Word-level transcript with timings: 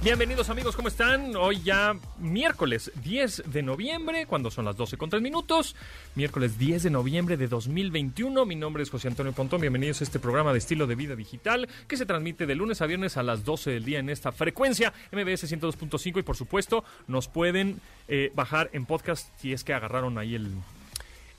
Bienvenidos 0.00 0.48
amigos, 0.48 0.76
¿cómo 0.76 0.86
están? 0.86 1.34
Hoy 1.34 1.60
ya 1.60 1.96
miércoles 2.18 2.92
10 3.02 3.42
de 3.46 3.62
noviembre, 3.64 4.26
cuando 4.26 4.48
son 4.48 4.64
las 4.64 4.76
12 4.76 4.96
con 4.96 5.10
3 5.10 5.20
minutos. 5.20 5.74
Miércoles 6.14 6.56
10 6.56 6.84
de 6.84 6.90
noviembre 6.90 7.36
de 7.36 7.48
2021. 7.48 8.46
Mi 8.46 8.54
nombre 8.54 8.84
es 8.84 8.90
José 8.90 9.08
Antonio 9.08 9.32
Pontón. 9.32 9.60
Bienvenidos 9.60 10.00
a 10.00 10.04
este 10.04 10.20
programa 10.20 10.52
de 10.52 10.58
estilo 10.58 10.86
de 10.86 10.94
vida 10.94 11.16
digital 11.16 11.68
que 11.88 11.96
se 11.96 12.06
transmite 12.06 12.46
de 12.46 12.54
lunes 12.54 12.80
a 12.80 12.86
viernes 12.86 13.16
a 13.16 13.24
las 13.24 13.44
12 13.44 13.72
del 13.72 13.84
día 13.84 13.98
en 13.98 14.08
esta 14.08 14.30
frecuencia 14.30 14.92
MBS 15.10 15.52
102.5 15.52 16.20
y 16.20 16.22
por 16.22 16.36
supuesto 16.36 16.84
nos 17.08 17.26
pueden 17.26 17.80
eh, 18.06 18.30
bajar 18.36 18.70
en 18.74 18.86
podcast 18.86 19.26
si 19.40 19.52
es 19.52 19.64
que 19.64 19.74
agarraron 19.74 20.16
ahí 20.16 20.36
el, 20.36 20.52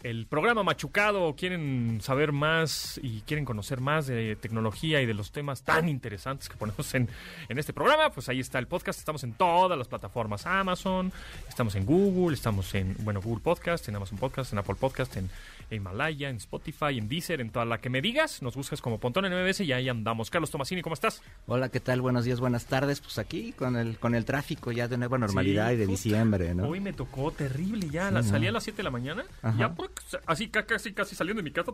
el 0.03 0.27
programa 0.27 0.63
machucado 0.63 1.35
quieren 1.35 1.99
saber 2.01 2.31
más 2.31 2.99
y 3.03 3.21
quieren 3.21 3.45
conocer 3.45 3.81
más 3.81 4.07
de 4.07 4.35
tecnología 4.35 5.01
y 5.01 5.05
de 5.05 5.13
los 5.13 5.31
temas 5.31 5.63
tan 5.63 5.89
interesantes 5.89 6.47
que 6.47 6.55
ponemos 6.55 6.93
en, 6.95 7.09
en 7.49 7.59
este 7.59 7.73
programa, 7.73 8.09
pues 8.09 8.29
ahí 8.29 8.39
está 8.39 8.59
el 8.59 8.67
podcast. 8.67 8.99
Estamos 8.99 9.23
en 9.23 9.33
todas 9.33 9.77
las 9.77 9.87
plataformas 9.87 10.45
Amazon, 10.45 11.11
estamos 11.47 11.75
en 11.75 11.85
Google, 11.85 12.33
estamos 12.35 12.73
en, 12.75 12.95
bueno, 12.99 13.21
Google 13.21 13.43
Podcast, 13.43 13.87
en 13.89 13.95
Amazon 13.95 14.17
Podcast, 14.17 14.53
en 14.53 14.59
Apple 14.59 14.75
Podcast, 14.75 15.17
en 15.17 15.29
Himalaya, 15.75 16.29
en 16.29 16.37
Spotify, 16.37 16.97
en 16.97 17.07
Deezer, 17.09 17.41
en 17.41 17.49
toda 17.51 17.65
la 17.65 17.79
que 17.79 17.89
me 17.89 18.01
digas. 18.01 18.41
Nos 18.41 18.55
buscas 18.55 18.81
como 18.81 18.99
Pontón 18.99 19.25
en 19.25 19.33
MBS 19.33 19.61
y 19.61 19.71
ahí 19.73 19.89
andamos. 19.89 20.29
Carlos 20.29 20.51
Tomasini, 20.51 20.81
¿cómo 20.81 20.93
estás? 20.93 21.21
Hola, 21.47 21.69
¿qué 21.69 21.79
tal? 21.79 22.01
Buenos 22.01 22.25
días, 22.25 22.39
buenas 22.39 22.65
tardes. 22.65 23.01
Pues 23.01 23.17
aquí 23.19 23.53
con 23.53 23.75
el 23.75 23.97
con 23.99 24.15
el 24.15 24.25
tráfico 24.25 24.71
ya 24.71 24.87
de 24.87 24.97
nueva 24.97 25.17
normalidad 25.17 25.67
Sí, 25.69 25.73
y 25.73 25.77
de 25.77 25.85
puta. 25.85 25.91
diciembre, 25.91 26.55
¿no? 26.55 26.67
Hoy 26.67 26.79
me 26.79 26.93
tocó 26.93 27.31
terrible 27.31 27.89
ya. 27.89 28.09
la- 28.11 28.23
salí 28.23 28.47
a 28.47 28.51
las 28.51 28.63
7 28.63 28.77
de 28.77 28.83
la 28.83 28.91
mañana, 28.91 29.23
Ajá. 29.41 29.57
ya 29.57 29.73
por- 29.73 29.91
así 30.25 30.47
ca- 30.49 30.65
casi 30.65 30.93
casi 30.93 31.15
saliendo 31.15 31.39
de 31.39 31.43
mi 31.43 31.51
casa, 31.51 31.71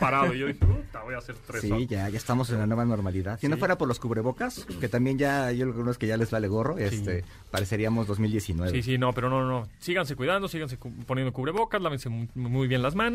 parado. 0.00 0.34
Y 0.34 0.38
yo 0.38 0.46
dije, 0.46 0.58
puta, 0.64 1.02
voy 1.02 1.14
a 1.14 1.18
hacer 1.18 1.36
tres 1.46 1.62
Sí, 1.62 1.70
horas. 1.70 1.86
ya, 1.88 2.08
ya 2.08 2.16
estamos 2.16 2.50
en 2.50 2.58
la 2.58 2.66
nueva 2.66 2.84
normalidad. 2.84 3.38
Si 3.40 3.48
no 3.48 3.56
Sí. 3.56 3.60
fuera 3.60 3.78
por 3.78 3.88
los 3.88 3.98
cubrebocas, 4.00 4.66
que 4.80 4.88
también 4.88 5.18
ya 5.18 5.46
hay 5.46 5.62
algunos 5.62 5.98
que 5.98 6.06
ya 6.06 6.16
les 6.16 6.30
vale 6.30 6.48
gorro, 6.48 6.78
este, 6.78 7.24
pareceríamos 7.50 8.06
2019. 8.06 8.70
Sí, 8.72 8.82
sí, 8.82 8.98
no, 8.98 9.12
pero 9.12 9.30
no, 9.30 9.46
no. 9.48 9.68
Síganse 9.78 10.16
cuidando, 10.16 10.48
síganse 10.48 10.76
cu- 10.76 10.92
poniendo 11.06 11.32
cubrebocas, 11.32 11.80
lávense 11.80 12.08
mu- 12.08 12.26
muy 12.34 12.68
bien 12.68 12.82
las 12.82 12.94
manos 12.94 13.13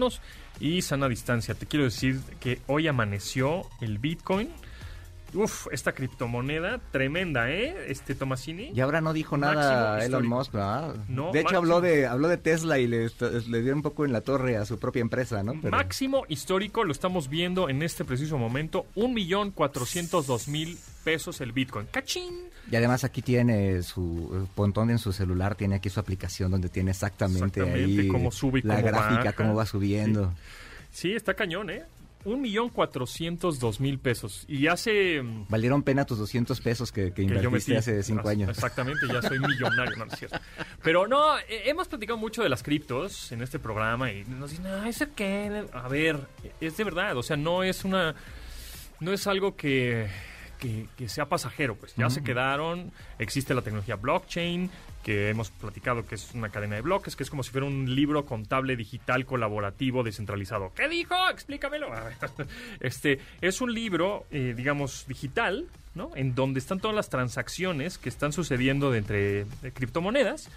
y 0.60 0.82
sana 0.82 1.08
distancia. 1.08 1.56
Te 1.56 1.66
quiero 1.66 1.86
decir 1.86 2.20
que 2.40 2.60
hoy 2.68 2.88
amaneció 2.88 3.64
el 3.82 3.98
Bitcoin. 3.98 4.50
Uf, 5.34 5.68
esta 5.72 5.92
criptomoneda 5.94 6.80
tremenda, 6.92 7.52
¿eh? 7.52 7.86
Este 7.88 8.16
Tomasini. 8.16 8.72
Y 8.74 8.80
ahora 8.82 9.00
no 9.02 9.14
dijo 9.14 9.38
nada 9.38 10.04
Elon. 10.04 10.28
Musk, 10.28 10.54
¿verdad? 10.54 10.96
No, 11.08 11.32
de 11.32 11.40
hecho 11.42 11.46
máximo. 11.54 11.58
habló 11.60 11.82
de 11.82 12.08
habló 12.08 12.28
de 12.28 12.38
Tesla 12.38 12.80
y 12.80 12.88
le, 12.88 13.10
le 13.48 13.62
dio 13.62 13.74
un 13.74 13.82
poco 13.82 14.06
en 14.06 14.12
la 14.14 14.22
torre 14.22 14.58
a 14.58 14.66
su 14.66 14.80
propia 14.80 15.02
empresa, 15.02 15.44
¿no? 15.44 15.54
Pero- 15.62 15.76
Máximo 15.76 16.24
histórico, 16.30 16.84
lo 16.84 16.92
estamos 16.92 17.30
viendo 17.30 17.70
en 17.70 17.84
este 17.84 18.06
preciso 18.06 18.38
momento. 18.38 18.86
Un 18.96 19.14
millón 19.14 19.52
cuatrocientos 19.52 20.28
dos 20.28 20.48
mil 20.48 20.78
pesos 21.04 21.42
el 21.42 21.52
Bitcoin. 21.52 21.88
¡Cachín! 21.92 22.34
Y 22.72 22.76
además 22.76 23.04
aquí 23.04 23.22
tiene 23.22 23.82
su 23.82 24.30
eh, 24.34 24.48
Pontón 24.56 24.90
en 24.92 25.00
su 25.00 25.12
celular, 25.12 25.56
tiene 25.56 25.76
aquí 25.76 25.90
su 25.90 26.00
aplicación 26.00 26.52
donde 26.52 26.70
tiene 26.70 26.92
exactamente, 26.92 27.60
Exactamente, 27.62 28.02
ahí 28.02 28.08
cómo 28.08 28.32
sube 28.32 28.60
y 28.60 28.62
la 28.64 28.76
cómo 28.76 28.88
gráfica, 28.88 29.24
baja. 29.24 29.34
cómo 29.34 29.56
va 29.56 29.66
subiendo. 29.66 30.34
Sí, 30.92 31.14
está 31.14 31.34
cañón, 31.34 31.70
¿eh? 31.70 31.84
Un 32.26 32.42
millón 32.42 32.70
cuatrocientos 32.70 33.60
dos 33.60 33.80
mil 33.80 33.98
pesos. 33.98 34.44
Y 34.48 34.68
hace... 34.68 35.22
mm, 35.22 35.46
Valieron 35.48 35.84
pena 35.84 36.06
tus 36.06 36.18
200 36.18 36.60
pesos 36.60 36.92
que, 36.92 37.14
que 37.14 37.26
que 37.26 37.28
yo 37.28 37.34
invertiste 37.44 37.72
metí. 37.72 37.78
hace 37.80 38.04
cinco 38.04 38.22
As- 38.22 38.28
años. 38.28 38.50
Exactamente, 38.50 39.08
ya 39.08 39.22
soy 39.22 39.40
millonario, 39.48 39.96
no, 39.98 40.06
no 40.06 40.12
es 40.12 40.20
cierto. 40.20 40.38
Pero 40.84 41.08
no, 41.08 41.38
eh, 41.40 41.64
hemos 41.66 41.88
platicado 41.88 42.18
mucho 42.18 42.44
de 42.44 42.50
las 42.50 42.62
criptos 42.62 43.32
en 43.32 43.42
este 43.42 43.58
programa 43.58 44.12
y 44.12 44.26
nos 44.26 44.50
dicen, 44.52 44.68
ah, 44.68 44.90
¿eso 44.90 45.06
qué? 45.16 45.64
A 45.74 45.88
ver, 45.88 46.20
es 46.60 46.76
de 46.76 46.84
verdad, 46.84 47.16
o 47.18 47.24
sea, 47.24 47.38
no 47.38 47.64
es 47.64 47.86
una... 47.86 48.14
No 49.00 49.14
es 49.14 49.26
algo 49.28 49.56
que, 49.56 50.08
que, 50.60 50.88
que 50.98 51.08
sea 51.08 51.30
pasajero, 51.30 51.76
pues 51.78 51.96
ya 51.96 52.10
se 52.10 52.22
quedaron, 52.22 52.92
existe 53.18 53.54
la 53.54 53.62
tecnología 53.62 53.96
blockchain, 53.96 54.70
que 55.04 55.30
hemos 55.30 55.52
platicado 55.52 56.06
que 56.06 56.16
es 56.16 56.34
una 56.34 56.50
cadena 56.50 56.76
de 56.76 56.82
bloques, 56.82 57.16
que 57.16 57.24
es 57.24 57.30
como 57.30 57.44
si 57.44 57.52
fuera 57.52 57.66
un 57.66 57.96
libro 57.96 58.26
contable 58.26 58.76
digital 58.76 59.26
colaborativo 59.26 60.04
descentralizado. 60.04 60.74
¿Qué 60.76 60.88
dijo? 60.88 61.16
Explícamelo. 61.30 61.90
Este 62.80 63.20
es 63.42 63.62
un 63.62 63.74
libro, 63.74 64.26
eh, 64.32 64.54
digamos, 64.56 65.06
digital, 65.08 65.68
¿no? 65.96 66.12
En 66.16 66.36
donde 66.36 66.60
están 66.60 66.80
todas 66.80 66.96
las 66.96 67.10
transacciones 67.10 67.98
que 67.98 68.10
están 68.10 68.34
sucediendo 68.34 68.92
de 68.92 69.00
entre 69.00 69.46
de 69.62 69.72
criptomonedas, 69.74 70.50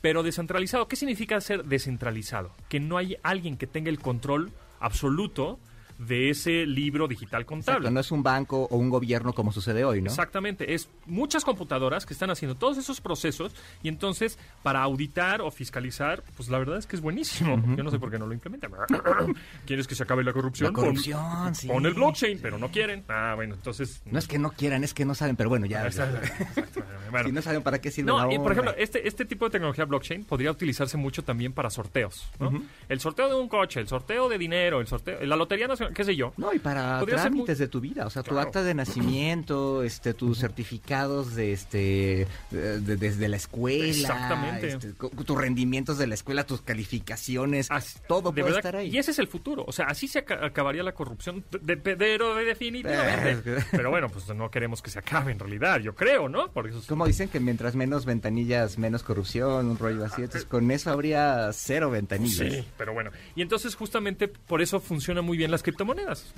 pero 0.00 0.22
descentralizado. 0.22 0.88
¿Qué 0.88 0.96
significa 0.96 1.40
ser 1.40 1.64
descentralizado? 1.64 2.52
Que 2.68 2.80
no 2.80 2.98
hay 2.98 3.16
alguien 3.22 3.56
que 3.56 3.66
tenga 3.66 3.90
el 3.90 3.98
control 3.98 4.52
absoluto 4.78 5.58
de 6.06 6.30
ese 6.30 6.66
libro 6.66 7.06
digital 7.06 7.44
contable. 7.44 7.78
Exacto, 7.78 7.90
no 7.90 8.00
es 8.00 8.10
un 8.10 8.22
banco 8.22 8.66
o 8.70 8.76
un 8.76 8.88
gobierno 8.88 9.34
como 9.34 9.52
sucede 9.52 9.84
hoy, 9.84 10.00
¿no? 10.00 10.08
Exactamente, 10.08 10.74
es 10.74 10.88
muchas 11.06 11.44
computadoras 11.44 12.06
que 12.06 12.14
están 12.14 12.30
haciendo 12.30 12.56
todos 12.56 12.78
esos 12.78 13.00
procesos 13.00 13.54
y 13.82 13.88
entonces 13.88 14.38
para 14.62 14.82
auditar 14.82 15.42
o 15.42 15.50
fiscalizar, 15.50 16.22
pues 16.36 16.48
la 16.48 16.58
verdad 16.58 16.78
es 16.78 16.86
que 16.86 16.96
es 16.96 17.02
buenísimo. 17.02 17.62
Yo 17.76 17.82
no 17.82 17.90
sé 17.90 17.98
por 17.98 18.10
qué 18.10 18.18
no 18.18 18.26
lo 18.26 18.32
implementan. 18.32 18.72
¿Quieres 19.66 19.86
que 19.86 19.94
se 19.94 20.02
acabe 20.02 20.24
la 20.24 20.32
corrupción? 20.32 20.68
La 20.68 20.72
corrupción, 20.72 21.20
pon, 21.20 21.54
sí. 21.54 21.68
pon 21.68 21.84
el 21.84 21.94
blockchain, 21.94 22.38
pero 22.40 22.58
no 22.58 22.70
quieren. 22.70 23.04
Ah, 23.08 23.34
bueno, 23.36 23.54
entonces... 23.54 24.02
No 24.06 24.18
es 24.18 24.26
que 24.26 24.38
no 24.38 24.50
quieran, 24.52 24.84
es 24.84 24.94
que 24.94 25.04
no 25.04 25.14
saben, 25.14 25.36
pero 25.36 25.50
bueno, 25.50 25.66
ya. 25.66 25.86
Exacto, 25.90 26.18
exacto. 26.18 26.82
Bueno, 27.10 27.28
Si 27.28 27.32
no 27.32 27.42
saben 27.42 27.62
para 27.62 27.80
qué 27.80 27.90
sirve 27.90 28.06
no, 28.06 28.26
la 28.26 28.32
y 28.32 28.38
por 28.38 28.52
ejemplo, 28.52 28.74
este, 28.78 29.06
este 29.06 29.24
tipo 29.24 29.44
de 29.46 29.50
tecnología 29.50 29.84
blockchain 29.84 30.24
podría 30.24 30.50
utilizarse 30.50 30.96
mucho 30.96 31.24
también 31.24 31.52
para 31.52 31.68
sorteos, 31.68 32.30
¿no? 32.38 32.62
El 32.88 33.00
sorteo 33.00 33.28
de 33.28 33.34
un 33.34 33.48
coche, 33.48 33.80
el 33.80 33.88
sorteo 33.88 34.28
de 34.28 34.38
dinero, 34.38 34.80
el 34.80 34.86
sorteo, 34.86 35.18
la 35.24 35.36
lotería 35.36 35.66
nacional, 35.66 35.89
qué 35.94 36.04
sé 36.04 36.16
yo. 36.16 36.32
No, 36.36 36.52
y 36.52 36.58
para 36.58 37.04
trámites 37.04 37.58
muy- 37.58 37.64
de 37.64 37.68
tu 37.68 37.80
vida, 37.80 38.06
o 38.06 38.10
sea, 38.10 38.22
tu 38.22 38.38
acta 38.38 38.62
de 38.62 38.74
nacimiento, 38.74 39.82
este, 39.82 40.14
tus 40.14 40.38
certificados 40.38 41.34
de, 41.34 41.52
este, 41.52 42.26
de- 42.50 42.80
de- 42.80 42.96
desde 42.96 43.28
la 43.28 43.36
escuela, 43.36 43.84
Exactamente. 43.86 44.68
este, 44.68 44.92
tus 44.92 45.38
rendimientos 45.38 45.98
de 45.98 46.06
la 46.06 46.14
escuela, 46.14 46.44
tus 46.44 46.60
calificaciones, 46.62 47.70
Así- 47.70 47.98
todo 48.08 48.30
de 48.32 48.42
puede 48.42 48.44
verdad, 48.44 48.58
estar 48.58 48.76
ahí. 48.76 48.90
Y 48.90 48.98
ese 48.98 49.10
es 49.10 49.18
el 49.18 49.26
futuro. 49.28 49.64
O 49.66 49.72
sea, 49.72 49.86
así 49.86 50.08
se 50.08 50.20
aca- 50.20 50.44
acabaría 50.44 50.82
la 50.82 50.92
corrupción, 50.92 51.44
de, 51.50 51.76
de- 51.76 51.96
pero 51.96 52.34
de- 52.34 52.44
definitivamente. 52.44 53.40
Pero 53.72 53.90
bueno, 53.90 54.08
pues 54.08 54.28
no 54.34 54.50
queremos 54.50 54.82
que 54.82 54.90
se 54.90 54.98
acabe 54.98 55.32
en 55.32 55.38
realidad, 55.38 55.80
yo 55.80 55.94
creo, 55.94 56.28
¿no? 56.28 56.50
Por 56.52 56.66
eso 56.68 56.78
es- 56.78 56.86
Como 56.86 57.06
dicen 57.06 57.28
que 57.28 57.40
mientras 57.40 57.74
menos 57.74 58.04
ventanillas, 58.04 58.78
menos 58.78 59.02
corrupción, 59.02 59.66
un 59.70 59.78
rollo 59.78 60.04
así, 60.04 60.22
entonces 60.22 60.44
con 60.44 60.70
eso 60.70 60.90
habría 60.90 61.50
cero 61.52 61.90
ventanillas. 61.90 62.52
Sí, 62.52 62.64
pero 62.76 62.92
bueno. 62.92 63.10
Y 63.34 63.42
entonces 63.42 63.74
justamente 63.74 64.28
por 64.28 64.60
eso 64.62 64.80
funcionan 64.80 65.24
muy 65.24 65.36
bien 65.36 65.50
las 65.50 65.62
criptomonedas. 65.62 65.79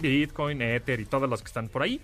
Bitcoin, 0.01 0.63
Ether 0.63 1.01
y 1.01 1.05
todas 1.05 1.29
las 1.29 1.41
que 1.43 1.47
están 1.47 1.69
por 1.69 1.83
ahí. 1.83 2.01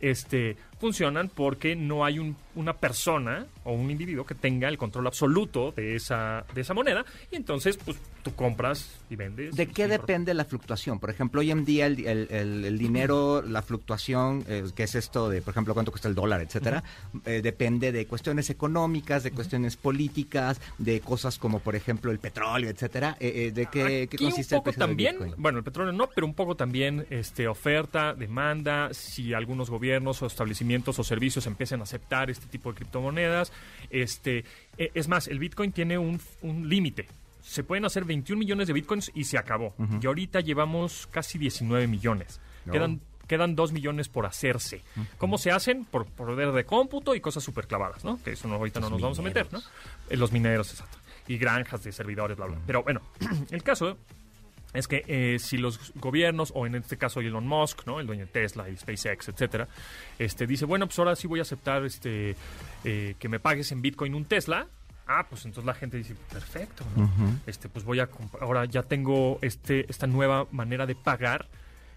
Este, 0.00 0.56
funcionan 0.78 1.28
porque 1.28 1.76
no 1.76 2.04
hay 2.04 2.18
un- 2.18 2.36
una 2.54 2.74
persona 2.74 3.46
o 3.64 3.72
un 3.72 3.90
individuo 3.90 4.24
que 4.24 4.34
tenga 4.34 4.68
el 4.68 4.78
control 4.78 5.06
absoluto 5.06 5.72
de 5.72 5.96
esa, 5.96 6.44
de 6.54 6.60
esa 6.60 6.72
moneda. 6.74 7.04
Y 7.30 7.36
entonces, 7.36 7.76
pues, 7.84 7.96
tú 8.22 8.34
compras 8.34 8.94
y 9.10 9.16
vendes. 9.16 9.54
¿De 9.56 9.66
qué 9.66 9.86
depende 9.88 10.32
la 10.34 10.44
fluctuación? 10.44 10.98
Por 11.00 11.10
ejemplo, 11.10 11.40
hoy 11.40 11.50
en 11.50 11.64
día 11.64 11.86
el, 11.86 12.06
el- 12.06 12.78
dinero, 12.78 13.42
la 13.42 13.60
fluctuación, 13.62 14.44
eh, 14.48 14.64
que 14.74 14.84
es 14.84 14.94
esto 14.94 15.28
de, 15.28 15.42
por 15.42 15.52
ejemplo, 15.52 15.74
cuánto 15.74 15.90
cuesta 15.90 16.08
el 16.08 16.14
dólar, 16.14 16.40
etcétera, 16.42 16.82
eh, 17.24 17.40
depende 17.42 17.92
de 17.92 18.06
cuestiones 18.06 18.50
económicas, 18.50 19.22
de 19.22 19.30
cuestiones 19.32 19.76
políticas, 19.76 20.60
de 20.78 21.00
cosas 21.00 21.38
como, 21.38 21.58
por 21.60 21.74
ejemplo, 21.76 22.10
el 22.12 22.18
petróleo, 22.18 22.70
etcétera. 22.70 23.16
Eh, 23.20 23.46
eh, 23.48 23.50
¿De 23.52 23.66
qué, 23.66 24.06
qué 24.10 24.16
consiste 24.18 24.54
un 24.54 24.60
poco 24.60 24.70
el 24.70 24.74
precio 24.76 24.86
también, 24.86 25.34
bueno, 25.38 25.58
el 25.58 25.64
petróleo 25.64 25.92
no, 25.92 26.08
pero 26.14 26.26
un 26.26 26.34
poco 26.34 26.54
también 26.56 27.06
este, 27.10 27.46
oferta, 27.48 28.14
demanda, 28.14 28.90
si 28.92 29.34
algunos 29.34 29.70
gobiernos 29.70 30.22
o 30.22 30.26
establecimientos 30.26 30.73
o 30.98 31.04
servicios 31.04 31.46
empiezan 31.46 31.80
a 31.80 31.84
aceptar 31.84 32.30
este 32.30 32.46
tipo 32.46 32.70
de 32.70 32.76
criptomonedas. 32.76 33.52
Este, 33.90 34.44
eh, 34.78 34.90
es 34.94 35.08
más, 35.08 35.28
el 35.28 35.38
Bitcoin 35.38 35.72
tiene 35.72 35.98
un, 35.98 36.20
un 36.42 36.68
límite. 36.68 37.06
Se 37.42 37.62
pueden 37.62 37.84
hacer 37.84 38.04
21 38.04 38.38
millones 38.38 38.66
de 38.66 38.72
Bitcoins 38.72 39.10
y 39.14 39.24
se 39.24 39.36
acabó. 39.36 39.74
Y 40.00 40.06
ahorita 40.06 40.40
llevamos 40.40 41.06
casi 41.10 41.38
19 41.38 41.86
millones. 41.86 42.40
No. 42.64 42.72
Quedan 42.72 43.00
quedan 43.26 43.54
2 43.54 43.72
millones 43.72 44.08
por 44.08 44.26
hacerse. 44.26 44.82
¿Cómo 45.18 45.38
se 45.38 45.50
hacen? 45.50 45.84
Por 45.84 46.06
poder 46.06 46.52
de 46.52 46.64
cómputo 46.64 47.14
y 47.14 47.20
cosas 47.20 47.42
súper 47.42 47.66
clavadas, 47.66 48.04
¿no? 48.04 48.22
Que 48.22 48.32
eso 48.32 48.48
no, 48.48 48.56
ahorita 48.56 48.80
no 48.80 48.90
nos 48.90 49.00
vamos 49.00 49.18
a 49.18 49.22
meter, 49.22 49.52
¿no? 49.52 49.60
Eh, 50.10 50.16
los 50.16 50.32
mineros, 50.32 50.70
exacto. 50.70 50.98
Y 51.26 51.38
granjas 51.38 51.82
de 51.84 51.92
servidores, 51.92 52.36
bla, 52.36 52.46
bla. 52.46 52.58
Pero 52.66 52.82
bueno, 52.82 53.00
el 53.50 53.62
caso 53.62 53.96
es 54.74 54.86
que 54.88 55.02
eh, 55.06 55.38
si 55.38 55.56
los 55.56 55.92
gobiernos, 55.94 56.52
o 56.54 56.66
en 56.66 56.74
este 56.74 56.96
caso 56.98 57.20
Elon 57.20 57.46
Musk, 57.46 57.86
¿no? 57.86 58.00
el 58.00 58.06
dueño 58.06 58.26
de 58.26 58.32
Tesla 58.32 58.68
y 58.68 58.76
SpaceX, 58.76 59.28
etcétera, 59.28 59.68
este, 60.18 60.46
dice, 60.46 60.64
bueno, 60.66 60.86
pues 60.86 60.98
ahora 60.98 61.16
sí 61.16 61.26
voy 61.26 61.38
a 61.38 61.42
aceptar 61.42 61.84
este, 61.84 62.36
eh, 62.84 63.14
que 63.18 63.28
me 63.28 63.40
pagues 63.40 63.72
en 63.72 63.80
Bitcoin 63.80 64.14
un 64.14 64.24
Tesla. 64.26 64.66
Ah, 65.06 65.26
pues 65.28 65.44
entonces 65.44 65.66
la 65.66 65.74
gente 65.74 65.96
dice, 65.98 66.14
perfecto, 66.32 66.84
¿no? 66.96 67.10
este, 67.46 67.68
pues 67.68 67.84
voy 67.84 68.00
a 68.00 68.08
ahora 68.40 68.64
ya 68.64 68.82
tengo 68.82 69.38
este, 69.42 69.84
esta 69.90 70.06
nueva 70.06 70.46
manera 70.50 70.86
de 70.86 70.94
pagar 70.94 71.46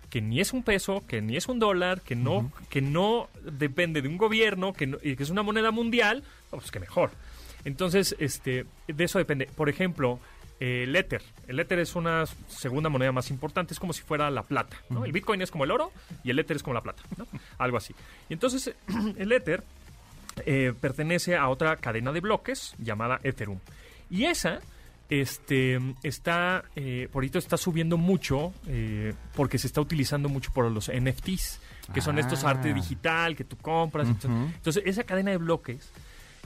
que 0.10 0.22
ni 0.22 0.40
es 0.40 0.54
un 0.54 0.64
peso, 0.64 1.04
que 1.08 1.22
ni 1.22 1.36
es 1.36 1.48
un 1.48 1.60
dólar, 1.60 2.02
que 2.02 2.16
no, 2.16 2.52
que 2.70 2.82
no 2.82 3.30
depende 3.44 4.02
de 4.02 4.08
un 4.08 4.18
gobierno, 4.18 4.72
que, 4.74 4.88
no- 4.88 4.98
y 5.04 5.16
que 5.18 5.24
es 5.24 5.30
una 5.30 5.44
moneda 5.44 5.72
mundial, 5.72 6.24
pues 6.50 6.70
que 6.72 6.80
mejor. 6.80 7.12
Entonces, 7.66 8.16
este, 8.20 8.66
de 8.88 9.04
eso 9.04 9.20
depende. 9.20 9.48
Por 9.54 9.68
ejemplo, 9.68 10.20
el 10.60 10.96
Ether. 10.96 11.22
El 11.48 11.60
Ether 11.60 11.80
es 11.80 11.96
una 11.96 12.26
segunda 12.48 12.90
moneda 12.90 13.12
más 13.12 13.30
importante, 13.30 13.74
es 13.74 13.80
como 13.80 13.94
si 13.94 14.02
fuera 14.02 14.30
la 14.32 14.44
plata. 14.44 14.78
¿no? 14.90 15.06
El 15.06 15.12
Bitcoin 15.12 15.42
es 15.42 15.52
como 15.52 15.64
el 15.66 15.72
oro 15.72 15.92
y 16.24 16.30
el 16.32 16.40
Ether 16.40 16.58
es 16.58 16.64
como 16.64 16.74
la 16.74 16.82
plata, 16.82 17.04
¿no? 17.18 17.28
algo 17.58 17.78
así. 17.78 17.94
Y 18.30 18.34
entonces, 18.34 18.74
el 19.18 19.32
Ether 19.32 19.64
eh, 20.46 20.74
pertenece 20.80 21.36
a 21.36 21.50
otra 21.50 21.76
cadena 21.78 22.12
de 22.12 22.20
bloques 22.22 22.76
llamada 22.80 23.20
Ethereum. 23.24 23.60
Y 24.10 24.26
esa 24.26 24.60
este, 25.10 25.80
está, 26.04 26.66
eh, 26.76 27.08
por 27.12 27.22
ahorita 27.22 27.40
está 27.40 27.56
subiendo 27.58 27.98
mucho 27.98 28.54
eh, 28.68 29.14
porque 29.36 29.58
se 29.58 29.68
está 29.68 29.80
utilizando 29.82 30.28
mucho 30.30 30.52
por 30.52 30.70
los 30.70 30.90
NFTs, 30.92 31.62
que 31.94 32.02
son 32.02 32.20
estos 32.20 32.44
Ah. 32.44 32.50
arte 32.52 32.74
digital 32.74 33.36
que 33.36 33.44
tú 33.46 33.56
compras. 33.58 34.08
Ujú. 34.10 34.28
Entonces, 34.28 34.84
esa 34.86 35.04
cadena 35.06 35.32
de 35.32 35.38
bloques 35.38 35.92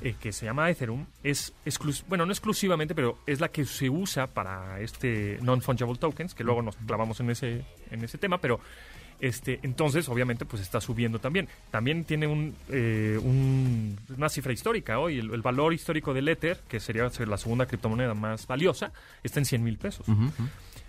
eh, 0.02 0.16
que 0.20 0.32
se 0.32 0.46
llama 0.46 0.70
Ethereum 0.70 1.06
es 1.24 1.54
bueno, 2.08 2.26
no 2.26 2.32
exclusivamente, 2.32 2.96
pero 2.96 3.20
es 3.28 3.40
la 3.40 3.50
que 3.50 3.66
se 3.66 3.90
usa 3.90 4.28
para 4.28 4.80
este 4.80 5.38
non-fungible 5.42 5.96
tokens, 5.98 6.34
que 6.34 6.44
luego 6.44 6.62
nos 6.62 6.76
clavamos 6.76 7.20
en 7.20 7.30
ese, 7.30 7.64
en 7.92 8.04
ese 8.04 8.18
tema, 8.18 8.40
pero 8.40 8.60
este, 9.20 9.60
entonces, 9.62 10.10
obviamente, 10.10 10.46
pues 10.46 10.64
está 10.64 10.82
subiendo 10.82 11.20
también. 11.20 11.48
También 11.70 12.04
tiene 12.06 12.26
un, 12.26 12.56
eh, 12.70 13.20
un- 13.22 13.96
una 14.18 14.30
cifra 14.30 14.52
histórica 14.52 14.98
hoy. 14.98 15.20
El, 15.20 15.32
el 15.32 15.44
valor 15.44 15.74
histórico 15.76 16.12
del 16.14 16.28
Ether, 16.28 16.60
que 16.68 16.80
sería 16.80 17.04
la 17.28 17.38
segunda 17.38 17.68
criptomoneda 17.68 18.16
más 18.16 18.48
valiosa, 18.48 18.92
está 19.24 19.38
en 19.40 19.46
100 19.46 19.64
mil 19.64 19.78
pesos. 19.78 20.08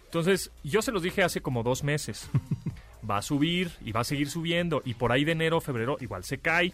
Entonces, 0.06 0.50
yo 0.64 0.80
se 0.80 0.92
los 0.92 1.02
dije 1.02 1.22
hace 1.22 1.42
como 1.42 1.62
dos 1.62 1.84
meses. 1.84 2.28
Va 3.08 3.16
a 3.18 3.22
subir 3.22 3.70
y 3.84 3.90
va 3.92 4.00
a 4.00 4.04
seguir 4.04 4.30
subiendo. 4.30 4.82
Y 4.84 4.94
por 4.94 5.10
ahí 5.12 5.24
de 5.24 5.32
enero, 5.32 5.60
febrero, 5.60 5.96
igual 6.00 6.24
se 6.24 6.38
cae. 6.38 6.72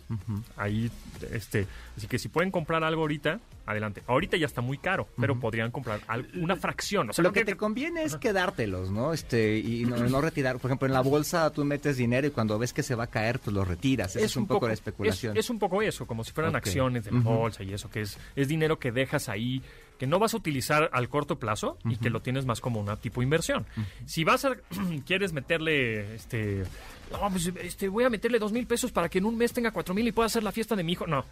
Ahí, 0.56 0.90
este. 1.32 1.66
Así 1.96 2.06
que 2.06 2.18
si 2.18 2.28
pueden 2.28 2.50
comprar 2.50 2.84
algo 2.84 3.02
ahorita, 3.02 3.40
adelante. 3.66 4.02
Ahorita 4.06 4.36
ya 4.36 4.46
está 4.46 4.60
muy 4.60 4.78
caro, 4.78 5.08
pero 5.18 5.38
podrían 5.40 5.70
comprar 5.70 6.00
una 6.34 6.56
fracción. 6.56 7.10
O 7.10 7.12
sea, 7.12 7.22
lo 7.22 7.32
que 7.32 7.40
que- 7.40 7.52
te 7.52 7.56
conviene 7.56 8.02
es 8.02 8.16
quedártelos, 8.16 8.90
¿no? 8.90 9.12
Este, 9.12 9.58
y 9.58 9.84
no, 9.84 9.96
no 9.96 10.20
retirar. 10.20 10.58
Por 10.58 10.70
ejemplo, 10.70 10.86
en 10.86 10.92
la 10.94 11.00
bolsa 11.00 11.50
tú 11.50 11.64
metes 11.64 11.96
dinero 11.96 12.26
y 12.26 12.30
cuando 12.30 12.58
ves 12.58 12.72
que 12.72 12.82
se 12.82 12.94
va 12.94 13.04
a 13.04 13.08
caer, 13.08 13.38
pues 13.40 13.54
lo 13.54 13.64
retiras. 13.64 14.16
Es, 14.16 14.36
un 14.36 14.46
poco, 14.46 14.68
de 14.68 14.74
especulación. 14.74 15.36
Es, 15.36 15.44
es 15.46 15.50
un 15.50 15.58
poco 15.58 15.82
eso, 15.82 16.06
como 16.06 16.24
si 16.24 16.32
fueran 16.32 16.56
acciones 16.56 17.04
de 17.04 17.12
la 17.12 17.20
bolsa 17.20 17.62
y 17.62 17.72
eso, 17.72 17.90
que 17.90 18.02
es, 18.02 18.18
es 18.36 18.48
dinero 18.48 18.78
que 18.78 18.92
dejas 18.92 19.28
ahí, 19.28 19.62
que 19.98 20.06
no 20.06 20.18
vas 20.18 20.34
a 20.34 20.36
utilizar 20.36 20.88
al 20.92 21.08
corto 21.08 21.38
plazo 21.38 21.76
y 21.84 21.96
que 21.96 22.10
lo 22.10 22.20
tienes 22.22 22.44
más 22.46 22.60
como 22.60 22.80
una 22.80 22.96
tipo 22.96 23.22
inversión. 23.22 23.66
Si 24.06 24.24
vas 24.24 24.44
a, 24.44 24.52
quieres 25.06 25.32
meterle, 25.32 26.14
este, 26.14 26.62
no, 27.10 27.30
pues, 27.30 27.50
este, 27.62 27.88
voy 27.88 28.04
a 28.04 28.10
meterle 28.10 28.38
dos 28.38 28.52
mil 28.52 28.66
pesos 28.66 28.92
para 28.92 29.08
que 29.08 29.18
en 29.18 29.24
un 29.24 29.36
mes 29.36 29.52
tenga 29.52 29.70
cuatro 29.72 29.94
mil 29.94 30.06
y 30.06 30.12
pueda 30.12 30.26
hacer 30.26 30.42
la 30.42 30.52
fiesta 30.52 30.76
de 30.76 30.84
mi 30.84 30.92
hijo. 30.92 31.06
No, 31.06 31.24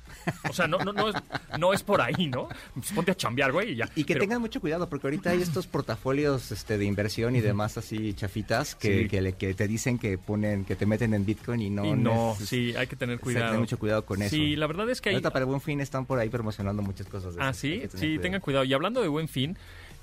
o 0.48 0.52
sea, 0.52 0.66
no, 0.66 0.78
no, 0.78 0.92
no, 0.92 1.08
es, 1.10 1.14
no 1.58 1.72
es 1.72 1.82
por 1.82 2.00
ahí, 2.00 2.26
¿no? 2.28 2.48
Pues 2.74 2.92
ponte 2.92 3.10
a 3.12 3.14
chambear, 3.14 3.52
güey, 3.52 3.72
y 3.72 3.76
ya. 3.76 3.88
Y 3.94 4.04
que 4.04 4.14
Pero- 4.14 4.20
tengan 4.24 4.40
mucho 4.40 4.60
cuidado, 4.60 4.88
porque 4.88 5.06
ahorita 5.06 5.30
hay 5.30 5.42
estos 5.42 5.66
portafolios 5.66 6.50
este, 6.50 6.76
de 6.78 6.84
inversión 6.86 7.36
y 7.36 7.40
demás 7.40 7.78
así 7.78 8.14
chafitas 8.14 8.74
que, 8.74 9.02
Sí. 9.02 9.08
que, 9.08 9.20
le- 9.20 9.32
que 9.34 9.54
te 9.54 9.68
dicen 9.68 9.98
que 9.98 10.18
ponen, 10.18 10.64
que 10.64 10.74
te 10.76 10.86
meten 10.86 11.14
en 11.14 11.24
Bitcoin 11.24 11.60
y 11.60 11.70
no. 11.70 11.84
y 11.84 11.92
no, 11.92 12.36
sí, 12.42 12.74
hay 12.76 12.86
que 12.86 12.96
tener 12.96 13.14
hay 13.14 13.18
que 13.18 13.22
cuidado. 13.24 13.46
tener 13.46 13.60
mucho 13.60 13.78
cuidado 13.78 14.04
con 14.04 14.22
eso. 14.22 14.34
Sí, 14.34 14.56
la 14.56 14.66
verdad 14.66 14.88
es 14.90 15.00
que 15.00 15.10
hay, 15.10 15.14
Ahorita 15.16 15.30
para 15.30 15.44
el 15.44 15.46
buen 15.48 15.60
fin 15.60 15.80
están 15.80 16.06
por 16.06 16.18
ahí 16.18 16.28
promocionando 16.30 16.82
muchas 16.82 17.06
cosas 17.06 17.34
de 17.36 17.42
Ah, 17.42 17.52
sí, 17.52 17.82
sí, 17.92 17.98
cuidado. 17.98 18.20
tengan 18.22 18.40
cuidado. 18.40 18.55
Y 18.64 18.72
hablando 18.72 19.02
de 19.02 19.08
Buen 19.08 19.28
Fin, 19.28 19.56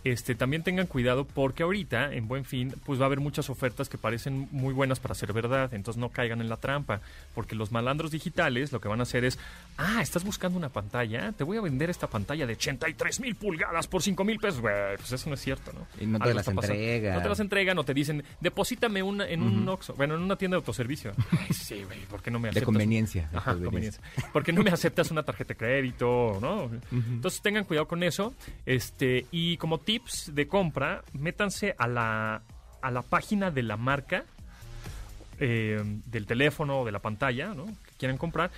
este, 0.03 0.35
también 0.35 0.63
tengan 0.63 0.87
cuidado 0.87 1.25
porque 1.25 1.63
ahorita 1.63 2.13
en 2.13 2.27
Buen 2.27 2.45
Fin 2.45 2.73
pues 2.85 2.99
va 2.99 3.03
a 3.03 3.07
haber 3.07 3.19
muchas 3.19 3.49
ofertas 3.49 3.89
que 3.89 3.97
parecen 3.97 4.47
muy 4.51 4.73
buenas 4.73 4.99
para 4.99 5.15
ser 5.15 5.33
verdad, 5.33 5.73
entonces 5.73 5.99
no 5.99 6.09
caigan 6.09 6.41
en 6.41 6.49
la 6.49 6.57
trampa, 6.57 7.01
porque 7.33 7.55
los 7.55 7.71
malandros 7.71 8.11
digitales 8.11 8.71
lo 8.71 8.81
que 8.81 8.87
van 8.87 8.99
a 8.99 9.03
hacer 9.03 9.23
es, 9.25 9.39
ah, 9.77 10.01
estás 10.01 10.23
buscando 10.23 10.57
una 10.57 10.69
pantalla, 10.69 11.31
te 11.31 11.43
voy 11.43 11.57
a 11.57 11.61
vender 11.61 11.89
esta 11.89 12.07
pantalla 12.07 12.45
de 12.45 12.53
83 12.53 13.19
mil 13.19 13.35
pulgadas 13.35 13.87
por 13.87 14.01
5 14.01 14.23
mil 14.23 14.39
pesos, 14.39 14.61
pues 14.61 15.11
eso 15.11 15.29
no 15.29 15.35
es 15.35 15.41
cierto, 15.41 15.71
¿no? 15.73 15.87
Y 16.01 16.05
no 16.05 16.17
te 16.19 16.25
Algo 16.25 16.35
las 16.37 16.47
entregan. 16.47 17.15
No 17.15 17.21
te 17.21 17.29
las 17.29 17.39
entregan 17.39 17.77
o 17.77 17.83
te 17.83 17.93
dicen, 17.93 18.23
deposítame 18.41 19.01
una, 19.03 19.27
en 19.27 19.41
un 19.41 19.67
Oxxo, 19.69 19.93
bueno, 19.95 20.15
en 20.15 20.21
una 20.21 20.35
tienda 20.35 20.55
de 20.55 20.59
autoservicio. 20.59 21.13
Ay, 21.31 21.53
sí, 21.53 21.83
güey, 21.83 21.99
¿por 22.05 22.21
qué 22.21 22.29
no 22.31 22.39
me 22.39 22.47
De 22.47 22.51
aceptas? 22.51 22.65
conveniencia. 22.65 23.29
de 23.31 23.37
Ajá, 23.37 23.53
conveniencia. 23.55 24.01
¿Por 24.31 24.43
qué 24.43 24.51
no 24.51 24.63
me 24.63 24.69
aceptas 24.71 25.11
una 25.11 25.23
tarjeta 25.23 25.53
de 25.53 25.57
crédito? 25.57 26.37
¿no? 26.41 26.69
Entonces 26.91 27.41
tengan 27.41 27.63
cuidado 27.63 27.87
con 27.87 28.03
eso. 28.03 28.33
Este, 28.65 29.25
y 29.31 29.57
como 29.57 29.79
tips 29.93 30.33
de 30.33 30.47
compra, 30.47 31.03
métanse 31.13 31.75
a 31.77 31.87
la, 31.87 32.41
a 32.81 32.89
la 32.89 33.03
página 33.03 33.51
de 33.51 33.61
la 33.61 33.77
marca, 33.77 34.23
eh, 35.39 35.79
del 36.07 36.25
teléfono 36.25 36.79
o 36.79 36.85
de 36.85 36.91
la 36.91 36.97
pantalla, 36.97 37.53
¿no? 37.53 37.65
Que 37.65 37.91
quieran 37.99 38.17
comprar. 38.17 38.49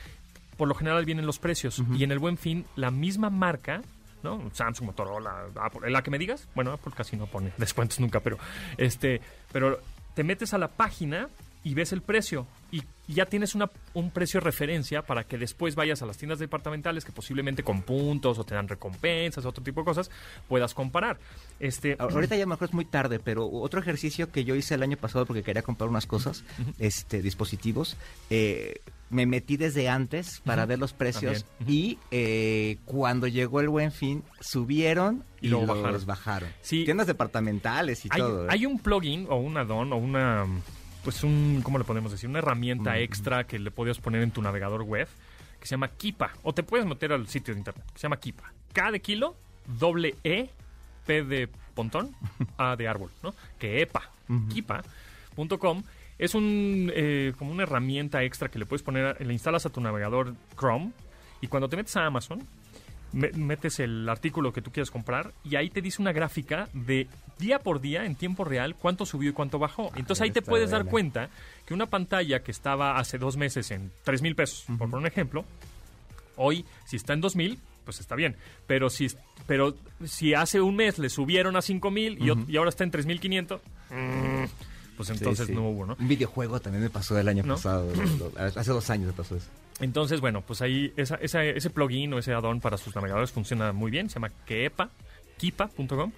Por 0.55 0.69
lo 0.69 0.75
general 0.75 1.03
vienen 1.03 1.25
los 1.25 1.39
precios. 1.39 1.83
Y 1.93 2.05
en 2.05 2.13
el 2.13 2.19
buen 2.19 2.37
fin, 2.37 2.65
la 2.77 2.89
misma 2.89 3.29
marca. 3.29 3.81
¿no? 4.23 4.49
Samsung, 4.53 4.87
Motorola, 4.87 5.47
Apple, 5.55 5.91
la 5.91 6.01
que 6.01 6.09
me 6.09 6.17
digas. 6.17 6.47
Bueno, 6.55 6.71
Apple 6.71 6.93
casi 6.95 7.17
no 7.17 7.27
pone 7.27 7.51
descuentos 7.57 7.99
nunca, 7.99 8.21
pero 8.21 8.37
este, 8.77 9.21
pero 9.51 9.81
te 10.15 10.23
metes 10.23 10.53
a 10.53 10.57
la 10.57 10.69
página 10.69 11.27
y 11.65 11.73
ves 11.73 11.91
el 11.91 12.01
precio 12.01 12.47
y 12.71 12.81
ya 13.13 13.25
tienes 13.27 13.53
una, 13.55 13.69
un 13.93 14.09
precio 14.11 14.39
de 14.39 14.45
referencia 14.45 15.01
para 15.03 15.23
que 15.23 15.37
después 15.37 15.75
vayas 15.75 16.01
a 16.01 16.05
las 16.05 16.17
tiendas 16.17 16.39
departamentales 16.39 17.05
que 17.05 17.11
posiblemente 17.11 17.63
con 17.63 17.81
puntos 17.83 18.39
o 18.39 18.43
te 18.43 18.55
dan 18.55 18.67
recompensas, 18.67 19.45
otro 19.45 19.63
tipo 19.63 19.81
de 19.81 19.85
cosas, 19.85 20.09
puedas 20.47 20.73
comparar. 20.73 21.19
Este, 21.59 21.95
Ahorita 21.99 22.35
ya 22.35 22.45
mejor 22.45 22.67
es 22.69 22.73
muy 22.73 22.85
tarde, 22.85 23.19
pero 23.19 23.47
otro 23.47 23.79
ejercicio 23.79 24.31
que 24.31 24.43
yo 24.43 24.55
hice 24.55 24.75
el 24.75 24.83
año 24.83 24.97
pasado 24.97 25.25
porque 25.25 25.43
quería 25.43 25.61
comprar 25.61 25.89
unas 25.89 26.05
cosas, 26.07 26.43
este, 26.79 27.21
dispositivos, 27.21 27.97
eh, 28.29 28.79
me 29.11 29.27
metí 29.27 29.55
desde 29.55 29.87
antes 29.87 30.41
para 30.43 30.65
ver 30.65 30.79
los 30.79 30.93
precios. 30.93 31.45
Ujú. 31.61 31.71
y 31.71 31.99
eh, 32.11 32.77
cuando 32.85 33.27
llegó 33.27 33.59
el 33.61 33.69
buen 33.69 33.91
fin 33.91 34.23
subieron 34.41 35.23
Y 35.41 35.47
y, 35.47 35.49
luego 35.49 35.67
los 35.67 35.77
bajaron. 35.83 36.05
bajaron. 36.07 36.49
Sí. 36.61 36.83
Tiendas 36.85 37.05
departamentales 37.07 38.03
y 38.05 38.09
hay, 38.11 38.19
todo. 38.19 38.45
¿eh? 38.45 38.47
hay 38.49 38.65
un 38.65 38.79
plugin 38.79 39.27
o 39.29 39.35
un 39.37 39.57
add-on 39.57 39.93
o 39.93 39.97
una, 39.97 40.45
pues 41.05 41.23
un, 41.23 41.61
¿cómo 41.63 41.77
le 41.77 41.85
podemos 41.85 42.11
decir? 42.11 42.29
Una 42.29 42.39
herramienta 42.39 42.99
extra 42.99 43.45
que 43.45 43.57
le 43.59 43.71
podías 43.71 43.99
poner 43.99 44.21
en 44.23 44.31
tu 44.31 44.41
navegador 44.41 44.81
web 44.81 45.07
que 45.61 45.65
se 45.67 45.71
llama 45.75 45.87
Kipa. 45.87 46.31
O 46.43 46.53
te 46.53 46.63
puedes 46.63 46.85
meter 46.85 47.13
al 47.13 47.27
sitio 47.29 47.53
de 47.53 47.59
internet 47.61 47.85
que 47.93 47.99
se 47.99 48.03
llama 48.03 48.17
Kipa. 48.17 48.51
K 48.73 48.91
de 48.91 48.99
kilo, 48.99 49.37
doble 49.79 50.15
E, 50.25 50.49
P 51.05 51.23
de 51.23 51.47
pontón, 51.73 52.13
A 52.57 52.75
de 52.75 52.87
árbol, 52.89 53.11
¿no? 53.23 53.33
Que 53.57 53.81
EPA, 53.81 54.01
kipa.com. 54.49 55.83
Es 56.17 56.33
un, 56.33 56.91
eh, 56.93 57.33
como 57.37 57.51
una 57.51 57.63
herramienta 57.63 58.23
extra 58.23 58.49
que 58.49 58.57
le 58.59 58.65
puedes 58.65 58.83
poner, 58.83 59.19
le 59.25 59.33
instalas 59.33 59.65
a 59.65 59.69
tu 59.69 59.81
navegador 59.81 60.33
Chrome 60.57 60.91
y 61.41 61.47
cuando 61.47 61.67
te 61.69 61.75
metes 61.75 61.95
a 61.97 62.05
Amazon, 62.05 62.41
me- 63.11 63.31
metes 63.33 63.79
el 63.79 64.07
artículo 64.07 64.53
que 64.53 64.61
tú 64.61 64.71
quieres 64.71 64.91
comprar 64.91 65.33
y 65.43 65.55
ahí 65.57 65.69
te 65.69 65.81
dice 65.81 66.01
una 66.01 66.13
gráfica 66.13 66.69
de 66.73 67.07
día 67.39 67.59
por 67.59 67.81
día 67.81 68.05
en 68.05 68.15
tiempo 68.15 68.43
real 68.43 68.75
cuánto 68.75 69.05
subió 69.05 69.29
y 69.29 69.33
cuánto 69.33 69.59
bajó. 69.59 69.91
Entonces 69.95 70.21
ahí 70.21 70.31
te 70.31 70.41
puedes 70.41 70.69
dar 70.71 70.85
cuenta 70.85 71.29
que 71.65 71.73
una 71.73 71.85
pantalla 71.87 72.43
que 72.43 72.51
estaba 72.51 72.97
hace 72.97 73.17
dos 73.17 73.37
meses 73.37 73.71
en 73.71 73.91
3 74.03 74.21
mil 74.21 74.35
pesos, 74.35 74.63
por 74.77 74.89
poner 74.89 74.95
un 74.97 75.07
ejemplo, 75.07 75.45
hoy 76.37 76.65
si 76.85 76.95
está 76.95 77.13
en 77.13 77.21
2 77.21 77.35
mil, 77.35 77.59
pues 77.83 77.99
está 77.99 78.15
bien. 78.15 78.35
Pero 78.67 78.89
si, 78.89 79.07
pero 79.47 79.75
si 80.05 80.33
hace 80.33 80.61
un 80.61 80.75
mes 80.75 80.97
le 80.99 81.09
subieron 81.09 81.55
a 81.55 81.61
5 81.61 81.91
mil 81.91 82.17
y, 82.19 82.27
ot- 82.29 82.45
y 82.49 82.57
ahora 82.57 82.69
está 82.69 82.83
en 82.83 82.91
3 82.91 83.05
mil 83.05 83.19
500, 83.19 83.61
mm, 83.91 84.43
pues 84.97 85.07
Sí, 85.09 85.13
entonces 85.13 85.47
sí. 85.47 85.53
no 85.53 85.67
hubo, 85.69 85.85
¿no? 85.85 85.97
Un 85.99 86.07
videojuego 86.07 86.59
también 86.61 86.83
me 86.83 86.89
pasó 86.89 87.19
el 87.19 87.27
año 87.27 87.43
¿No? 87.43 87.55
pasado. 87.55 87.91
hace 88.55 88.71
dos 88.71 88.89
años 88.89 89.07
me 89.07 89.13
pasó 89.13 89.35
eso. 89.35 89.47
Entonces, 89.81 90.21
bueno, 90.21 90.41
pues 90.41 90.61
ahí 90.61 90.93
esa, 90.95 91.15
esa- 91.15 91.43
ese 91.43 91.69
plugin 91.69 92.13
o 92.13 92.17
ese 92.19 92.33
add-on 92.33 92.61
para 92.61 92.77
sus 92.77 92.95
navegadores 92.95 93.31
funciona 93.31 93.73
muy 93.73 93.91
bien. 93.91 94.09
Se 94.09 94.15
llama 94.15 94.31
Kepa, 94.45 94.89
kipa.com. 95.37 96.11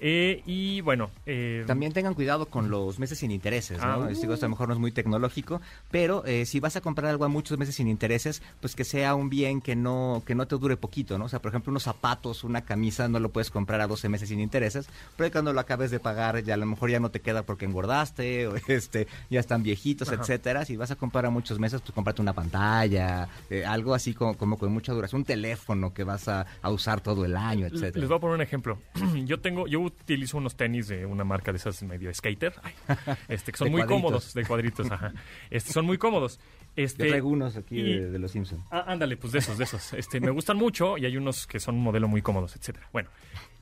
Eh, 0.00 0.42
y 0.46 0.80
bueno, 0.82 1.10
eh, 1.26 1.64
También 1.66 1.92
tengan 1.92 2.14
cuidado 2.14 2.46
con 2.46 2.70
los 2.70 2.98
meses 2.98 3.18
sin 3.18 3.30
intereses, 3.32 3.78
Ah, 3.82 3.96
¿no? 3.98 4.04
uh. 4.04 4.08
Digo, 4.08 4.32
esto 4.34 4.46
a 4.46 4.48
lo 4.48 4.50
mejor 4.50 4.68
no 4.68 4.74
es 4.74 4.80
muy 4.80 4.92
tecnológico, 4.92 5.60
pero 5.90 6.24
eh, 6.24 6.46
si 6.46 6.60
vas 6.60 6.76
a 6.76 6.80
comprar 6.80 7.10
algo 7.10 7.24
a 7.24 7.28
muchos 7.28 7.58
meses 7.58 7.74
sin 7.74 7.88
intereses, 7.88 8.42
pues 8.60 8.74
que 8.76 8.84
sea 8.84 9.14
un 9.14 9.28
bien 9.28 9.60
que 9.60 9.74
no 9.74 10.22
que 10.24 10.34
no 10.34 10.46
te 10.46 10.56
dure 10.56 10.76
poquito, 10.76 11.18
¿no? 11.18 11.24
O 11.24 11.28
sea, 11.28 11.40
por 11.40 11.50
ejemplo, 11.50 11.70
unos 11.70 11.82
zapatos, 11.82 12.44
una 12.44 12.62
camisa, 12.62 13.08
no 13.08 13.18
lo 13.18 13.30
puedes 13.30 13.50
comprar 13.50 13.80
a 13.80 13.86
12 13.88 14.08
meses 14.08 14.28
sin 14.28 14.40
intereses, 14.40 14.88
pero 15.16 15.32
cuando 15.32 15.52
lo 15.52 15.60
acabes 15.60 15.90
de 15.90 15.98
pagar 16.00 16.42
ya 16.44 16.54
a 16.54 16.56
lo 16.58 16.66
mejor 16.66 16.90
ya 16.90 17.00
no 17.00 17.10
te 17.10 17.20
queda 17.20 17.42
porque 17.42 17.64
engordaste 17.64 18.46
o 18.46 18.54
este 18.68 19.08
ya 19.30 19.40
están 19.40 19.62
viejitos, 19.62 20.08
Ajá. 20.08 20.20
etcétera. 20.22 20.64
Si 20.64 20.76
vas 20.76 20.90
a 20.92 20.96
comprar 20.96 21.26
a 21.26 21.30
muchos 21.30 21.58
meses, 21.58 21.80
pues 21.80 21.92
cómprate 21.92 22.22
una 22.22 22.32
pantalla, 22.34 23.28
eh, 23.50 23.64
algo 23.64 23.94
así 23.94 24.14
como, 24.14 24.36
como 24.36 24.58
con 24.58 24.72
mucha 24.72 24.92
duración, 24.92 25.20
un 25.22 25.24
teléfono 25.24 25.92
que 25.92 26.04
vas 26.04 26.28
a, 26.28 26.46
a 26.62 26.70
usar 26.70 27.00
todo 27.00 27.24
el 27.24 27.36
año, 27.36 27.64
Les 27.64 27.72
etcétera. 27.74 28.06
voy 28.06 28.16
a 28.16 28.20
poner 28.20 28.34
un 28.36 28.42
ejemplo. 28.42 28.78
yo 29.24 29.40
tengo, 29.40 29.66
yo 29.66 29.87
utilizo 29.88 30.38
unos 30.38 30.56
tenis 30.56 30.88
de 30.88 31.04
una 31.04 31.24
marca 31.24 31.52
de 31.52 31.58
esas 31.58 31.82
medio 31.82 32.12
skater, 32.14 32.54
ay, 32.62 32.72
este, 33.28 33.52
que 33.52 33.58
son 33.58 33.66
De 33.66 33.70
muy 33.72 33.80
cuadritos. 33.82 34.02
cómodos, 34.02 34.34
de 34.34 34.44
cuadritos, 34.46 34.90
ajá. 34.90 35.12
Este, 35.50 35.72
son 35.72 35.84
muy 35.86 35.98
cómodos. 35.98 36.40
Este, 36.76 37.04
Yo 37.04 37.08
traigo 37.10 37.28
unos 37.28 37.56
aquí 37.56 37.80
y- 37.80 37.82
de, 37.98 38.10
de 38.10 38.18
los 38.18 38.30
Simpsons. 38.30 38.62
Ah, 38.70 38.84
ándale, 38.86 39.16
pues 39.16 39.32
de 39.32 39.40
esos, 39.40 39.58
de 39.58 39.64
esos. 39.64 39.92
Este, 39.94 40.20
me 40.20 40.30
gustan 40.30 40.56
mucho 40.56 40.96
y 40.96 41.06
hay 41.06 41.16
unos 41.16 41.46
que 41.46 41.58
son 41.60 41.74
un 41.74 41.82
modelo 41.82 42.06
muy 42.08 42.22
cómodos, 42.22 42.54
etcétera. 42.56 42.88
Bueno, 42.92 43.08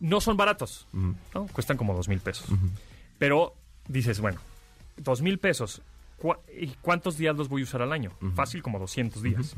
no 0.00 0.20
son 0.20 0.36
baratos. 0.36 0.86
Cuestan 1.52 1.76
como 1.78 1.94
dos 1.94 2.08
mil 2.08 2.20
pesos. 2.20 2.46
Pero 3.18 3.54
dices, 3.88 4.20
bueno, 4.20 4.38
dos 4.98 5.22
mil 5.22 5.38
pesos. 5.38 5.80
¿Cu- 6.18 6.36
¿Y 6.58 6.68
cuántos 6.82 7.16
días 7.18 7.36
los 7.36 7.48
voy 7.48 7.62
a 7.62 7.64
usar 7.64 7.80
al 7.82 7.92
año? 7.92 8.10
Fácil, 8.34 8.62
como 8.62 8.78
200 8.78 9.22
días. 9.22 9.54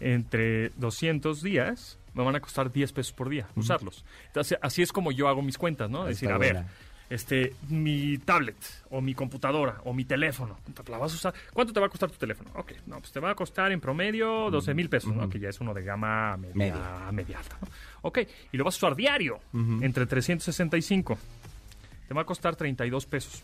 Entre 0.00 0.70
200 0.76 1.42
días 1.42 1.98
me 2.14 2.24
van 2.24 2.36
a 2.36 2.40
costar 2.40 2.70
10 2.72 2.92
pesos 2.92 3.12
por 3.12 3.28
día 3.28 3.46
usarlos. 3.56 4.04
Entonces, 4.26 4.58
así 4.62 4.82
es 4.82 4.92
como 4.92 5.12
yo 5.12 5.28
hago 5.28 5.42
mis 5.42 5.58
cuentas, 5.58 5.88
¿no? 5.90 6.02
Ah, 6.02 6.06
Decir, 6.08 6.30
a 6.30 6.38
ver, 6.38 6.64
este, 7.10 7.54
mi 7.68 8.18
tablet 8.18 8.56
o 8.90 9.00
mi 9.00 9.14
computadora 9.14 9.80
o 9.84 9.92
mi 9.94 10.04
teléfono, 10.04 10.58
¿la 10.88 10.98
vas 10.98 11.12
a 11.12 11.14
usar? 11.16 11.34
¿Cuánto 11.52 11.72
te 11.72 11.80
va 11.80 11.86
a 11.86 11.88
costar 11.88 12.10
tu 12.10 12.18
teléfono? 12.18 12.50
Ok, 12.54 12.72
no, 12.86 12.98
pues 12.98 13.12
te 13.12 13.20
va 13.20 13.30
a 13.30 13.34
costar 13.34 13.72
en 13.72 13.80
promedio 13.80 14.50
12 14.50 14.74
mil 14.74 14.88
pesos, 14.88 15.14
¿no? 15.14 15.28
Que 15.28 15.38
ya 15.38 15.48
es 15.48 15.60
uno 15.60 15.72
de 15.74 15.82
gama 15.84 16.36
media, 16.36 16.54
Media. 16.54 17.12
media 17.12 17.38
alta, 17.38 17.56
¿no? 17.62 17.68
Ok, 18.02 18.18
y 18.52 18.56
lo 18.56 18.64
vas 18.64 18.74
a 18.74 18.78
usar 18.78 18.96
diario, 18.96 19.40
entre 19.80 20.06
365. 20.06 21.18
Te 22.08 22.14
va 22.14 22.22
a 22.22 22.24
costar 22.24 22.56
32 22.56 23.06
pesos 23.06 23.42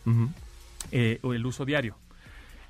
eh, 0.90 1.18
el 1.22 1.46
uso 1.46 1.64
diario. 1.64 1.96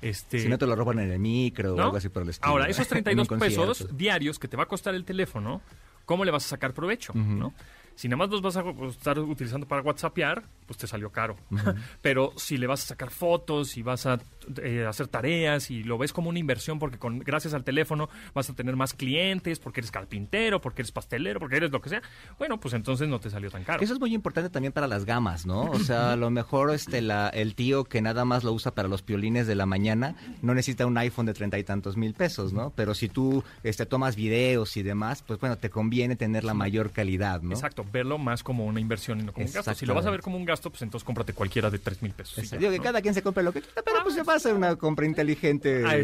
Este, 0.01 0.39
Si 0.39 0.47
no 0.47 0.57
te 0.57 0.67
lo 0.67 0.75
roban 0.75 0.99
en 0.99 1.11
el 1.11 1.19
micro 1.19 1.75
o 1.75 1.81
algo 1.81 1.97
así 1.97 2.09
por 2.09 2.23
el 2.23 2.29
estilo. 2.29 2.51
Ahora, 2.51 2.67
esos 2.67 2.85
En 2.91 2.97
un 3.19 3.25
32 3.25 3.39
pesos 3.39 3.97
diarios 3.97 4.39
que 4.39 4.47
te 4.47 4.57
va 4.57 4.63
a 4.63 4.67
costar 4.67 4.95
el 4.95 5.05
teléfono, 5.05 5.61
¿cómo 6.05 6.25
le 6.25 6.31
vas 6.31 6.45
a 6.45 6.49
sacar 6.49 6.73
provecho? 6.73 7.13
¿no? 7.13 7.53
Si 7.95 8.09
nada 8.09 8.17
más 8.17 8.29
los 8.29 8.41
vas 8.41 8.57
a 8.57 8.63
pues, 8.63 8.97
estar 8.97 9.17
utilizando 9.19 9.67
para 9.67 9.81
WhatsAppear, 9.81 10.43
pues 10.67 10.77
te 10.77 10.85
salió 10.85 11.11
caro. 11.11 11.37
Pero 12.01 12.33
si 12.35 12.57
le 12.57 12.67
vas 12.67 12.83
a 12.83 12.87
sacar 12.87 13.09
fotos 13.09 13.77
y 13.77 13.83
vas 13.83 14.05
a 14.05 14.19
eh, 14.61 14.85
hacer 14.87 15.07
tareas 15.07 15.71
y 15.71 15.83
lo 15.83 15.97
ves 15.97 16.13
como 16.13 16.29
una 16.29 16.39
inversión 16.39 16.79
porque 16.79 16.97
con, 16.97 17.19
gracias 17.19 17.53
al 17.53 17.63
teléfono 17.63 18.09
vas 18.33 18.49
a 18.49 18.53
tener 18.53 18.75
más 18.75 18.93
clientes, 18.93 19.59
porque 19.59 19.81
eres 19.81 19.91
carpintero, 19.91 20.61
porque 20.61 20.81
eres 20.81 20.91
pastelero, 20.91 21.39
porque 21.39 21.57
eres 21.57 21.71
lo 21.71 21.81
que 21.81 21.89
sea, 21.89 22.01
bueno, 22.37 22.59
pues 22.59 22.73
entonces 22.73 23.07
no 23.07 23.19
te 23.19 23.29
salió 23.29 23.51
tan 23.51 23.63
caro. 23.63 23.83
Eso 23.83 23.93
es 23.93 23.99
muy 23.99 24.13
importante 24.13 24.49
también 24.49 24.73
para 24.73 24.87
las 24.87 25.05
gamas, 25.05 25.45
¿no? 25.45 25.63
O 25.71 25.79
sea, 25.79 26.13
a 26.13 26.15
lo 26.15 26.29
mejor 26.29 26.71
este 26.73 27.01
la, 27.01 27.29
el 27.29 27.55
tío 27.55 27.83
que 27.83 28.01
nada 28.01 28.25
más 28.25 28.43
lo 28.43 28.53
usa 28.53 28.73
para 28.73 28.87
los 28.87 29.01
piolines 29.01 29.47
de 29.47 29.55
la 29.55 29.65
mañana 29.65 30.15
no 30.41 30.53
necesita 30.53 30.85
un 30.85 30.97
iPhone 30.97 31.25
de 31.25 31.33
treinta 31.33 31.57
y 31.57 31.63
tantos 31.63 31.97
mil 31.97 32.13
pesos, 32.13 32.53
¿no? 32.53 32.71
Pero 32.75 32.93
si 32.93 33.09
tú 33.09 33.43
este, 33.63 33.85
tomas 33.85 34.15
videos 34.15 34.77
y 34.77 34.83
demás, 34.83 35.23
pues 35.25 35.39
bueno, 35.39 35.57
te 35.57 35.69
conviene 35.69 36.15
tener 36.15 36.43
la 36.43 36.53
mayor 36.53 36.91
calidad, 36.91 37.41
¿no? 37.41 37.53
Exacto, 37.53 37.85
verlo 37.91 38.17
más 38.17 38.43
como 38.43 38.65
una 38.65 38.79
inversión 38.79 39.19
y 39.19 39.23
no 39.23 39.33
como 39.33 39.45
un 39.45 39.51
gasto. 39.51 39.73
Si 39.73 39.85
lo 39.85 39.93
vas 39.93 40.05
a 40.05 40.11
ver 40.11 40.21
como 40.21 40.37
un 40.37 40.45
gasto, 40.45 40.69
pues 40.69 40.81
entonces 40.81 41.05
cómprate 41.05 41.33
cualquiera 41.33 41.69
de 41.69 41.79
3 41.79 42.01
mil 42.01 42.13
pesos. 42.13 42.49
Digo 42.51 42.71
que 42.71 42.77
¿no? 42.77 42.83
cada 42.83 43.01
quien 43.01 43.13
se 43.13 43.21
compre 43.21 43.43
lo 43.43 43.51
que 43.51 43.61
quiera, 43.61 43.81
pero 43.83 44.03
pues 44.03 44.15
se 44.15 44.23
va 44.23 44.34
a 44.35 44.37
hacer 44.37 44.53
una 44.53 44.75
compra 44.75 45.05
inteligente. 45.05 45.83
Ah, 45.85 45.95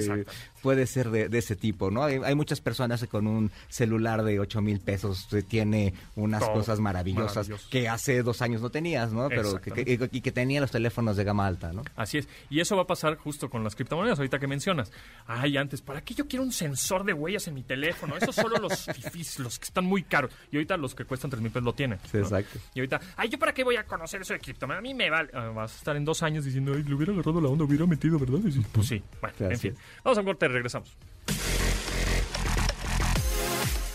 puede 0.61 0.85
ser 0.85 1.09
de, 1.09 1.27
de 1.27 1.38
ese 1.39 1.55
tipo, 1.55 1.89
¿no? 1.89 2.03
Hay, 2.03 2.19
hay 2.23 2.35
muchas 2.35 2.61
personas 2.61 3.01
que 3.01 3.07
con 3.07 3.25
un 3.27 3.50
celular 3.67 4.23
de 4.23 4.39
8 4.39 4.61
mil 4.61 4.79
pesos 4.79 5.27
eh, 5.33 5.41
tiene 5.41 5.93
unas 6.15 6.41
Todo 6.41 6.53
cosas 6.53 6.79
maravillosas 6.79 7.50
que 7.69 7.89
hace 7.89 8.21
dos 8.21 8.41
años 8.43 8.61
no 8.61 8.69
tenías, 8.69 9.11
¿no? 9.11 9.27
Pero 9.29 9.59
que, 9.59 9.71
que- 9.71 10.09
y 10.11 10.21
que 10.21 10.31
tenían 10.31 10.61
los 10.61 10.69
teléfonos 10.71 11.17
de 11.17 11.23
gama 11.23 11.47
alta, 11.47 11.73
¿no? 11.73 11.81
Así 11.95 12.19
es. 12.19 12.27
Y 12.50 12.59
eso 12.59 12.75
va 12.75 12.83
a 12.83 12.88
pasar 12.88 13.15
justo 13.17 13.50
con 13.50 13.63
las 13.63 13.75
criptomonedas, 13.75 14.19
ahorita 14.19 14.38
que 14.39 14.47
mencionas. 14.47 14.91
Ay, 15.25 15.57
antes, 15.57 15.81
¿para 15.81 16.01
qué 16.01 16.13
yo 16.13 16.27
quiero 16.27 16.43
un 16.43 16.51
sensor 16.51 17.03
de 17.05 17.13
huellas 17.13 17.47
en 17.47 17.55
mi 17.55 17.63
teléfono? 17.63 18.15
Eso 18.17 18.31
solo 18.31 18.57
los 18.57 18.85
fifís, 18.93 19.39
los 19.39 19.57
que 19.57 19.65
están 19.65 19.85
muy 19.85 20.03
caros. 20.03 20.31
Y 20.51 20.57
ahorita 20.57 20.77
los 20.77 20.93
que 20.93 21.05
cuestan 21.05 21.31
3 21.31 21.41
mil 21.41 21.51
pesos 21.51 21.63
lo 21.65 21.73
tienen. 21.73 21.97
Sí, 22.11 22.17
¿no? 22.17 22.23
exacto. 22.23 22.59
Y 22.75 22.79
ahorita, 22.81 23.00
ay, 23.17 23.29
¿yo 23.29 23.39
para 23.39 23.53
qué 23.53 23.63
voy 23.63 23.77
a 23.77 23.85
conocer 23.85 24.21
eso 24.21 24.33
de 24.33 24.39
criptomonedas? 24.39 24.79
A 24.79 24.83
mí 24.83 24.93
me 24.93 25.09
vale. 25.09 25.29
Ah, 25.33 25.50
vas 25.55 25.73
a 25.73 25.77
estar 25.77 25.95
en 25.95 26.05
dos 26.05 26.21
años 26.21 26.45
diciendo, 26.45 26.73
ay, 26.75 26.83
le 26.83 26.93
hubiera 26.93 27.13
agarrado 27.13 27.41
la 27.41 27.50
onda, 27.50 27.63
hubiera 27.65 27.88
metido, 27.88 28.19
¿verdad? 28.21 28.39
Sí, 28.51 28.65
pues 28.71 28.87
sí. 28.87 29.03
Bueno, 29.19 29.35
en 29.51 29.59
fin. 29.59 29.75
Vamos 30.03 30.17
a 30.17 30.21
un 30.21 30.27
corte, 30.27 30.47
regresamos. 30.47 30.95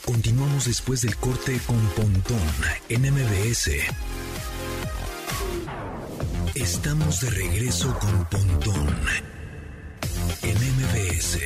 Continuamos 0.05 0.67
después 0.67 1.03
del 1.03 1.17
corte 1.17 1.59
con 1.67 1.81
Pontón 1.91 2.39
en 2.89 3.03
MBS. 3.13 3.71
Estamos 6.55 7.21
de 7.21 7.31
regreso 7.31 7.99
con 7.99 8.25
Pontón 8.27 8.97
en 10.43 10.57
MBS. 10.57 11.39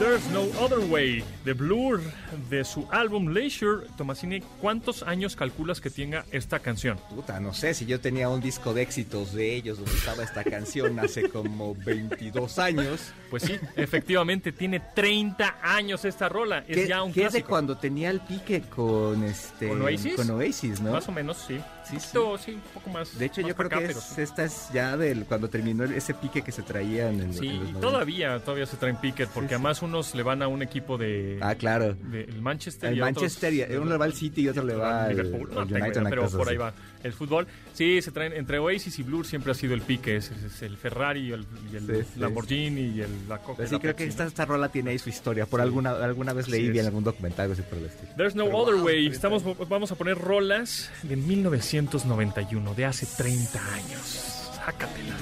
There's 0.00 0.26
No 0.30 0.44
Other 0.58 0.78
Way, 0.90 1.22
de 1.44 1.52
Blur, 1.52 2.00
de 2.48 2.64
su 2.64 2.88
álbum 2.90 3.28
Leisure. 3.34 3.86
Tomasini, 3.98 4.40
¿cuántos 4.58 5.02
años 5.02 5.36
calculas 5.36 5.78
que 5.82 5.90
tenga 5.90 6.24
esta 6.32 6.58
canción? 6.60 6.98
Puta, 7.14 7.38
no 7.38 7.52
sé, 7.52 7.74
si 7.74 7.84
yo 7.84 8.00
tenía 8.00 8.30
un 8.30 8.40
disco 8.40 8.72
de 8.72 8.80
éxitos 8.80 9.34
de 9.34 9.54
ellos 9.54 9.76
donde 9.76 9.92
estaba 9.92 10.22
esta 10.24 10.42
canción 10.42 10.98
hace 11.00 11.28
como 11.28 11.74
22 11.74 12.58
años. 12.58 13.12
Pues 13.28 13.42
sí, 13.42 13.56
efectivamente, 13.76 14.52
tiene 14.52 14.80
30 14.80 15.58
años 15.62 16.04
esta 16.06 16.30
rola. 16.30 16.64
Es 16.66 16.88
ya 16.88 17.02
un 17.02 17.12
que 17.12 17.20
es 17.20 17.26
de 17.26 17.40
clásico. 17.40 17.48
cuando 17.50 17.76
tenía 17.76 18.08
el 18.08 18.20
pique 18.20 18.62
con 18.62 19.22
este 19.24 19.68
¿Con 19.68 19.82
Oasis? 19.82 20.14
con 20.16 20.30
Oasis, 20.30 20.80
¿no? 20.80 20.92
Más 20.92 21.06
o 21.08 21.12
menos, 21.12 21.36
sí. 21.46 21.60
Sí, 21.84 21.96
Un 21.96 22.02
poquito, 22.02 22.38
sí, 22.38 22.52
un 22.52 22.60
poco 22.72 22.90
más. 22.90 23.18
De 23.18 23.26
hecho, 23.26 23.40
más 23.42 23.48
yo 23.48 23.56
creo 23.56 23.68
que 23.68 23.84
es- 23.86 24.00
sí. 24.00 24.20
esta 24.22 24.44
es 24.44 24.68
ya 24.72 24.96
del 24.96 25.24
cuando 25.24 25.48
terminó 25.50 25.84
ese 25.84 26.14
pique 26.14 26.40
que 26.42 26.52
se 26.52 26.62
traía 26.62 27.10
en 27.10 27.20
el 27.20 27.34
Sí, 27.34 27.48
en 27.48 27.58
los 27.60 27.68
y 27.68 27.72
90. 27.72 27.80
todavía, 27.80 28.38
todavía 28.40 28.66
se 28.66 28.76
traen 28.76 28.96
picket, 28.96 29.28
porque 29.30 29.48
sí. 29.48 29.54
además 29.54 29.82
unos 29.90 30.14
le 30.14 30.22
van 30.22 30.40
a 30.42 30.48
un 30.48 30.62
equipo 30.62 30.96
de, 30.96 31.38
Ah, 31.42 31.54
claro. 31.54 31.94
de 31.94 32.22
el 32.24 32.40
Manchester 32.40 32.90
El 32.90 32.98
y 32.98 33.00
a 33.00 33.04
otros- 33.04 33.22
Manchester, 33.22 33.52
y 33.54 33.62
uno 33.76 33.90
le 33.90 33.96
va 33.98 34.04
al 34.04 34.14
City 34.14 34.42
y 34.42 34.48
otro 34.48 34.64
le 34.64 34.74
va 34.74 35.04
al, 35.04 35.10
Liverpool, 35.16 35.48
al 35.50 35.54
no 35.56 35.66
tengo 35.66 35.84
United, 35.84 36.00
idea, 36.00 36.10
pero 36.10 36.30
por 36.30 36.48
ahí 36.48 36.56
va 36.56 36.72
el 37.02 37.12
fútbol. 37.12 37.46
Sí, 37.74 38.00
se 38.02 38.10
traen 38.12 38.32
entre 38.34 38.58
Oasis 38.58 38.98
y 38.98 39.02
Blur 39.02 39.26
siempre 39.26 39.52
ha 39.52 39.54
sido 39.54 39.74
el 39.74 39.82
pique, 39.82 40.16
es, 40.16 40.30
es 40.30 40.62
el 40.62 40.76
Ferrari 40.76 41.28
y 41.28 41.32
el, 41.32 41.46
y 41.72 41.76
el 41.76 41.86
Sí, 41.86 42.10
sí. 42.14 42.20
Lamborghini 42.20 42.80
y 42.96 43.00
el 43.00 43.28
la 43.28 43.38
Coca. 43.38 43.62
Y 43.64 43.66
sí, 43.66 43.72
la 43.74 43.78
creo 43.80 43.96
que 43.96 44.04
Pepsi, 44.04 44.10
esta, 44.10 44.22
¿no? 44.24 44.28
esta 44.28 44.44
rola 44.44 44.68
tiene 44.70 44.90
ahí 44.90 44.98
su 44.98 45.08
historia. 45.08 45.46
Por 45.46 45.60
Sí. 45.60 45.64
alguna 45.64 45.90
alguna 45.92 46.32
vez 46.32 46.48
leí 46.48 46.70
bien 46.70 46.86
algún 46.86 47.02
documental 47.04 47.50
así 47.50 47.62
por 47.62 47.78
el 47.78 47.86
estilo. 47.86 48.12
There's 48.16 48.34
no 48.34 48.44
Pero 48.44 48.58
other 48.58 48.74
wow, 48.76 48.84
way. 48.84 49.08
30 49.08 49.14
Estamos, 49.16 49.68
vamos 49.68 49.90
a 49.92 49.94
poner 49.96 50.16
rolas 50.18 50.90
de 51.02 51.16
1991, 51.16 52.74
de 52.74 52.84
hace 52.84 53.06
30 53.16 53.58
años. 53.74 54.50
Sácatela. 54.56 55.16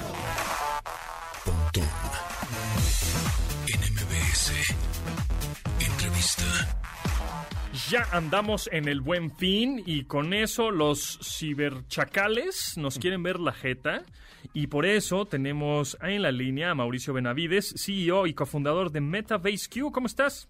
Ya 7.87 8.05
andamos 8.11 8.69
en 8.71 8.87
el 8.87 8.99
buen 8.99 9.31
fin 9.31 9.81
y 9.85 10.03
con 10.03 10.33
eso 10.33 10.69
los 10.69 11.19
ciberchacales 11.23 12.77
nos 12.77 12.99
quieren 12.99 13.23
ver 13.23 13.39
la 13.39 13.51
jeta 13.51 14.03
y 14.53 14.67
por 14.67 14.85
eso 14.85 15.25
tenemos 15.25 15.97
en 16.01 16.21
la 16.21 16.31
línea 16.31 16.71
a 16.71 16.75
Mauricio 16.75 17.13
Benavides, 17.13 17.73
CEO 17.77 18.27
y 18.27 18.33
cofundador 18.33 18.91
de 18.91 19.01
Metabase 19.01 19.69
Q. 19.69 19.91
¿Cómo 19.91 20.07
estás? 20.07 20.49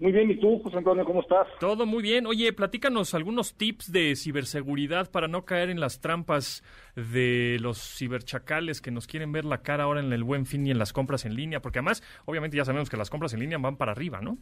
Muy 0.00 0.10
bien, 0.10 0.30
¿y 0.30 0.36
tú, 0.36 0.58
José 0.58 0.78
Antonio, 0.78 1.04
cómo 1.04 1.20
estás? 1.20 1.46
Todo 1.60 1.86
muy 1.86 2.02
bien. 2.02 2.26
Oye, 2.26 2.52
platícanos 2.52 3.14
algunos 3.14 3.54
tips 3.54 3.92
de 3.92 4.16
ciberseguridad 4.16 5.10
para 5.10 5.28
no 5.28 5.44
caer 5.44 5.70
en 5.70 5.78
las 5.78 6.00
trampas 6.00 6.64
de 6.96 7.58
los 7.60 7.78
ciberchacales 7.96 8.80
que 8.80 8.90
nos 8.90 9.06
quieren 9.06 9.30
ver 9.30 9.44
la 9.44 9.62
cara 9.62 9.84
ahora 9.84 10.00
en 10.00 10.12
el 10.12 10.24
buen 10.24 10.46
fin 10.46 10.66
y 10.66 10.70
en 10.70 10.78
las 10.78 10.92
compras 10.92 11.24
en 11.24 11.34
línea, 11.36 11.60
porque 11.60 11.78
además, 11.78 12.02
obviamente 12.24 12.56
ya 12.56 12.64
sabemos 12.64 12.90
que 12.90 12.96
las 12.96 13.10
compras 13.10 13.34
en 13.34 13.40
línea 13.40 13.58
van 13.58 13.76
para 13.76 13.92
arriba, 13.92 14.20
¿no? 14.20 14.38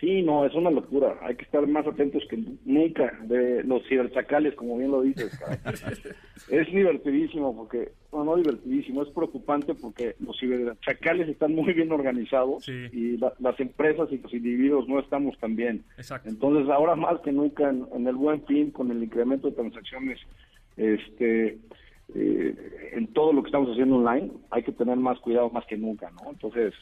Sí, 0.00 0.22
no, 0.22 0.44
es 0.46 0.54
una 0.54 0.70
locura. 0.70 1.18
Hay 1.22 1.34
que 1.34 1.42
estar 1.42 1.66
más 1.66 1.84
atentos 1.86 2.22
que 2.30 2.38
nunca 2.64 3.18
de 3.24 3.64
los 3.64 3.82
ciberchacales, 3.88 4.54
como 4.54 4.78
bien 4.78 4.92
lo 4.92 5.02
dices. 5.02 5.32
es 6.50 6.66
divertidísimo 6.72 7.56
porque, 7.56 7.90
no, 8.12 8.22
no 8.24 8.36
divertidísimo, 8.36 9.02
es 9.02 9.08
preocupante 9.08 9.74
porque 9.74 10.14
los 10.20 10.38
ciberchacales 10.38 11.28
están 11.28 11.52
muy 11.54 11.72
bien 11.72 11.90
organizados 11.90 12.64
Sí. 12.64 12.86
y 12.92 13.16
la- 13.16 13.32
las 13.40 13.58
empresas 13.58 14.08
y 14.12 14.18
los 14.18 14.32
individuos 14.32 14.88
no 14.88 15.00
estamos 15.00 15.36
tan 15.38 15.56
bien. 15.56 15.82
Exacto. 15.96 16.28
Entonces, 16.28 16.68
ahora 16.70 16.94
más 16.94 17.20
que 17.22 17.32
nunca, 17.32 17.68
en, 17.68 17.84
en 17.92 18.06
el 18.06 18.14
buen 18.14 18.44
fin, 18.46 18.70
con 18.70 18.92
el 18.92 19.02
incremento 19.02 19.48
de 19.48 19.56
transacciones, 19.56 20.20
este, 20.76 21.58
eh, 22.14 22.90
en 22.92 23.08
todo 23.08 23.32
lo 23.32 23.42
que 23.42 23.48
estamos 23.48 23.70
haciendo 23.72 23.96
online, 23.96 24.30
hay 24.50 24.62
que 24.62 24.72
tener 24.72 24.96
más 24.96 25.18
cuidado 25.18 25.50
más 25.50 25.66
que 25.66 25.76
nunca, 25.76 26.10
¿no? 26.12 26.30
Entonces, 26.30 26.72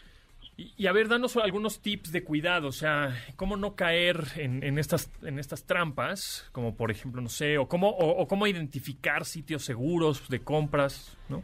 Y, 0.58 0.86
a 0.86 0.92
ver, 0.92 1.08
danos 1.08 1.36
algunos 1.36 1.80
tips 1.80 2.12
de 2.12 2.25
cuidado, 2.25 2.68
o 2.68 2.72
sea, 2.72 3.14
cómo 3.36 3.58
no 3.58 3.76
caer 3.76 4.16
en, 4.36 4.78
estas 4.78 5.12
en 5.22 5.38
estas 5.38 5.66
trampas, 5.66 6.48
como 6.52 6.75
por 6.75 6.90
ejemplo, 6.90 7.20
no 7.20 7.28
sé, 7.28 7.58
o 7.58 7.68
cómo 7.68 7.90
o, 7.90 8.26
cómo 8.26 8.46
identificar 8.46 9.26
sitios 9.26 9.66
seguros 9.66 10.30
de 10.30 10.40
compras, 10.40 11.18
¿no? 11.28 11.42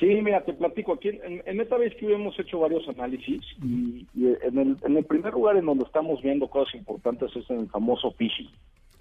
Sí, 0.00 0.06
mira, 0.06 0.44
te 0.44 0.54
platico. 0.54 0.94
Aquí 0.94 1.10
en, 1.22 1.60
esta 1.60 1.76
vez 1.76 1.94
que 1.94 2.12
hemos 2.12 2.36
hecho 2.40 2.58
varios 2.58 2.88
análisis 2.88 3.42
y, 3.62 4.08
y 4.12 4.26
en, 4.42 4.58
el, 4.58 4.76
en 4.82 4.96
el 4.96 5.04
primer 5.04 5.32
lugar 5.34 5.56
en 5.56 5.66
donde 5.66 5.84
estamos 5.84 6.20
viendo 6.20 6.48
cosas 6.48 6.74
importantes 6.74 7.30
es 7.36 7.48
en 7.48 7.60
el 7.60 7.68
famoso 7.68 8.10
phishing. 8.10 8.50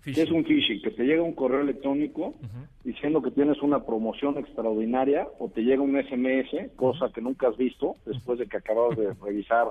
¿Qué 0.03 0.21
es 0.23 0.31
un 0.31 0.43
phishing? 0.43 0.81
Que 0.81 0.91
te 0.91 1.03
llega 1.03 1.21
un 1.21 1.33
correo 1.33 1.61
electrónico 1.61 2.33
diciendo 2.83 3.21
que 3.21 3.31
tienes 3.31 3.61
una 3.61 3.85
promoción 3.85 4.37
extraordinaria 4.37 5.27
o 5.39 5.49
te 5.49 5.61
llega 5.61 5.81
un 5.81 6.01
SMS, 6.01 6.71
cosa 6.75 7.11
que 7.13 7.21
nunca 7.21 7.49
has 7.49 7.57
visto 7.57 7.95
después 8.05 8.39
de 8.39 8.47
que 8.47 8.57
acabas 8.57 8.97
de 8.97 9.13
revisar 9.23 9.67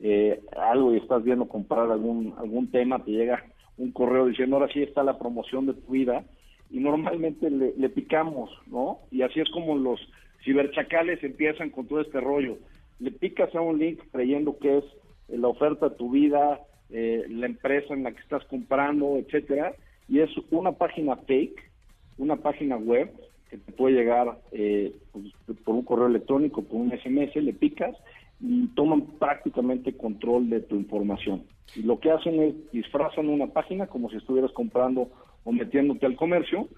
eh, 0.00 0.40
algo 0.56 0.94
y 0.94 0.98
estás 0.98 1.24
viendo 1.24 1.48
comprar 1.48 1.90
algún 1.90 2.34
algún 2.38 2.70
tema, 2.70 3.02
te 3.04 3.12
llega 3.12 3.44
un 3.78 3.92
correo 3.92 4.26
diciendo 4.26 4.56
ahora 4.56 4.72
sí 4.72 4.82
está 4.82 5.02
la 5.02 5.18
promoción 5.18 5.66
de 5.66 5.74
tu 5.74 5.92
vida 5.92 6.24
y 6.70 6.78
normalmente 6.78 7.50
le, 7.50 7.74
le 7.76 7.88
picamos, 7.88 8.50
¿no? 8.66 8.98
Y 9.10 9.22
así 9.22 9.40
es 9.40 9.48
como 9.50 9.76
los 9.76 10.00
ciberchacales 10.44 11.22
empiezan 11.24 11.70
con 11.70 11.86
todo 11.86 12.00
este 12.00 12.20
rollo. 12.20 12.58
Le 12.98 13.10
picas 13.10 13.54
a 13.54 13.60
un 13.62 13.78
link 13.78 14.00
creyendo 14.12 14.58
que 14.58 14.78
es 14.78 14.84
la 15.28 15.48
oferta 15.48 15.88
de 15.88 15.96
tu 15.96 16.10
vida, 16.10 16.60
eh, 16.92 17.24
la 17.28 17.46
empresa 17.46 17.94
en 17.94 18.02
la 18.02 18.12
que 18.12 18.20
estás 18.20 18.44
comprando, 18.46 19.16
etcétera, 19.16 19.74
y 20.08 20.20
es 20.20 20.30
una 20.50 20.72
página 20.72 21.16
fake, 21.16 21.70
una 22.18 22.36
página 22.36 22.76
web 22.76 23.10
que 23.48 23.58
te 23.58 23.72
puede 23.72 23.96
llegar 23.96 24.38
eh, 24.52 24.94
pues, 25.12 25.58
por 25.64 25.74
un 25.74 25.84
correo 25.84 26.06
electrónico, 26.06 26.62
por 26.62 26.80
un 26.80 26.90
SMS, 26.90 27.34
le 27.36 27.52
picas 27.52 27.96
y 28.40 28.68
toman 28.68 29.02
prácticamente 29.18 29.96
control 29.96 30.48
de 30.48 30.60
tu 30.60 30.76
información. 30.76 31.44
Y 31.76 31.82
lo 31.82 32.00
que 32.00 32.10
hacen 32.10 32.40
es 32.42 32.72
disfrazan 32.72 33.28
una 33.28 33.48
página 33.48 33.86
como 33.86 34.10
si 34.10 34.16
estuvieras 34.16 34.52
comprando 34.52 35.08
o 35.44 35.52
metiéndote 35.52 36.06
al 36.06 36.16
comercio 36.16 36.68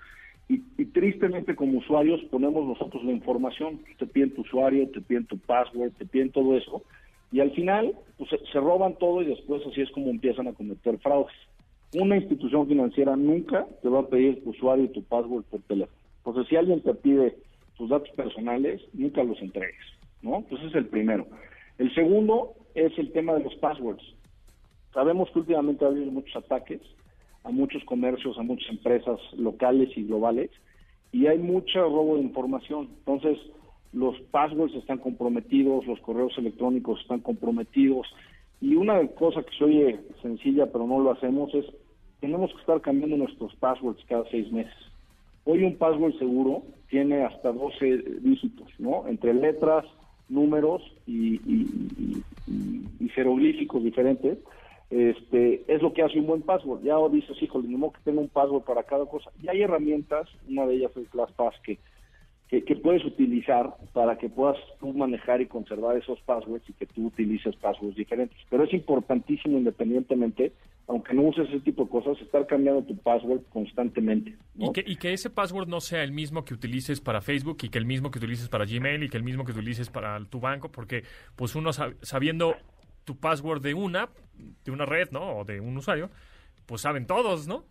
y, 0.49 0.59
tristemente 0.87 1.55
como 1.55 1.79
usuarios 1.79 2.21
ponemos 2.31 2.67
nosotros 2.67 3.03
la 3.05 3.13
información, 3.13 3.81
te 3.99 4.07
piden 4.07 4.35
tu 4.35 4.43
usuario, 4.43 4.89
te 4.91 5.01
piden 5.01 5.25
tu 5.27 5.39
password, 5.39 5.93
te 5.93 6.05
piden 6.05 6.31
todo 6.31 6.57
eso 6.57 6.83
y 7.33 7.41
al 7.41 7.51
final 7.53 7.95
pues, 8.19 8.31
se, 8.31 8.61
roban 8.61 8.95
todo 8.99 9.23
y 9.23 9.27
después 9.27 9.63
así 9.67 9.81
es 9.81 9.91
como 9.91 10.11
empiezan 10.11 10.47
a 10.47 10.53
cometer 10.53 10.99
fraudes. 10.99 11.35
Una 11.95 12.17
institución 12.17 12.69
financiera 12.69 13.17
nunca 13.17 13.67
te 13.83 13.89
va 13.89 14.01
a 14.01 14.07
pedir 14.07 14.43
tu 14.45 14.51
usuario 14.51 14.85
y 14.85 14.89
tu 14.89 15.03
password 15.03 15.45
por 15.45 15.61
teléfono. 15.63 15.99
Entonces 16.19 16.47
si 16.49 16.57
alguien 16.57 16.83
te 16.83 16.95
pide 16.95 17.37
tus 17.77 17.91
datos 17.91 18.11
personales, 18.11 18.81
nunca 18.93 19.25
los 19.25 19.41
entregues, 19.41 19.85
¿no? 20.21 20.37
Entonces 20.37 20.69
es 20.69 20.75
el 20.75 20.87
primero. 20.87 21.27
El 21.79 21.93
segundo 21.95 22.55
es 22.75 22.97
el 22.99 23.11
tema 23.13 23.35
de 23.35 23.45
los 23.45 23.55
passwords. 23.57 24.05
Sabemos 24.93 25.31
que 25.31 25.41
últimamente 25.41 25.85
ha 25.85 25.89
habido 25.89 26.11
muchos 26.11 26.37
ataques 26.37 26.81
a 27.45 27.51
muchos 27.51 27.83
comercios, 27.85 28.39
a 28.39 28.43
muchas 28.43 28.71
empresas 28.71 29.19
locales 29.37 29.91
y 29.97 30.05
globales, 30.05 30.51
y 31.11 31.27
hay 31.27 31.39
mucho 31.39 31.83
robo 31.83 32.17
de 32.17 32.23
información. 32.23 32.89
Entonces, 32.99 33.39
los 33.93 34.19
passwords 34.31 34.75
están 34.75 34.99
comprometidos, 34.99 35.87
los 35.87 36.01
correos 36.01 36.33
electrónicos 36.39 37.01
están 37.01 37.21
comprometidos, 37.21 38.07
y 38.61 38.77
una 38.77 39.07
cosa 39.09 39.43
que 39.43 39.57
se 39.57 39.65
oye 39.65 40.01
sencilla, 40.23 40.67
pero 40.67 40.87
no 40.87 41.01
lo 41.01 41.11
hacemos, 41.11 41.53
es 41.55 41.67
tenemos 42.21 42.53
que 42.53 42.61
estar 42.61 42.81
cambiando 42.81 43.17
nuestros 43.17 43.55
passwords 43.57 44.05
cada 44.09 44.25
seis 44.31 44.51
meses. 44.53 44.73
Hoy 45.45 45.65
un 45.65 45.75
password 45.77 46.17
seguro 46.19 46.63
tiene 46.89 47.25
hasta 47.25 47.51
12 47.51 48.21
dígitos, 48.21 48.69
¿no? 48.79 49.09
Entre 49.09 49.35
letras, 49.35 49.85
números 50.29 50.83
y, 51.07 51.41
jeroglíficos 53.15 53.83
diferentes 53.85 54.39
este, 54.89 55.63
es 55.67 55.83
lo 55.83 55.93
que 55.93 56.03
hace 56.03 56.19
un 56.19 56.27
buen 56.27 56.43
password. 56.43 56.83
Ya 56.83 56.97
dices, 57.11 57.43
híjole, 57.43 57.67
ni 57.67 57.77
modo 57.77 57.93
que 57.93 58.01
tenga 58.05 58.21
un 58.21 58.29
password 58.29 58.63
para 58.63 58.83
cada 58.85 59.07
cosa. 59.07 59.31
Y 59.43 59.49
hay 59.49 59.63
herramientas, 59.63 60.29
una 60.49 60.67
de 60.67 60.77
ellas 60.77 60.97
es 60.97 61.09
ClassPass, 61.09 61.55
que, 61.65 61.79
que, 62.61 62.77
puedes 62.77 63.03
utilizar 63.07 63.75
para 63.95 64.19
que 64.19 64.29
puedas 64.29 64.59
tú 64.79 64.93
manejar 64.93 65.41
y 65.41 65.47
conservar 65.47 65.97
esos 65.97 66.21
passwords 66.21 66.69
y 66.69 66.75
que 66.75 66.85
tú 66.85 67.07
utilices 67.07 67.57
passwords 67.57 67.97
diferentes. 67.97 68.37
Pero 68.51 68.65
es 68.65 68.75
importantísimo, 68.75 69.57
independientemente, 69.57 70.53
aunque 70.87 71.15
no 71.15 71.23
uses 71.23 71.49
ese 71.49 71.61
tipo 71.61 71.85
de 71.85 71.91
cosas, 71.91 72.21
estar 72.21 72.47
cambiando 72.47 72.83
tu 72.83 72.95
password 72.99 73.41
constantemente. 73.49 74.37
Y, 74.59 74.71
que, 74.73 74.85
y 74.87 74.97
que 74.97 75.15
ese 75.15 75.31
password 75.31 75.67
no 75.67 75.81
sea 75.81 76.03
el 76.03 76.13
mismo 76.13 76.45
que 76.45 76.53
utilices 76.53 77.01
para 77.01 77.23
Facebook 77.23 77.57
y 77.63 77.71
que 77.71 77.79
el 77.79 77.87
mismo 77.87 78.11
que 78.11 78.19
utilices 78.19 78.51
para 78.51 78.67
Gmail 78.67 79.03
y 79.03 79.09
que 79.09 79.17
el 79.17 79.25
mismo 79.25 79.47
que 79.47 79.53
utilices 79.53 79.89
para 79.89 80.23
tu 80.27 80.39
banco, 80.39 80.71
porque 80.71 81.05
pues 81.37 81.55
uno 81.55 81.73
sabiendo 81.73 82.57
tu 83.05 83.17
password 83.17 83.63
de 83.63 83.73
una, 83.73 84.11
de 84.65 84.71
una 84.73 84.85
red, 84.85 85.11
¿no? 85.11 85.39
O 85.39 85.45
de 85.45 85.59
un 85.59 85.75
usuario, 85.75 86.11
pues 86.67 86.83
saben 86.83 87.07
todos, 87.07 87.49
¿no? 87.49 87.65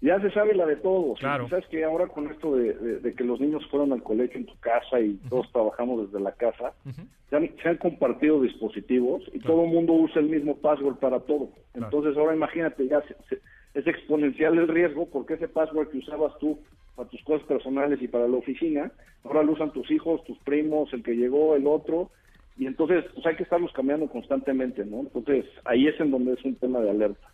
Ya 0.00 0.20
se 0.20 0.30
sabe 0.30 0.54
la 0.54 0.66
de 0.66 0.76
todos. 0.76 1.18
Claro. 1.18 1.48
Sabes 1.48 1.66
que 1.66 1.84
ahora 1.84 2.06
con 2.06 2.30
esto 2.30 2.54
de, 2.54 3.14
que 3.16 3.24
los 3.24 3.40
niños 3.40 3.66
fueron 3.70 3.92
al 3.92 4.02
colegio 4.02 4.38
en 4.38 4.46
tu 4.46 4.56
casa 4.60 5.00
y 5.00 5.14
todos 5.28 5.50
trabajamos 5.52 6.06
desde 6.06 6.22
la 6.22 6.32
casa, 6.32 6.72
se, 7.30 7.68
han, 7.68 7.76
compartido 7.78 8.40
dispositivos 8.40 9.22
y 9.32 9.40
todo 9.40 9.64
el 9.64 9.70
mundo 9.70 9.92
usa 9.92 10.20
el 10.20 10.28
mismo 10.28 10.56
password 10.56 10.96
para 10.96 11.20
todo. 11.20 11.50
Entonces 11.74 12.16
ahora 12.16 12.34
imagínate, 12.34 12.86
ya 12.86 13.02
es 13.74 13.86
exponencial 13.86 14.56
el 14.56 14.68
riesgo 14.68 15.06
porque 15.06 15.34
ese 15.34 15.48
password 15.48 15.88
que 15.88 15.98
usabas 15.98 16.38
tú 16.38 16.58
para 16.94 17.08
tus 17.08 17.22
cosas 17.22 17.46
personales 17.46 18.00
y 18.02 18.08
para 18.08 18.26
la 18.26 18.36
oficina, 18.36 18.90
ahora 19.24 19.42
lo 19.42 19.52
usan 19.52 19.72
tus 19.72 19.90
hijos, 19.90 20.24
tus 20.24 20.38
primos, 20.38 20.92
el 20.92 21.02
que 21.02 21.14
llegó, 21.16 21.54
el 21.54 21.66
otro, 21.66 22.10
y 22.56 22.66
entonces 22.66 23.04
pues 23.14 23.24
hay 23.24 23.36
que 23.36 23.44
estarlos 23.44 23.72
cambiando 23.72 24.08
constantemente, 24.08 24.84
¿no? 24.84 25.00
Entonces 25.00 25.44
ahí 25.64 25.86
es 25.86 25.98
en 26.00 26.10
donde 26.10 26.32
es 26.32 26.44
un 26.44 26.56
tema 26.56 26.80
de 26.80 26.90
alerta. 26.90 27.28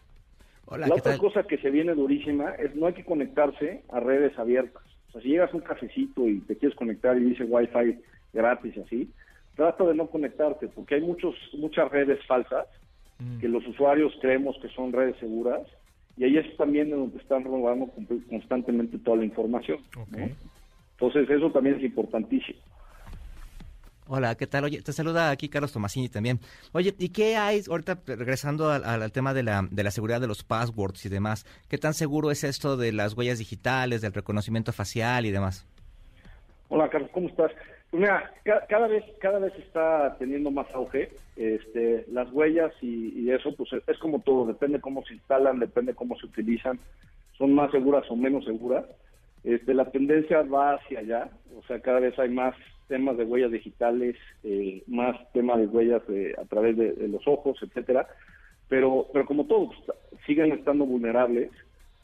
La 0.71 0.94
otra 0.94 1.18
cosa 1.18 1.42
que 1.44 1.59
se 1.59 1.70
viene 1.70 1.94
durísima 1.94 2.50
es 2.53 2.74
no 2.74 2.87
hay 2.87 2.94
que 2.94 3.05
conectarse 3.05 3.83
a 3.90 4.00
redes 4.00 4.38
abiertas. 4.38 4.83
O 5.09 5.12
sea, 5.12 5.20
si 5.20 5.29
llegas 5.29 5.53
a 5.53 5.57
un 5.57 5.62
cafecito 5.62 6.29
y 6.29 6.40
te 6.40 6.57
quieres 6.57 6.77
conectar 6.77 7.16
y 7.16 7.24
dice 7.24 7.44
Wi-Fi 7.44 7.98
gratis 8.33 8.77
y 8.77 8.81
así, 8.81 9.11
trata 9.55 9.85
de 9.85 9.94
no 9.94 10.07
conectarte 10.09 10.68
porque 10.68 10.96
hay 10.96 11.00
muchos 11.03 11.35
muchas 11.59 11.90
redes 11.90 12.18
falsas 12.27 12.66
mm. 13.18 13.38
que 13.38 13.48
los 13.48 13.66
usuarios 13.66 14.12
creemos 14.20 14.57
que 14.61 14.68
son 14.68 14.92
redes 14.92 15.16
seguras 15.18 15.62
y 16.16 16.24
ahí 16.24 16.37
es 16.38 16.57
también 16.57 16.90
donde 16.90 17.18
están 17.18 17.44
robando 17.44 17.90
constantemente 18.29 18.98
toda 18.98 19.18
la 19.18 19.24
información. 19.24 19.79
Entonces 20.92 21.29
eso 21.29 21.50
también 21.50 21.77
es 21.77 21.83
importantísimo. 21.83 22.61
Hola, 24.07 24.35
¿qué 24.35 24.47
tal? 24.47 24.64
Oye, 24.64 24.83
te 24.83 24.93
saluda 24.93 25.31
aquí 25.31 25.49
Carlos 25.49 25.73
Tomasini 25.73 26.11
también. 26.11 26.38
Oye, 26.73 26.95
¿y 26.99 27.09
qué 27.09 27.37
hay, 27.37 27.62
ahorita 27.67 28.01
regresando 28.07 28.71
al, 28.71 29.12
tema 29.12 29.33
de 29.33 29.43
la, 29.43 29.90
seguridad 29.90 30.21
de 30.21 30.27
los 30.27 30.45
passwords 30.45 31.07
y 31.07 31.09
demás, 31.09 31.47
qué 31.71 31.79
tan 31.79 31.95
seguro 31.95 32.31
es 32.31 32.45
esto 32.45 32.77
de 32.77 32.93
las 32.93 33.17
huellas 33.17 33.38
digitales, 33.38 34.03
del 34.03 34.12
reconocimiento 34.12 34.73
facial 34.73 35.25
y 35.25 35.31
demás? 35.31 35.67
Hola, 36.69 36.90
Carlos, 36.90 37.11
¿cómo 37.14 37.29
estás? 37.29 37.51
Pues 37.90 38.03
mira, 38.03 38.31
cada, 38.69 38.88
vez 38.88 39.05
cada 39.21 39.38
vez 39.38 39.55
está 39.57 40.17
teniendo 40.19 40.51
más 40.51 40.67
auge 40.75 41.11
este, 41.37 42.05
las 42.11 42.31
huellas 42.31 42.73
y, 42.83 43.31
eso, 43.31 43.57
pues 43.57 43.71
es 43.87 43.99
como 43.99 44.21
todo, 44.21 44.45
depende 44.45 44.81
cómo 44.81 45.03
se 45.07 45.14
instalan, 45.14 45.61
depende 45.61 45.95
cómo 45.95 46.14
se 46.19 46.27
utilizan, 46.27 46.79
son 47.38 47.55
más 47.55 47.71
seguras 47.71 48.05
o 48.11 48.17
menos 48.17 48.45
seguras. 48.45 48.85
Este, 49.45 49.73
la 49.73 49.90
tendencia 49.90 50.43
va 50.43 50.75
hacia 50.75 51.01
allá, 51.01 51.29
o 51.57 51.62
sea, 51.67 51.81
cada 51.81 52.01
vez 52.01 52.19
hay 52.19 52.29
más 52.29 52.55
temas 52.88 53.16
de 53.16 53.25
huellas 53.25 53.51
digitales, 53.51 54.16
eh, 54.42 54.83
más 54.87 55.16
temas 55.33 55.59
de 55.59 55.66
huellas 55.66 56.03
a 56.38 56.44
través 56.44 56.77
de, 56.77 57.09
los 57.09 57.27
ojos, 57.27 57.59
etcétera. 57.62 58.07
Pero, 58.68 59.07
pero 59.12 59.27
como 59.27 59.47
todos, 59.47 59.75
siguen 60.27 60.53
estando 60.53 60.87
vulnerables. 60.87 61.51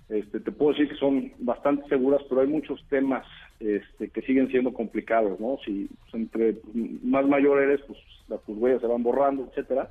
Este, 0.09 0.41
te 0.41 0.51
puedo 0.51 0.73
decir 0.73 0.89
que 0.89 0.97
son 0.97 1.33
bastante 1.39 1.89
seguras, 1.89 2.21
pero 2.29 2.41
hay 2.41 2.49
muchos 2.49 2.85
temas 2.89 3.25
este, 3.61 4.09
que 4.09 4.23
siguen 4.23 4.49
siendo 4.49 4.73
complicados, 4.73 5.39
¿no? 5.39 5.59
Si 5.65 5.89
entre 6.13 6.57
más 7.05 7.25
mayor 7.27 7.63
eres, 7.63 7.81
pues 7.87 7.99
las, 8.27 8.43
tus 8.43 8.59
huellas 8.59 8.81
se 8.81 8.89
van 8.89 9.05
borrando, 9.05 9.45
etcétera. 9.45 9.89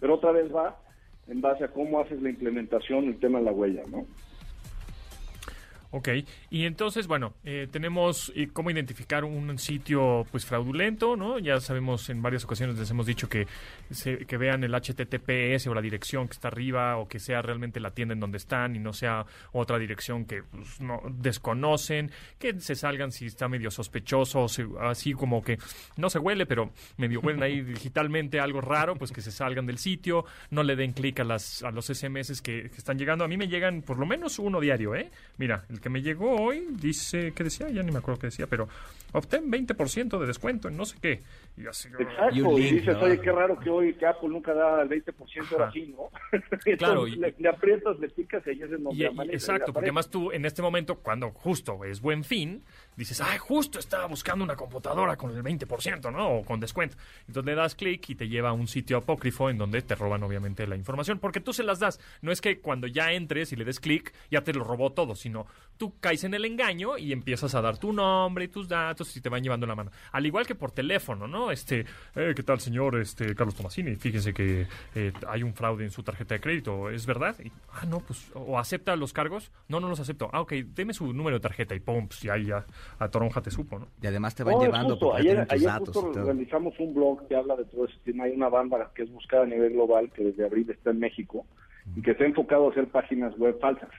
Pero 0.00 0.14
otra 0.14 0.32
vez 0.32 0.54
va 0.54 0.78
en 1.28 1.40
base 1.40 1.64
a 1.64 1.68
cómo 1.68 2.00
haces 2.00 2.20
la 2.22 2.30
implementación, 2.30 3.04
el 3.04 3.18
tema 3.18 3.38
de 3.40 3.44
la 3.44 3.52
huella, 3.52 3.82
¿no? 3.90 4.06
Ok, 5.94 6.08
y 6.48 6.64
entonces, 6.64 7.06
bueno, 7.06 7.34
eh, 7.44 7.68
tenemos 7.70 8.32
eh, 8.34 8.48
cómo 8.50 8.70
identificar 8.70 9.24
un 9.24 9.58
sitio 9.58 10.26
pues 10.30 10.46
fraudulento, 10.46 11.16
¿no? 11.16 11.38
Ya 11.38 11.60
sabemos 11.60 12.08
en 12.08 12.22
varias 12.22 12.44
ocasiones 12.46 12.78
les 12.78 12.90
hemos 12.90 13.04
dicho 13.04 13.28
que, 13.28 13.46
que 14.26 14.36
vean 14.38 14.64
el 14.64 14.72
HTTPS 14.72 15.66
o 15.66 15.74
la 15.74 15.82
dirección 15.82 16.28
que 16.28 16.32
está 16.32 16.48
arriba 16.48 16.96
o 16.96 17.06
que 17.06 17.18
sea 17.18 17.42
realmente 17.42 17.78
la 17.78 17.90
tienda 17.90 18.14
en 18.14 18.20
donde 18.20 18.38
están 18.38 18.74
y 18.74 18.78
no 18.78 18.94
sea 18.94 19.26
otra 19.52 19.78
dirección 19.78 20.24
que 20.24 20.42
pues, 20.42 20.80
no 20.80 21.02
desconocen, 21.10 22.10
que 22.38 22.58
se 22.58 22.74
salgan 22.74 23.12
si 23.12 23.26
está 23.26 23.46
medio 23.48 23.70
sospechoso, 23.70 24.46
así 24.80 25.12
como 25.12 25.44
que 25.44 25.58
no 25.98 26.08
se 26.08 26.18
huele, 26.18 26.46
pero 26.46 26.72
medio 26.96 27.20
huelen 27.20 27.42
ahí 27.42 27.60
digitalmente 27.60 28.40
algo 28.40 28.62
raro, 28.62 28.96
pues 28.96 29.12
que 29.12 29.20
se 29.20 29.30
salgan 29.30 29.66
del 29.66 29.76
sitio, 29.76 30.24
no 30.50 30.62
le 30.62 30.74
den 30.74 30.94
clic 30.94 31.20
a, 31.20 31.24
las, 31.24 31.62
a 31.62 31.70
los 31.70 31.88
SMS 31.88 32.40
que, 32.40 32.70
que 32.70 32.78
están 32.78 32.98
llegando. 32.98 33.26
A 33.26 33.28
mí 33.28 33.36
me 33.36 33.48
llegan 33.48 33.82
por 33.82 33.98
lo 33.98 34.06
menos 34.06 34.38
uno 34.38 34.58
diario, 34.58 34.94
¿eh? 34.94 35.10
Mira, 35.36 35.66
el 35.68 35.81
que 35.82 35.90
me 35.90 36.00
llegó 36.00 36.36
hoy 36.36 36.66
dice, 36.70 37.32
¿qué 37.34 37.44
decía? 37.44 37.68
Ya 37.68 37.82
ni 37.82 37.92
me 37.92 37.98
acuerdo 37.98 38.20
qué 38.20 38.28
decía, 38.28 38.46
pero 38.46 38.68
obtén 39.12 39.50
20% 39.50 40.18
de 40.18 40.26
descuento 40.26 40.68
en 40.68 40.76
no 40.76 40.86
sé 40.86 40.96
qué. 41.00 41.20
Y 41.56 41.66
así, 41.66 41.88
Exacto, 41.98 42.58
y, 42.58 42.70
dices, 42.70 42.96
oye, 42.96 43.20
qué 43.20 43.30
raro 43.30 43.58
que 43.58 43.68
hoy 43.68 43.92
que 43.94 44.06
Apple 44.06 44.30
nunca 44.30 44.54
da 44.54 44.80
el 44.80 44.88
20% 44.88 45.52
ahora 45.52 45.70
sí, 45.70 45.94
¿no? 45.94 46.10
claro. 46.78 47.06
y, 47.06 47.16
le, 47.16 47.48
aprietas, 47.48 47.98
le 47.98 48.08
picas 48.08 48.42
y 48.46 48.50
ahí 48.50 48.62
es 48.62 48.70
donde 48.70 49.04
Exacto, 49.32 49.72
porque 49.72 49.88
además 49.88 50.08
tú 50.08 50.32
en 50.32 50.46
este 50.46 50.62
momento, 50.62 50.96
cuando 50.96 51.30
justo 51.30 51.84
es 51.84 52.00
buen 52.00 52.24
fin, 52.24 52.62
dices, 52.96 53.20
ay, 53.20 53.38
justo 53.38 53.78
estaba 53.78 54.06
buscando 54.06 54.44
una 54.44 54.56
computadora 54.56 55.16
con 55.16 55.34
el 55.36 55.42
20%, 55.42 56.12
¿no? 56.12 56.30
O 56.30 56.44
con 56.44 56.60
descuento. 56.60 56.96
Entonces 57.26 57.44
le 57.44 57.54
das 57.54 57.74
clic 57.74 58.10
y 58.10 58.14
te 58.14 58.28
lleva 58.28 58.50
a 58.50 58.52
un 58.52 58.68
sitio 58.68 58.98
apócrifo 58.98 59.50
en 59.50 59.58
donde 59.58 59.82
te 59.82 59.94
roban 59.94 60.22
obviamente 60.22 60.66
la 60.66 60.76
información, 60.76 61.18
porque 61.18 61.40
tú 61.40 61.52
se 61.52 61.62
las 61.62 61.78
das. 61.78 62.00
No 62.20 62.32
es 62.32 62.40
que 62.40 62.60
cuando 62.60 62.86
ya 62.86 63.12
entres 63.12 63.52
y 63.52 63.56
le 63.56 63.64
des 63.64 63.80
clic, 63.80 64.12
ya 64.30 64.42
te 64.42 64.52
lo 64.52 64.64
robó 64.64 64.92
todo, 64.92 65.14
sino 65.14 65.46
tú 65.76 65.98
caes 66.00 66.24
en 66.24 66.34
el 66.34 66.44
engaño 66.44 66.98
y 66.98 67.12
empiezas 67.12 67.54
a 67.54 67.60
dar 67.60 67.78
tu 67.78 67.92
nombre 67.92 68.44
y 68.44 68.48
tus 68.48 68.68
datos 68.68 69.16
y 69.16 69.20
te 69.20 69.28
van 69.28 69.42
llevando 69.42 69.66
la 69.66 69.74
mano. 69.74 69.90
Al 70.12 70.26
igual 70.26 70.46
que 70.46 70.54
por 70.54 70.70
teléfono, 70.70 71.26
¿no? 71.26 71.50
Este, 71.50 71.86
eh, 72.14 72.32
¿qué 72.34 72.42
tal, 72.42 72.60
señor 72.60 72.98
este 73.00 73.34
Carlos 73.34 73.54
Tomasini? 73.54 73.96
Fíjense 73.96 74.32
que 74.32 74.66
eh, 74.94 75.12
hay 75.28 75.42
un 75.42 75.54
fraude 75.54 75.84
en 75.84 75.90
su 75.90 76.02
tarjeta 76.02 76.34
de 76.34 76.40
crédito, 76.40 76.90
¿es 76.90 77.06
verdad? 77.06 77.36
ah, 77.72 77.86
no, 77.86 78.00
pues, 78.00 78.30
o 78.34 78.58
acepta 78.58 78.94
los 78.96 79.12
cargos. 79.12 79.50
No, 79.68 79.80
no 79.80 79.88
los 79.88 80.00
acepto. 80.00 80.30
Ah, 80.32 80.40
ok, 80.40 80.52
deme 80.66 80.94
su 80.94 81.12
número 81.12 81.38
de 81.38 81.40
tarjeta 81.40 81.74
y 81.74 81.80
pum, 81.80 82.08
pues, 82.08 82.24
y 82.24 82.28
ahí 82.28 82.46
ya 82.46 82.64
a 82.98 83.08
Toronja 83.08 83.40
te 83.40 83.50
supo, 83.50 83.78
¿no? 83.78 83.88
Y 84.00 84.06
además 84.06 84.34
te 84.34 84.44
van 84.44 84.58
llevando 84.58 84.96
justo, 84.96 85.14
ayer, 85.14 85.46
ayer 85.48 85.70
justo 85.78 86.12
realizamos 86.12 86.78
un 86.78 86.94
blog 86.94 87.26
que 87.28 87.36
habla 87.36 87.56
de 87.56 87.64
todo 87.64 87.86
ese 87.86 87.98
tema. 88.04 88.24
Hay 88.24 88.32
una 88.32 88.48
banda 88.48 88.90
que 88.94 89.02
es 89.02 89.12
buscada 89.12 89.44
a 89.44 89.46
nivel 89.46 89.72
global 89.72 90.10
que 90.12 90.24
desde 90.24 90.44
abril 90.44 90.70
está 90.70 90.90
en 90.90 91.00
México 91.00 91.44
y 91.96 92.02
que 92.02 92.14
se 92.14 92.22
ha 92.22 92.26
enfocado 92.26 92.68
a 92.68 92.70
hacer 92.70 92.86
páginas 92.88 93.36
web 93.38 93.58
falsas, 93.60 93.90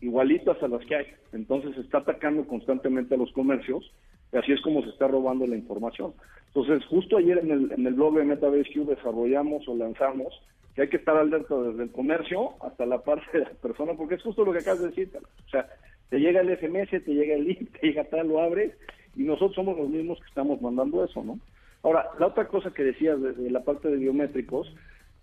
igualitas 0.00 0.62
a 0.62 0.68
las 0.68 0.84
que 0.86 0.96
hay. 0.96 1.06
Entonces 1.32 1.76
está 1.78 1.98
atacando 1.98 2.46
constantemente 2.46 3.14
a 3.14 3.18
los 3.18 3.32
comercios 3.32 3.92
Y 4.32 4.36
así 4.36 4.52
es 4.52 4.60
como 4.62 4.82
se 4.82 4.90
está 4.90 5.08
robando 5.08 5.46
la 5.46 5.56
información. 5.56 6.12
Entonces, 6.54 6.86
justo 6.86 7.16
ayer 7.16 7.38
en 7.38 7.50
el, 7.50 7.72
en 7.72 7.86
el 7.86 7.94
blog 7.94 8.14
de 8.14 8.24
MetaBSQ 8.24 8.86
desarrollamos 8.86 9.66
o 9.68 9.74
lanzamos 9.74 10.32
que 10.74 10.82
hay 10.82 10.88
que 10.88 10.96
estar 10.96 11.16
alerta 11.16 11.54
desde 11.56 11.84
el 11.84 11.92
comercio 11.92 12.50
hasta 12.62 12.84
la 12.86 12.98
parte 12.98 13.38
de 13.38 13.44
la 13.44 13.50
persona, 13.50 13.94
porque 13.94 14.16
es 14.16 14.22
justo 14.22 14.44
lo 14.44 14.52
que 14.52 14.58
acabas 14.58 14.80
de 14.80 14.88
decir. 14.88 15.10
O 15.16 15.48
sea, 15.48 15.68
te 16.10 16.18
llega 16.18 16.40
el 16.40 16.56
SMS, 16.56 16.90
te 16.90 17.14
llega 17.14 17.34
el 17.34 17.44
link, 17.44 17.70
te 17.80 17.86
llega 17.86 18.04
tal, 18.04 18.28
lo 18.28 18.40
abres, 18.40 18.72
y 19.16 19.22
nosotros 19.22 19.54
somos 19.54 19.76
los 19.76 19.88
mismos 19.88 20.18
que 20.20 20.26
estamos 20.26 20.60
mandando 20.60 21.04
eso, 21.04 21.22
¿no? 21.22 21.38
Ahora, 21.82 22.08
la 22.18 22.28
otra 22.28 22.48
cosa 22.48 22.70
que 22.70 22.82
decías 22.82 23.20
de, 23.20 23.50
la 23.50 23.62
parte 23.62 23.88
de 23.88 23.96
biométricos, 23.96 24.74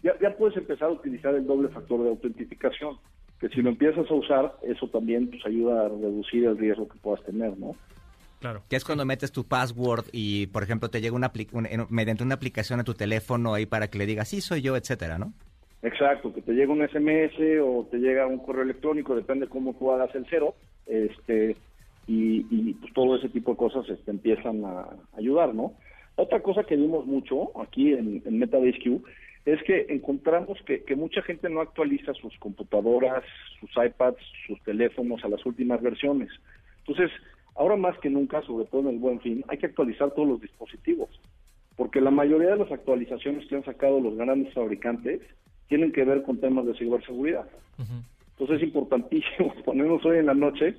ya, 0.04 0.14
ya 0.20 0.36
puedes 0.36 0.56
empezar 0.58 0.90
a 0.90 0.94
utilizar 0.94 1.34
el 1.34 1.46
doble 1.46 1.70
factor 1.70 2.04
de 2.04 2.10
autentificación, 2.10 2.98
que 3.40 3.50
si 3.50 3.62
lo 3.62 3.70
empiezas 3.70 4.10
a 4.10 4.14
usar, 4.14 4.56
eso 4.62 4.88
también 4.90 5.28
pues 5.30 5.44
ayuda 5.46 5.86
a 5.86 5.90
reducir 5.90 6.46
el 6.46 6.58
riesgo 6.58 6.88
que 6.88 7.00
puedas 7.00 7.24
tener, 7.26 7.58
¿no? 7.58 7.76
Claro. 8.40 8.64
Que 8.70 8.76
es 8.76 8.84
cuando 8.84 9.06
metes 9.06 9.32
tu 9.32 9.46
password 9.46 10.06
y, 10.12 10.48
por 10.48 10.64
ejemplo, 10.64 10.90
te 10.90 11.00
llega 11.00 11.16
una 11.16 11.32
mediante 11.90 12.24
una 12.24 12.36
aplicación 12.36 12.80
a 12.80 12.84
tu 12.84 12.96
teléfono 12.96 13.54
ahí 13.54 13.68
para 13.68 13.88
que 13.88 14.00
le 14.00 14.08
digas, 14.08 14.30
sí, 14.30 14.42
soy 14.42 14.62
yo, 14.62 14.76
etcétera, 14.76 15.20
¿no? 15.20 15.34
Exacto, 15.84 16.34
que 16.34 16.42
te 16.42 16.54
llega 16.54 16.72
un 16.72 16.88
SMS 16.88 17.34
o 17.64 17.88
te 17.90 17.98
llega 17.98 18.28
un 18.28 18.40
correo 18.40 18.64
electrónico, 18.64 19.16
depende 19.16 19.48
cómo 19.48 19.74
tú 19.74 19.92
hagas 19.92 20.14
el 20.16 20.26
cero, 20.30 20.56
este, 20.86 21.56
y, 22.08 22.74
pues 22.74 22.94
todo 22.94 23.16
ese 23.16 23.30
tipo 23.30 23.52
de 23.52 23.58
cosas 23.58 23.90
este, 23.90 24.12
empiezan 24.12 24.64
a 24.66 24.86
ayudar, 25.18 25.56
¿no? 25.56 25.74
Otra 26.16 26.42
cosa 26.42 26.64
que 26.64 26.76
vimos 26.76 27.06
mucho 27.06 27.60
aquí 27.60 27.94
en, 27.94 28.22
en 28.26 28.44
es 29.44 29.64
que 29.64 29.88
encontramos 29.90 30.60
que, 30.68 30.84
que, 30.84 30.96
mucha 30.96 31.24
gente 31.24 31.50
no 31.50 31.62
actualiza 31.62 32.14
sus 32.14 32.38
computadoras, 32.38 33.24
sus 33.60 33.72
iPads, 33.76 34.22
sus 34.46 34.62
teléfonos 34.62 35.24
a 35.24 35.30
las 35.30 35.44
últimas 35.46 35.82
versiones. 35.82 36.30
Entonces, 36.80 37.12
Ahora 37.56 37.76
más 37.76 37.98
que 38.00 38.10
nunca, 38.10 38.42
sobre 38.44 38.66
todo 38.66 38.82
en 38.82 38.96
el 38.96 39.00
buen 39.00 39.20
fin, 39.20 39.44
hay 39.48 39.58
que 39.58 39.66
actualizar 39.66 40.12
todos 40.12 40.28
los 40.28 40.42
dispositivos, 40.42 41.10
porque 41.76 42.02
la 42.02 42.12
mayoría 42.12 42.52
de 42.52 42.58
las 42.58 42.72
actualizaciones 42.72 43.48
que 43.48 43.56
han 43.56 43.66
sacado 43.66 44.00
los 44.00 44.16
grandes 44.16 44.54
fabricantes 44.54 45.22
tienen 45.72 45.94
que 45.94 46.04
ver 46.04 46.22
con 46.24 46.38
temas 46.38 46.66
de 46.66 46.74
ciberseguridad. 46.74 47.46
Entonces 48.32 48.58
es 48.58 48.64
importantísimo 48.64 49.54
ponernos 49.66 50.04
hoy 50.04 50.18
en 50.18 50.26
la 50.26 50.34
noche 50.34 50.76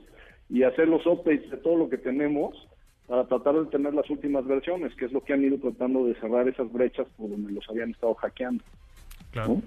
y 0.51 0.65
hacer 0.65 0.87
los 0.87 1.07
updates 1.07 1.51
de 1.51 1.57
todo 1.57 1.79
lo 1.79 1.89
que 1.89 1.97
tenemos 1.97 2.69
para 3.07 3.27
tratar 3.27 3.55
de 3.55 3.71
tener 3.71 3.95
las 3.95 4.11
últimas 4.11 4.47
versiones, 4.47 4.95
que 4.97 5.07
es 5.07 5.13
lo 5.13 5.25
que 5.25 5.33
han 5.33 5.43
ido 5.43 5.57
tratando 5.57 6.05
de 6.05 6.15
cerrar 6.17 6.47
esas 6.47 6.71
brechas 6.71 7.07
por 7.17 7.31
donde 7.31 7.53
los 7.53 7.67
habían 7.71 7.93
estado 7.93 8.13
hackeando. 8.17 8.63
Claro. 9.31 9.63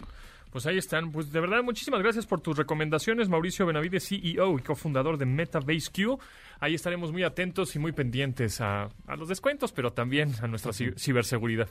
Pues 0.51 0.67
ahí 0.67 0.77
están. 0.77 1.11
Pues 1.11 1.31
de 1.31 1.39
verdad, 1.39 1.63
muchísimas 1.63 2.03
gracias 2.03 2.27
por 2.27 2.39
tus 2.39 2.55
recomendaciones, 2.55 3.27
Mauricio 3.27 3.65
Benavides, 3.65 4.07
CEO 4.07 4.59
y 4.59 4.61
cofundador 4.61 5.17
de 5.17 5.25
Metabase 5.25 5.89
Q. 5.91 6.19
Ahí 6.59 6.75
estaremos 6.75 7.11
muy 7.11 7.23
atentos 7.23 7.75
y 7.75 7.79
muy 7.79 7.93
pendientes 7.93 8.61
a, 8.61 8.89
los 9.17 9.27
descuentos, 9.27 9.71
pero 9.71 9.91
también 9.91 10.33
a 10.43 10.47
nuestra 10.47 10.71
ciberseguridad. 10.71 11.67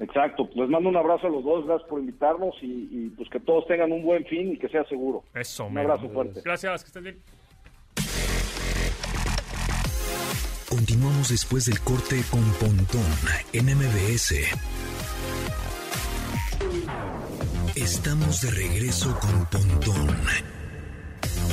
Exacto, 0.00 0.48
pues 0.48 0.70
mando 0.70 0.88
un 0.88 0.96
abrazo 0.96 1.26
a 1.26 1.30
los 1.30 1.44
dos, 1.44 1.66
gracias 1.66 1.88
por 1.88 2.00
invitarnos 2.00 2.54
y, 2.62 3.10
pues 3.10 3.28
que 3.28 3.38
todos 3.38 3.66
tengan 3.66 3.92
un 3.92 4.02
buen 4.02 4.24
fin 4.24 4.52
y 4.52 4.58
que 4.58 4.68
sea 4.68 4.82
seguro. 4.84 5.22
Eso, 5.34 5.66
Un 5.66 5.76
abrazo 5.76 6.08
fuerte. 6.08 6.40
Gracias, 6.42 6.82
que 6.82 6.86
estén 6.88 7.04
bien. 7.04 7.18
Continuamos 10.70 11.28
después 11.28 11.66
del 11.66 11.80
corte 11.80 12.22
con 12.30 12.42
Pontón 12.54 13.04
en 13.52 13.66
MBS. 13.66 14.36
Estamos 17.76 18.40
de 18.40 18.50
regreso 18.52 19.14
con 19.20 19.46
Pontón 19.46 20.16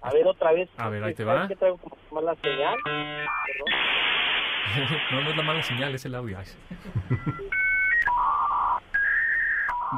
A 0.02 0.12
ver, 0.12 0.26
otra 0.26 0.52
vez. 0.52 0.68
A 0.76 0.90
ver, 0.90 1.02
ahí 1.02 1.14
te 1.14 1.24
va. 1.24 1.48
¿Qué 1.48 1.56
traigo 1.56 1.78
como 1.78 1.96
mala 2.10 2.34
señal? 2.42 2.76
no, 5.12 5.22
no 5.22 5.30
es 5.30 5.36
la 5.36 5.42
mala 5.42 5.62
señal, 5.62 5.94
es 5.94 6.04
el 6.04 6.14
audio. 6.14 6.38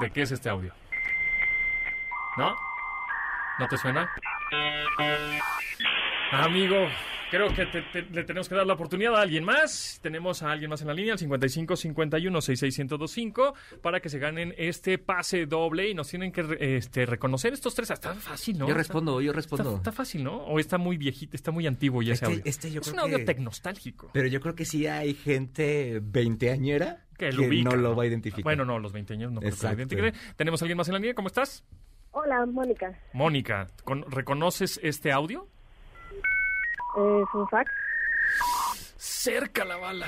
¿De 0.01 0.11
qué 0.11 0.23
es 0.23 0.31
este 0.31 0.49
audio? 0.49 0.73
¿No? 2.37 2.55
¿No 3.59 3.67
te 3.67 3.77
suena? 3.79 4.09
Amigo, 6.31 6.89
creo 7.31 7.49
que 7.49 7.67
le 8.11 8.25
tenemos 8.25 8.49
que 8.49 8.55
dar 8.55 8.67
la 8.67 8.75
oportunidad 8.75 9.17
a 9.17 9.23
alguien 9.23 9.45
más. 9.45 9.99
Tenemos 10.03 10.43
a 10.43 10.53
alguien 10.53 10.71
más 10.71 10.81
en 10.81 10.89
la 10.89 10.95
línea, 10.95 11.13
al 11.13 11.19
55 11.19 11.77
51 11.77 12.41
66 12.41 13.33
para 13.83 14.01
que 14.01 14.09
se 14.09 14.19
ganen 14.19 14.55
este 14.57 14.99
pase 14.99 15.47
doble 15.47 15.89
y 15.89 15.95
nos 15.95 16.09
tienen 16.09 16.33
que 16.33 16.45
este, 16.61 17.07
reconocer 17.07 17.53
estos 17.53 17.75
tres. 17.75 17.91
Está 17.91 18.15
fácil, 18.15 18.59
¿no? 18.59 18.69
Yo 18.69 18.75
respondo, 18.75 19.21
yo 19.21 19.33
respondo. 19.33 19.77
Está, 19.77 19.93
fácil, 19.93 20.25
¿no? 20.25 20.37
O 20.45 20.59
está 20.59 20.79
muy 20.79 20.97
viejito, 20.97 21.37
está 21.37 21.51
muy 21.51 21.67
antiguo 21.67 22.03
ya 22.03 22.15
ese 22.15 22.27
audio. 22.27 22.43
Este 22.45 22.69
es 22.69 22.89
un 22.89 22.99
audio 22.99 23.25
tecnostálgico. 23.25 24.11
Pero 24.13 24.29
yo 24.29 24.41
creo 24.41 24.55
que 24.55 24.65
sí 24.65 24.87
hay 24.87 25.15
gente 25.15 26.01
veinteañera 26.03 27.07
que, 27.17 27.31
no 27.31 27.77
lo 27.77 27.97
va 27.97 28.05
a 28.05 28.07
identificar. 28.07 28.45
Bueno, 28.45 28.65
no, 28.65 28.79
los 28.79 28.93
veinteañeros 28.93 29.33
no 29.33 29.41
creo 29.41 29.57
que 29.57 29.67
lo 29.67 29.73
identifiquen. 29.73 30.15
Tenemos 30.37 30.63
a 30.63 30.65
alguien 30.65 30.77
más 30.77 30.89
en 30.89 30.95
la 30.95 31.01
línea, 31.01 31.15
¿cómo 31.15 31.29
estás? 31.29 31.65
Hola, 32.13 32.47
Mónica. 32.47 32.99
Mónica, 33.13 33.67
¿reconoces 34.09 34.81
este 34.83 35.13
audio? 35.13 35.49
Es 36.97 37.35
un 37.35 37.49
fax. 37.49 37.71
Cerca 38.97 39.65
la 39.65 39.77
bala. 39.77 40.07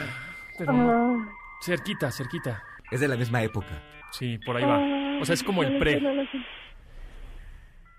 Ah. 0.67 1.29
Cerquita, 1.61 2.11
cerquita. 2.11 2.63
Es 2.91 3.01
de 3.01 3.09
la 3.09 3.17
misma 3.17 3.43
época. 3.43 3.83
Sí, 4.11 4.39
por 4.39 4.57
ahí 4.57 4.65
va. 4.65 5.21
O 5.21 5.25
sea, 5.25 5.35
es 5.35 5.43
como 5.43 5.63
el 5.63 5.79
pre. 5.79 6.01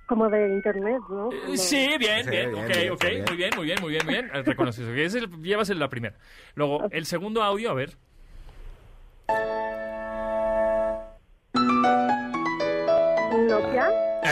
Como 0.08 0.28
de 0.28 0.54
internet, 0.54 1.02
¿no? 1.08 1.30
Eh, 1.32 1.56
sí, 1.56 1.88
bien, 1.99 2.28
bien, 2.28 2.52
ok, 2.56 2.93
ok, 2.93 3.06
muy 3.28 3.38
bien, 3.38 3.52
muy 3.56 3.65
bien, 3.65 3.80
muy 3.80 3.91
bien, 3.91 4.06
muy 4.06 4.13
bien. 4.15 4.32
Eh, 4.34 4.41
reconoces, 4.41 4.88
es 4.88 5.13
el, 5.13 5.30
llevas 5.43 5.69
la 5.69 5.88
primera. 5.88 6.15
Luego, 6.56 6.88
el 6.89 7.06
segundo 7.06 7.43
audio, 7.43 7.69
a 7.69 7.73
ver. 7.75 7.95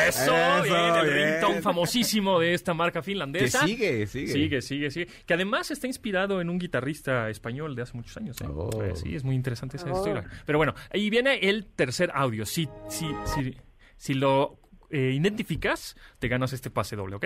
Eso, 0.05 0.33
bien, 0.63 0.95
el 0.95 1.13
ringtone 1.13 1.61
famosísimo 1.61 2.39
de 2.39 2.53
esta 2.53 2.73
marca 2.73 3.01
finlandesa. 3.01 3.61
Que 3.61 3.67
sigue, 3.67 4.07
sigue. 4.07 4.27
Sigue, 4.27 4.61
sigue, 4.61 4.91
sigue. 4.91 5.07
Que 5.25 5.33
además 5.33 5.71
está 5.71 5.87
inspirado 5.87 6.41
en 6.41 6.49
un 6.49 6.59
guitarrista 6.59 7.29
español 7.29 7.75
de 7.75 7.81
hace 7.81 7.93
muchos 7.93 8.15
años. 8.17 8.39
¿eh? 8.41 8.45
Oh. 8.47 8.81
Eh, 8.81 8.95
sí, 8.95 9.15
es 9.15 9.23
muy 9.23 9.35
interesante 9.35 9.77
esa 9.77 9.89
historia. 9.89 10.23
Pero 10.45 10.57
bueno, 10.57 10.73
ahí 10.91 11.09
viene 11.09 11.39
el 11.49 11.65
tercer 11.65 12.11
audio. 12.13 12.45
Si, 12.45 12.67
si, 12.89 13.07
si, 13.25 13.55
si 13.95 14.13
lo 14.13 14.59
eh, 14.89 15.11
identificas, 15.13 15.95
te 16.19 16.27
ganas 16.27 16.53
este 16.53 16.69
pase 16.69 16.95
doble, 16.95 17.15
¿ok? 17.15 17.25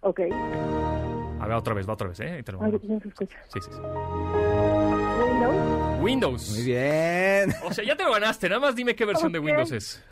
Ok. 0.00 0.20
A 1.40 1.46
ver, 1.46 1.56
otra 1.56 1.74
vez, 1.74 1.88
va 1.88 1.94
otra 1.94 2.08
vez, 2.08 2.20
¿eh? 2.20 2.32
Ahí 2.32 2.42
te 2.42 2.52
lo 2.52 2.62
Ay, 2.62 2.72
mando. 2.72 2.80
no 2.86 3.00
se 3.00 3.08
escucha. 3.08 3.38
Sí, 3.52 3.60
sí, 3.60 3.70
sí. 3.72 3.78
Windows. 5.18 6.02
Windows. 6.02 6.50
Muy 6.50 6.64
bien. 6.64 7.54
O 7.64 7.72
sea, 7.72 7.84
ya 7.84 7.96
te 7.96 8.04
lo 8.04 8.12
ganaste, 8.12 8.48
nada 8.48 8.60
más 8.60 8.74
dime 8.74 8.94
qué 8.94 9.04
versión 9.04 9.32
de. 9.32 9.38
Windows 9.38 9.72
es. 9.72 10.04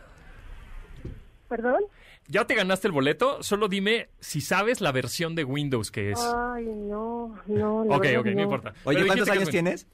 ¿Perdón? 1.48 1.82
Ya 2.28 2.44
te 2.46 2.54
ganaste 2.54 2.88
el 2.88 2.92
boleto, 2.92 3.42
solo 3.42 3.68
dime 3.68 4.08
si 4.18 4.40
sabes 4.40 4.80
la 4.80 4.90
versión 4.92 5.34
de 5.36 5.44
Windows 5.44 5.90
que 5.92 6.10
es. 6.12 6.18
Ay, 6.20 6.64
no, 6.64 7.38
no. 7.46 7.84
la 7.84 7.96
ok, 7.96 8.02
verdad 8.02 8.20
ok, 8.20 8.26
no 8.26 8.42
importa. 8.42 8.74
Oye, 8.84 8.96
Pero 8.98 9.06
¿cuántos 9.06 9.26
que 9.26 9.32
años 9.32 9.42
es- 9.44 9.50
tienes? 9.50 9.86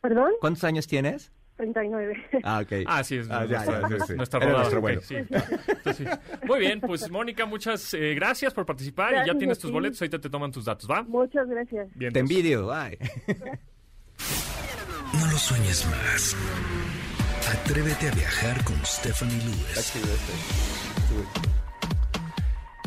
¿Perdón? 0.00 0.32
¿Cuántos 0.40 0.62
años 0.64 0.86
tienes? 0.86 1.32
39. 1.56 2.16
Ah, 2.42 2.60
ok. 2.64 2.72
Ah, 2.86 3.02
sí, 3.04 3.16
es 3.16 3.30
Ah, 3.30 3.44
ya, 3.46 3.64
nuestra, 3.64 3.80
ya, 3.82 3.88
sí, 4.00 4.04
sí. 4.08 4.14
nuestra 4.14 4.40
rodada. 4.40 4.58
nuestro 4.58 4.78
ok, 4.78 4.82
vuelo. 4.82 5.00
sí. 5.02 5.14
Entonces, 5.16 5.96
sí. 5.96 6.04
Muy 6.46 6.58
bien, 6.60 6.80
pues 6.80 7.08
Mónica, 7.10 7.46
muchas 7.46 7.94
eh, 7.94 8.12
gracias 8.14 8.52
por 8.52 8.66
participar 8.66 9.14
y 9.24 9.26
ya 9.26 9.34
tienes 9.38 9.58
tus 9.58 9.70
boletos, 9.70 10.00
ahorita 10.02 10.20
te 10.20 10.28
toman 10.30 10.50
tus 10.52 10.64
datos, 10.64 10.90
¿va? 10.90 11.02
Muchas 11.04 11.48
gracias. 11.48 11.88
Bien. 11.94 12.12
Te 12.12 12.18
envidio. 12.20 12.72
Ay. 12.72 12.98
No 15.12 15.26
lo 15.30 15.38
sueñes 15.38 15.86
más. 15.86 16.36
Atrévete 17.52 18.08
a 18.08 18.14
viajar 18.14 18.64
con 18.64 18.76
Stephanie 18.84 19.36
Lewis. 19.38 19.94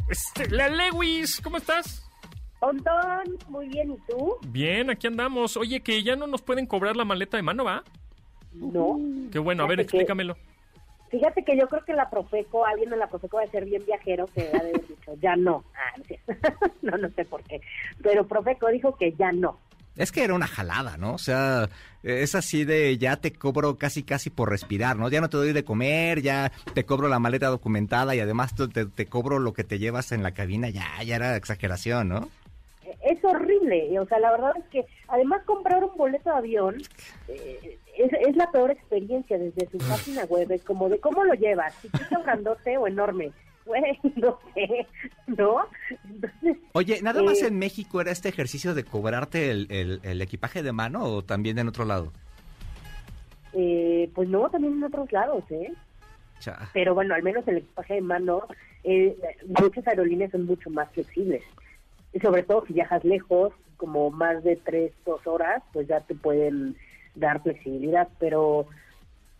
Este, 0.10 0.50
la 0.50 0.68
Lewis, 0.70 1.40
¿cómo 1.42 1.58
estás? 1.58 2.04
Pontón, 2.60 3.38
muy 3.50 3.68
bien, 3.68 3.92
¿y 3.92 3.98
tú? 4.10 4.38
Bien, 4.48 4.90
aquí 4.90 5.08
andamos. 5.08 5.58
Oye, 5.58 5.82
que 5.82 6.02
ya 6.04 6.16
no 6.16 6.26
nos 6.28 6.42
pueden 6.42 6.66
cobrar 6.66 6.96
la 6.96 7.06
maleta 7.06 7.38
de 7.38 7.44
mano, 7.44 7.64
¿va? 7.64 7.84
No. 8.54 8.98
Qué 9.32 9.38
bueno, 9.40 9.64
a 9.64 9.68
ver, 9.68 9.78
Fíjate 9.80 9.92
que- 9.92 9.98
explícamelo. 9.98 10.36
Fíjate 11.10 11.46
que 11.46 11.56
yo 11.58 11.70
creo 11.70 11.86
que 11.86 11.94
la 11.94 12.10
Profeco, 12.10 12.66
alguien 12.66 12.90
de 12.90 12.98
la 12.98 13.08
Profeco 13.08 13.38
va 13.38 13.44
a 13.44 13.48
ser 13.48 13.64
bien 13.64 13.86
viajero 13.86 14.26
que 14.28 14.42
ha 14.42 14.52
de 14.52 14.58
haber 14.60 14.88
dicho, 14.88 15.14
ya 15.22 15.38
no. 15.38 15.64
Ah, 15.74 16.02
no, 16.82 16.98
no 16.98 17.10
sé 17.12 17.24
por 17.24 17.44
qué. 17.44 17.62
Pero 18.04 18.28
Profeco 18.28 18.68
dijo 18.68 18.98
que 18.98 19.14
ya 19.14 19.32
no. 19.32 19.58
Es 19.98 20.12
que 20.12 20.24
era 20.24 20.34
una 20.36 20.48
jalada, 20.48 20.96
¿no? 20.98 21.14
O 21.14 21.18
sea, 21.18 21.70
es 22.04 22.36
así 22.36 22.64
de 22.66 22.98
ya 22.98 23.16
te 23.18 23.34
cobro 23.34 23.78
casi 23.78 24.04
casi 24.04 24.30
por 24.30 24.50
respirar, 24.50 24.96
¿no? 24.96 25.10
Ya 25.10 25.22
no 25.22 25.30
te 25.30 25.38
doy 25.38 25.54
de 25.54 25.64
comer, 25.64 26.22
ya 26.22 26.52
te 26.74 26.86
cobro 26.86 27.08
la 27.08 27.20
maleta 27.20 27.48
documentada 27.48 28.16
y 28.16 28.20
además 28.20 28.54
te, 28.56 28.86
te- 28.86 29.06
cobro 29.08 29.40
lo 29.40 29.54
que 29.54 29.64
te 29.64 29.80
llevas 29.80 30.12
en 30.12 30.22
la 30.24 30.34
cabina, 30.34 30.70
ya, 30.70 30.86
ya 31.04 31.16
era 31.16 31.36
exageración, 31.36 32.10
¿no? 32.10 32.30
Es 33.04 33.24
horrible. 33.24 34.00
O 34.00 34.06
sea, 34.08 34.20
la 34.20 34.32
verdad 34.32 34.52
es 34.58 34.66
que 34.66 34.86
además 35.08 35.42
comprar 35.46 35.84
un 35.84 35.98
boleto 35.98 36.30
de 36.30 36.38
avión 36.38 36.76
eh, 37.28 37.78
es, 37.98 38.12
es 38.28 38.36
la 38.36 38.52
peor 38.52 38.72
experiencia 38.72 39.38
desde 39.38 39.68
su 39.72 39.78
página 39.80 40.24
web. 40.26 40.52
Es 40.52 40.64
como 40.64 40.88
de 40.90 41.00
cómo 41.00 41.24
lo 41.24 41.34
llevas, 41.34 41.74
chiquito, 41.82 42.22
grandote 42.24 42.78
o 42.78 42.86
enorme. 42.88 43.32
No 44.16 44.40
sé, 44.54 44.88
¿no? 45.28 45.58
Entonces, 46.04 46.58
Oye, 46.74 47.02
¿nada 47.02 47.22
más 47.24 47.42
Eh, 47.42 47.48
en 47.48 47.60
México 47.60 48.00
era 48.02 48.12
este 48.12 48.30
ejercicio 48.30 48.74
de 48.74 48.84
cobrarte 48.84 49.52
el, 49.52 49.68
el- 49.70 50.00
el 50.04 50.22
equipaje 50.22 50.64
de 50.64 50.72
mano 50.72 51.04
o 51.04 51.24
también 51.24 51.58
en 51.60 51.68
otro 51.68 51.86
lado? 51.86 52.12
eh, 53.54 54.10
pues 54.14 54.30
no, 54.30 54.50
también 54.50 54.74
en 54.74 54.84
otros 54.84 55.12
lados, 55.12 55.44
¿eh? 55.50 55.74
Pero 56.74 56.94
bueno, 56.94 57.16
al 57.16 57.24
menos 57.24 57.48
el 57.48 57.58
equipaje 57.58 57.96
de 57.96 58.02
mano, 58.02 58.44
eh, 58.84 59.18
muchas 59.60 59.88
aerolíneas 59.88 60.32
son 60.32 60.46
mucho 60.46 60.70
más 60.70 60.90
flexibles. 60.92 61.44
Y 62.14 62.20
sobre 62.20 62.44
todo 62.44 62.64
si 62.68 62.74
viajas 62.74 63.04
lejos, 63.04 63.54
como 63.78 64.12
más 64.12 64.44
de 64.44 64.56
tres, 64.56 64.92
dos 65.06 65.26
horas, 65.26 65.64
pues 65.74 65.88
ya 65.88 66.00
te 66.02 66.14
pueden 66.16 66.76
dar 67.16 67.42
flexibilidad, 67.42 68.08
pero 68.20 68.68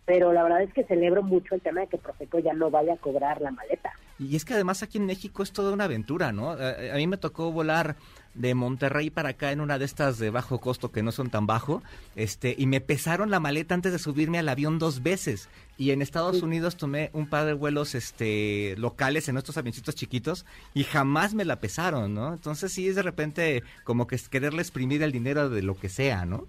pero 0.08 0.32
la 0.32 0.42
verdad 0.42 0.62
es 0.62 0.72
que 0.72 0.84
celebro 0.84 1.22
mucho 1.22 1.54
el 1.54 1.60
tema 1.60 1.82
de 1.82 1.86
que 1.86 1.98
Profeco 1.98 2.38
ya 2.38 2.54
no 2.54 2.70
vaya 2.70 2.94
a 2.94 2.96
cobrar 2.96 3.42
la 3.42 3.50
maleta. 3.50 3.92
Y 4.18 4.36
es 4.36 4.46
que 4.46 4.54
además 4.54 4.82
aquí 4.82 4.96
en 4.96 5.04
México 5.04 5.42
es 5.42 5.52
toda 5.52 5.70
una 5.70 5.84
aventura, 5.84 6.32
¿no? 6.32 6.52
A, 6.52 6.96
mí 6.96 7.06
me 7.06 7.18
tocó 7.18 7.52
volar 7.52 7.94
de 8.32 8.54
Monterrey 8.54 9.10
para 9.10 9.28
acá 9.28 9.52
en 9.52 9.60
una 9.60 9.78
de 9.78 9.84
estas 9.84 10.18
de 10.18 10.30
bajo 10.30 10.60
costo 10.60 10.90
que 10.90 11.02
no 11.02 11.12
son 11.12 11.28
tan 11.28 11.46
bajo, 11.46 11.82
este, 12.16 12.54
y 12.56 12.66
me 12.66 12.80
pesaron 12.80 13.30
la 13.30 13.38
maleta 13.38 13.74
antes 13.74 13.92
de 13.92 13.98
subirme 13.98 14.38
al 14.38 14.48
avión 14.48 14.78
dos 14.78 15.02
veces. 15.02 15.50
Y 15.76 15.90
en 15.90 16.00
Estados 16.00 16.42
Unidos 16.42 16.78
tomé 16.78 17.10
un 17.12 17.28
par 17.28 17.44
de 17.44 17.52
vuelos, 17.52 17.94
este, 17.94 18.76
locales 18.78 19.28
en 19.28 19.36
estos 19.36 19.58
avioncitos 19.58 19.94
chiquitos 19.94 20.46
y 20.72 20.84
jamás 20.84 21.34
me 21.34 21.44
la 21.44 21.60
pesaron, 21.60 22.14
¿no? 22.14 22.32
Entonces 22.32 22.72
sí 22.72 22.88
es 22.88 22.96
de 22.96 23.02
repente 23.02 23.62
como 23.84 24.06
que 24.06 24.14
es 24.14 24.30
quererle 24.30 24.62
exprimir 24.62 25.02
el 25.02 25.12
dinero 25.12 25.50
de 25.50 25.60
lo 25.60 25.74
que 25.74 25.90
sea, 25.90 26.24
¿no? 26.24 26.48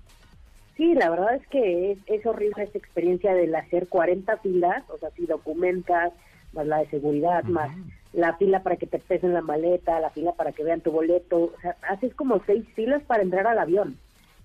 Sí, 0.80 0.94
la 0.94 1.10
verdad 1.10 1.36
es 1.36 1.46
que 1.48 1.92
es, 1.92 1.98
es 2.06 2.26
horrible 2.26 2.64
esta 2.64 2.78
experiencia 2.78 3.34
del 3.34 3.54
hacer 3.54 3.90
40 3.90 4.38
filas, 4.38 4.82
o 4.90 4.98
sea, 4.98 5.10
si 5.12 5.26
documentas, 5.26 6.14
más 6.54 6.66
la 6.68 6.78
de 6.78 6.90
seguridad, 6.90 7.44
más 7.44 7.70
la 8.14 8.38
fila 8.38 8.64
para 8.64 8.78
que 8.78 8.88
te 8.88 8.98
pesen 8.98 9.34
la 9.34 9.42
maleta, 9.42 10.00
la 10.00 10.10
fila 10.10 10.32
para 10.32 10.54
que 10.54 10.64
vean 10.64 10.80
tu 10.80 10.92
boleto, 10.92 11.52
o 11.54 11.62
sea, 11.62 11.76
haces 11.90 12.16
como 12.16 12.42
seis 12.46 12.66
filas 12.76 13.04
para 13.04 13.24
entrar 13.24 13.46
al 13.46 13.60
avión 13.60 13.98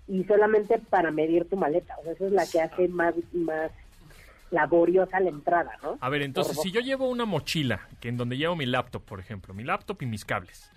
y 0.09 0.25
solamente 0.25 0.81
para 0.91 1.13
medir 1.13 1.49
tu 1.49 1.57
maleta, 1.57 1.95
o 2.01 2.03
sea, 2.03 2.13
eso 2.15 2.27
es 2.27 2.33
la 2.33 2.47
que 2.47 2.61
hace 2.61 2.89
más, 2.89 3.15
más 3.33 3.71
laboriosa 4.51 5.21
la 5.21 5.31
entrada, 5.31 5.71
¿no? 5.85 5.99
A 6.01 6.09
ver, 6.09 6.23
entonces, 6.23 6.57
Por- 6.57 6.65
si 6.65 6.73
yo 6.73 6.81
llevo 6.81 7.09
una 7.09 7.27
mochila, 7.27 7.87
que 8.01 8.09
en 8.09 8.17
donde 8.17 8.37
llevo 8.37 8.57
mi 8.57 8.67
laptop, 8.67 9.05
por 9.05 9.21
ejemplo, 9.21 9.55
mi 9.55 9.63
laptop 9.63 10.03
y 10.03 10.07
mis 10.07 10.25
cables, 10.25 10.69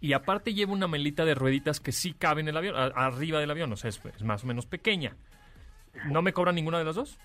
y 0.00 0.12
aparte 0.12 0.54
llevo 0.54 0.72
una 0.72 0.88
melita 0.88 1.24
de 1.24 1.34
rueditas 1.34 1.80
que 1.80 1.92
sí 1.92 2.12
cabe 2.12 2.40
en 2.40 2.48
el 2.48 2.56
avión, 2.56 2.76
a- 2.76 2.86
arriba 3.06 3.40
del 3.40 3.50
avión, 3.50 3.72
o 3.72 3.76
sea, 3.76 3.88
es, 3.90 4.00
es 4.04 4.22
más 4.22 4.44
o 4.44 4.46
menos 4.46 4.66
pequeña, 4.66 5.16
¿no 6.10 6.22
me 6.22 6.32
cobran 6.32 6.54
ninguna 6.54 6.78
de 6.78 6.84
las 6.84 6.94
dos? 6.96 7.18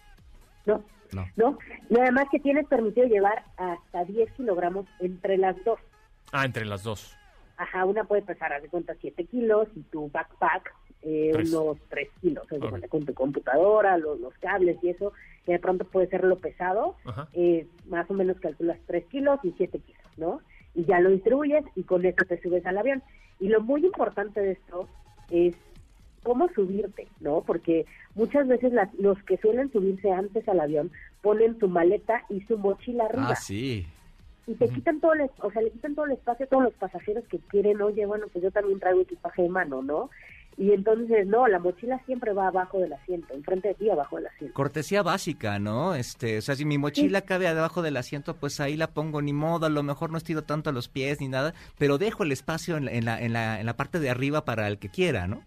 No, 0.66 0.84
No. 1.12 1.28
no, 1.36 1.58
y 1.90 2.00
además 2.00 2.26
que 2.32 2.40
tienes 2.40 2.66
permitido 2.68 3.06
llevar 3.08 3.44
hasta 3.58 4.06
10 4.06 4.32
kilogramos 4.32 4.86
entre 5.00 5.38
las 5.38 5.56
dos. 5.64 5.80
Ah, 6.32 6.46
entre 6.46 6.66
las 6.66 6.84
dos. 6.84 7.16
Ajá, 7.58 7.86
una 7.86 8.04
puede 8.06 8.24
pesar, 8.24 8.52
haz 8.54 8.64
de 8.64 8.70
cuenta, 8.70 8.96
7 9.00 9.26
kilos 9.26 9.68
y 9.76 9.82
tu 9.84 10.10
backpack 10.10 10.74
eh, 11.04 11.32
Tres. 11.34 11.54
unos 11.54 11.78
3 11.90 12.10
kilos, 12.22 12.44
haz 12.46 12.50
de 12.60 12.66
Ok. 12.66 12.70
cuenta, 12.70 12.88
con 12.88 13.06
tu 13.06 13.14
computadora, 13.14 13.98
los, 13.98 14.20
los 14.20 14.34
cables 14.40 14.78
y 14.82 14.90
eso, 14.90 15.12
que 15.46 15.52
de 15.52 15.60
pronto 15.60 15.86
puede 15.86 16.08
ser 16.08 16.24
lo 16.24 16.40
pesado, 16.40 16.96
Ajá. 17.06 17.28
eh, 17.34 17.68
más 17.90 18.10
o 18.10 18.14
menos 18.14 18.40
calculas 18.40 18.80
3 18.88 19.06
kilos 19.08 19.40
y 19.44 19.54
7 19.58 19.80
kilos, 19.80 20.02
¿no? 20.18 20.42
Y 20.76 20.86
ya 20.86 21.00
lo 21.00 21.10
distribuyes 21.10 21.64
y 21.76 21.84
con 21.84 22.06
esto 22.06 22.26
te 22.26 22.42
subes 22.42 22.66
al 22.66 22.78
avión. 22.78 23.04
Y 23.40 23.48
lo 23.50 23.62
muy 23.62 23.86
importante 23.86 24.40
de 24.42 24.52
esto 24.54 24.88
es 25.30 25.56
cómo 26.24 26.48
subirte, 26.56 27.08
¿no? 27.20 27.42
Porque 27.42 27.86
muchas 28.16 28.48
veces 28.48 28.72
las- 28.74 28.94
los 28.96 29.22
que 29.24 29.38
suelen 29.38 29.72
subirse 29.72 30.12
antes 30.12 30.48
al 30.48 30.60
avión 30.60 30.92
ponen 31.22 31.60
su 31.60 31.68
maleta 31.68 32.24
y 32.30 32.42
su 32.42 32.58
mochila 32.58 33.06
arriba 33.06 33.30
Ah, 33.32 33.36
sí. 33.36 33.86
y 34.48 34.56
te 34.56 34.68
quitan 34.70 35.00
todo 35.00 35.14
el, 35.14 35.30
o 35.42 35.52
sea, 35.52 35.62
le 35.62 35.72
quitan 35.72 35.96
todo 35.96 36.06
el 36.06 36.14
espacio 36.14 36.46
a 36.46 36.50
todos 36.50 36.64
los 36.64 36.74
pasajeros 36.74 37.24
que 37.28 37.40
quieren, 37.40 37.82
oye, 37.82 38.06
bueno, 38.06 38.28
pues 38.32 38.44
yo 38.44 38.52
también 38.52 38.80
traigo 38.80 39.02
equipaje 39.02 39.42
de 39.44 39.50
mano, 39.50 39.82
¿no? 39.82 40.10
Y 40.58 40.72
entonces, 40.72 41.26
no, 41.28 41.48
la 41.48 41.60
mochila 41.60 42.00
siempre 42.06 42.34
va 42.34 42.48
abajo 42.48 42.80
del 42.80 42.94
asiento, 42.94 43.34
enfrente 43.34 43.70
de 43.70 43.74
ti, 43.74 43.90
abajo 43.90 44.18
del 44.18 44.28
asiento. 44.28 44.54
Cortesía 44.54 45.02
básica, 45.02 45.60
¿no? 45.60 45.96
Este, 45.96 46.38
o 46.38 46.42
sea, 46.42 46.56
si 46.56 46.66
mi 46.66 46.78
mochila 46.78 47.22
cabe 47.22 47.46
debajo 47.46 47.82
del 47.82 47.98
asiento, 47.98 48.36
pues 48.36 48.60
ahí 48.60 48.78
la 48.78 48.88
pongo, 48.88 49.22
ni 49.22 49.34
modo, 49.34 49.66
a 49.66 49.70
lo 49.70 49.84
mejor 49.84 50.12
no 50.12 50.18
estiro 50.18 50.44
tanto 50.44 50.70
a 50.70 50.74
los 50.74 50.88
pies 50.88 51.22
ni 51.22 51.28
nada, 51.28 51.54
pero 51.78 51.98
dejo 51.98 52.24
el 52.24 52.32
espacio 52.32 52.78
en 52.78 52.86
la, 52.86 52.92
en 52.92 53.06
la, 53.06 53.22
en 53.22 53.34
la, 53.34 53.60
en 53.60 53.66
la 53.66 53.76
parte 53.76 54.00
de 54.00 54.10
arriba 54.10 54.46
para 54.46 54.68
el 54.68 54.78
que 54.78 54.90
quiera, 54.90 55.28
¿no? 55.28 55.44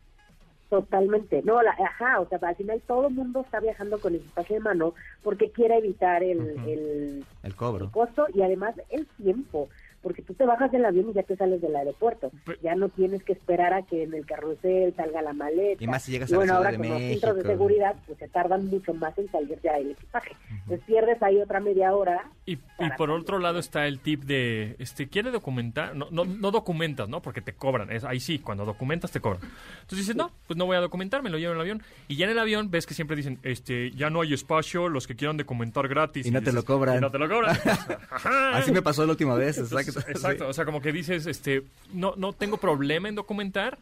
Totalmente. 0.68 1.42
No, 1.44 1.62
la, 1.62 1.70
ajá, 1.70 2.20
o 2.20 2.28
sea, 2.28 2.40
al 2.42 2.56
final 2.56 2.82
todo 2.88 3.06
el 3.06 3.14
mundo 3.14 3.42
está 3.42 3.60
viajando 3.60 4.00
con 4.00 4.16
equipaje 4.16 4.54
de 4.54 4.60
mano 4.60 4.94
porque 5.22 5.50
quiere 5.50 5.78
evitar 5.78 6.24
el, 6.24 6.40
el, 6.66 7.24
El 7.44 7.54
cobro. 7.54 7.84
el 7.84 7.90
costo 7.92 8.26
y 8.34 8.42
además 8.42 8.74
el 8.90 9.06
tiempo. 9.22 9.68
Porque 10.06 10.22
tú 10.22 10.34
te 10.34 10.46
bajas 10.46 10.70
del 10.70 10.84
avión 10.84 11.10
y 11.10 11.14
ya 11.14 11.24
te 11.24 11.34
sales 11.34 11.60
del 11.60 11.74
aeropuerto. 11.74 12.30
Ya 12.62 12.76
no 12.76 12.88
tienes 12.90 13.24
que 13.24 13.32
esperar 13.32 13.74
a 13.74 13.82
que 13.82 14.04
en 14.04 14.14
el 14.14 14.24
carrusel 14.24 14.94
salga 14.94 15.20
la 15.20 15.32
maleta. 15.32 15.82
Y 15.82 15.88
más 15.88 16.04
si 16.04 16.12
llegas 16.12 16.30
Y 16.30 16.34
a 16.34 16.36
la 16.36 16.38
bueno, 16.38 16.52
Ciudad 16.52 16.66
ahora 16.66 16.70
de 16.70 16.76
con 16.78 16.88
los 16.90 17.10
filtros 17.10 17.34
de 17.34 17.42
México. 17.42 17.52
seguridad, 17.52 17.96
pues 18.06 18.18
se 18.20 18.28
tardan 18.28 18.66
mucho 18.66 18.94
más 18.94 19.18
en 19.18 19.28
salir 19.32 19.58
ya 19.64 19.72
el 19.72 19.90
equipaje. 19.90 20.36
Entonces 20.48 20.86
pierdes 20.86 21.20
ahí 21.24 21.42
otra 21.42 21.58
media 21.58 21.92
hora. 21.92 22.30
Y, 22.44 22.54
por 22.54 23.08
salir. 23.08 23.10
otro 23.10 23.40
lado 23.40 23.58
está 23.58 23.88
el 23.88 23.98
tip 23.98 24.22
de, 24.22 24.76
este, 24.78 25.08
¿quiere 25.08 25.32
documentar? 25.32 25.96
No, 25.96 26.06
no, 26.12 26.24
no 26.24 26.52
documentas, 26.52 27.08
¿no? 27.08 27.20
Porque 27.20 27.40
te 27.40 27.54
cobran. 27.54 27.90
Es, 27.90 28.04
ahí 28.04 28.20
sí, 28.20 28.38
cuando 28.38 28.64
documentas 28.64 29.10
te 29.10 29.18
cobran. 29.18 29.42
Entonces 29.42 29.98
dices, 29.98 30.14
no, 30.14 30.30
pues 30.46 30.56
no 30.56 30.66
voy 30.66 30.76
a 30.76 30.80
documentar, 30.80 31.24
me 31.24 31.30
lo 31.30 31.38
llevo 31.38 31.50
en 31.50 31.56
el 31.56 31.62
avión. 31.62 31.82
Y 32.06 32.14
ya 32.14 32.26
en 32.26 32.30
el 32.30 32.38
avión 32.38 32.70
ves 32.70 32.86
que 32.86 32.94
siempre 32.94 33.16
dicen, 33.16 33.40
este, 33.42 33.90
ya 33.90 34.08
no 34.08 34.20
hay 34.20 34.34
espacio, 34.34 34.88
los 34.88 35.08
que 35.08 35.16
quieran 35.16 35.36
documentar 35.36 35.88
gratis. 35.88 36.26
Y 36.26 36.30
no 36.30 36.42
te 36.42 36.52
lo 36.52 36.64
cobran. 36.64 36.98
Y 36.98 37.00
no 37.00 37.10
te 37.10 37.18
lo 37.18 37.28
cobran. 37.28 37.56
Así 38.52 38.70
me 38.70 38.82
pasó 38.82 39.04
la 39.04 39.10
última 39.10 39.34
vez, 39.34 39.58
Entonces, 39.58 39.95
exacto. 40.08 40.10
exacto, 40.10 40.48
o 40.48 40.52
sea, 40.52 40.64
como 40.64 40.80
que 40.80 40.92
dices, 40.92 41.26
este, 41.26 41.62
no, 41.92 42.14
no 42.16 42.32
tengo 42.32 42.56
problema 42.56 43.08
en 43.08 43.14
documentar, 43.14 43.78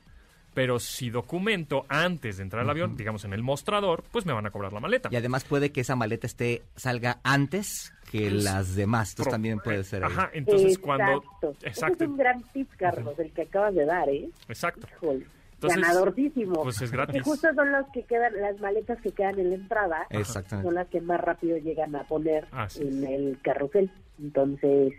pero 0.55 0.79
si 0.79 1.11
documento 1.11 1.85
antes 1.89 2.37
de 2.37 2.45
entrar 2.45 2.63
al 2.63 2.71
avión, 2.71 2.97
digamos 2.97 3.25
en 3.25 3.33
el 3.33 3.43
mostrador, 3.43 4.05
pues 4.13 4.25
me 4.25 4.33
van 4.33 4.47
a 4.47 4.51
cobrar 4.51 4.73
la 4.73 4.81
maleta. 4.81 5.09
Y 5.11 5.17
además 5.17 5.45
puede 5.45 5.73
que 5.73 5.81
esa 5.81 5.97
maleta 5.97 6.27
esté 6.27 6.63
salga 6.77 7.19
antes 7.25 7.93
que 8.11 8.31
las 8.31 8.77
demás. 8.77 9.11
Entonces 9.11 9.33
también 9.33 9.59
puede 9.59 9.83
ser. 9.83 10.05
ahí. 10.05 10.13
Ajá, 10.13 10.31
entonces 10.33 10.79
cuando... 10.79 11.17
Exacto. 11.17 11.57
Ese 11.59 11.69
Exacto, 11.69 12.05
es 12.05 12.11
un 12.11 12.17
gran 12.17 12.43
tip, 12.53 12.71
Carlos, 12.77 13.19
el 13.19 13.33
que 13.33 13.43
acabas 13.43 13.75
de 13.75 13.85
dar, 13.85 14.09
¿eh? 14.09 14.31
exacto. 14.49 14.87
Híjole. 14.97 15.27
ganadorcísimo. 15.61 16.63
Pues 16.63 16.81
es 16.81 16.93
gratis. 16.93 17.17
Y 17.17 17.19
justo 17.19 17.53
son 17.53 17.73
los 17.73 17.87
que 17.93 18.05
quedan, 18.05 18.41
las 18.41 18.61
maletas 18.61 19.01
que 19.01 19.11
quedan 19.11 19.41
en 19.41 19.51
la 19.51 19.57
entrada, 19.57 20.07
Exactamente. 20.11 20.69
son 20.69 20.75
las 20.77 20.89
que 20.89 21.01
más 21.01 21.21
rápido 21.21 21.59
llegan 21.59 21.97
a 21.97 22.05
poner 22.05 22.47
Así 22.53 22.83
en 22.83 23.05
el 23.05 23.39
carrusel. 23.43 23.91
Entonces, 24.21 24.93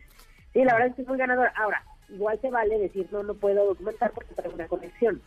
sí, 0.55 0.63
la 0.63 0.73
verdad 0.73 0.87
es 0.87 0.95
que 0.95 1.01
es 1.01 1.07
muy 1.07 1.17
ganador. 1.17 1.49
Ahora, 1.55 1.83
igual 2.09 2.39
se 2.41 2.49
vale 2.49 2.79
decir, 2.79 3.07
no, 3.11 3.23
no 3.23 3.33
puedo 3.35 3.65
documentar 3.65 4.11
porque 4.13 4.33
traigo 4.33 4.55
una 4.55 4.67
conexión, 4.67 5.21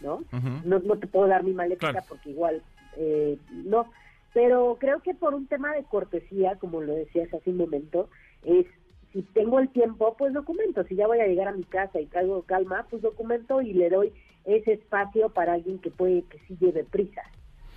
¿no? 0.00 0.24
No, 0.64 0.80
no 0.80 0.98
te 0.98 1.06
puedo 1.06 1.28
dar 1.28 1.44
mi 1.44 1.54
Claro. 1.54 2.00
porque 2.08 2.30
igual 2.30 2.62
eh, 2.96 3.38
no. 3.50 3.90
Pero 4.32 4.76
creo 4.80 5.00
que 5.00 5.14
por 5.14 5.32
un 5.34 5.46
tema 5.46 5.72
de 5.74 5.84
cortesía, 5.84 6.56
como 6.56 6.80
lo 6.80 6.92
decías 6.92 7.32
hace 7.32 7.50
un 7.50 7.56
momento, 7.56 8.10
es 8.42 8.66
si 9.12 9.22
tengo 9.22 9.60
el 9.60 9.68
tiempo, 9.68 10.16
pues 10.18 10.32
documento. 10.32 10.82
Si 10.84 10.96
ya 10.96 11.06
voy 11.06 11.20
a 11.20 11.26
llegar 11.28 11.46
a 11.46 11.52
mi 11.52 11.62
casa 11.62 12.00
y 12.00 12.06
traigo 12.06 12.42
calma, 12.42 12.84
pues 12.90 13.00
documento 13.00 13.62
y 13.62 13.72
le 13.72 13.88
doy 13.88 14.12
ese 14.44 14.72
espacio 14.72 15.28
para 15.28 15.52
alguien 15.52 15.78
que 15.78 15.90
puede 15.92 16.22
que 16.22 16.38
sí 16.48 16.56
lleve 16.58 16.82
prisa. 16.82 17.22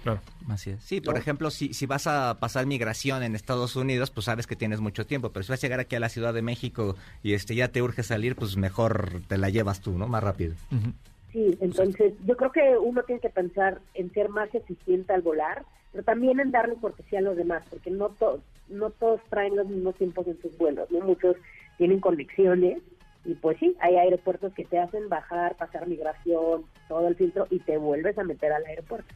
Claro. 0.04 0.22
Así 0.50 0.72
es. 0.72 0.84
Sí, 0.84 1.02
por 1.02 1.18
ejemplo, 1.18 1.50
si, 1.52 1.74
si 1.74 1.86
vas 1.86 2.08
a 2.08 2.40
pasar 2.40 2.66
migración 2.66 3.24
en 3.24 3.36
Estados 3.36 3.76
Unidos, 3.76 4.12
pues 4.12 4.26
sabes 4.26 4.48
que 4.48 4.56
tienes 4.56 4.80
mucho 4.80 5.06
tiempo, 5.06 5.32
pero 5.32 5.44
si 5.44 5.52
vas 5.52 5.64
a 5.64 5.68
llegar 5.68 5.80
aquí 5.80 5.96
a 5.96 6.00
la 6.00 6.10
Ciudad 6.10 6.34
de 6.34 6.42
México 6.42 6.96
y 7.24 7.34
este 7.34 7.56
ya 7.56 7.68
te 7.70 7.82
urge 7.82 8.04
salir, 8.04 8.36
pues 8.36 8.56
mejor 8.58 9.22
te 9.28 9.38
la 9.38 9.50
llevas 9.50 9.82
tú, 9.82 9.98
¿no? 9.98 10.08
Más 10.08 10.24
rápido. 10.24 10.54
Ujú. 10.72 10.94
Sí, 11.34 11.58
entonces 11.60 12.14
yo 12.26 12.38
creo 12.38 12.52
que 12.52 12.78
uno 12.78 13.04
tiene 13.04 13.22
que 13.22 13.30
pensar 13.30 13.80
en 13.94 14.12
ser 14.14 14.30
más 14.30 14.54
eficiente 14.56 15.14
al 15.14 15.22
volar, 15.22 15.66
pero 15.92 16.04
también 16.04 16.40
en 16.40 16.52
darle 16.52 16.76
cortesía 16.76 17.20
a 17.20 17.24
los 17.24 17.36
demás, 17.36 17.64
porque 17.70 17.92
no 17.92 18.10
todos 18.10 18.42
no 18.70 18.90
todos 18.90 19.22
traen 19.30 19.56
los 19.56 19.68
mismos 19.68 19.96
tiempos 19.96 20.28
en 20.28 20.42
sus 20.42 20.58
vuelos, 20.58 20.92
no 20.92 21.00
muchos 21.00 21.38
tienen 21.78 22.00
conexiones 22.00 22.80
y 23.26 23.34
pues 23.36 23.58
sí, 23.60 23.76
hay 23.82 23.96
aeropuertos 23.96 24.54
que 24.54 24.64
te 24.64 24.80
hacen 24.80 25.10
bajar, 25.10 25.56
pasar 25.56 25.88
migración, 25.88 26.64
todo 26.88 27.08
el 27.08 27.16
filtro 27.16 27.48
y 27.50 27.60
te 27.60 27.78
vuelves 27.78 28.18
a 28.18 28.24
meter 28.24 28.54
al 28.54 28.66
aeropuerto. 28.66 29.14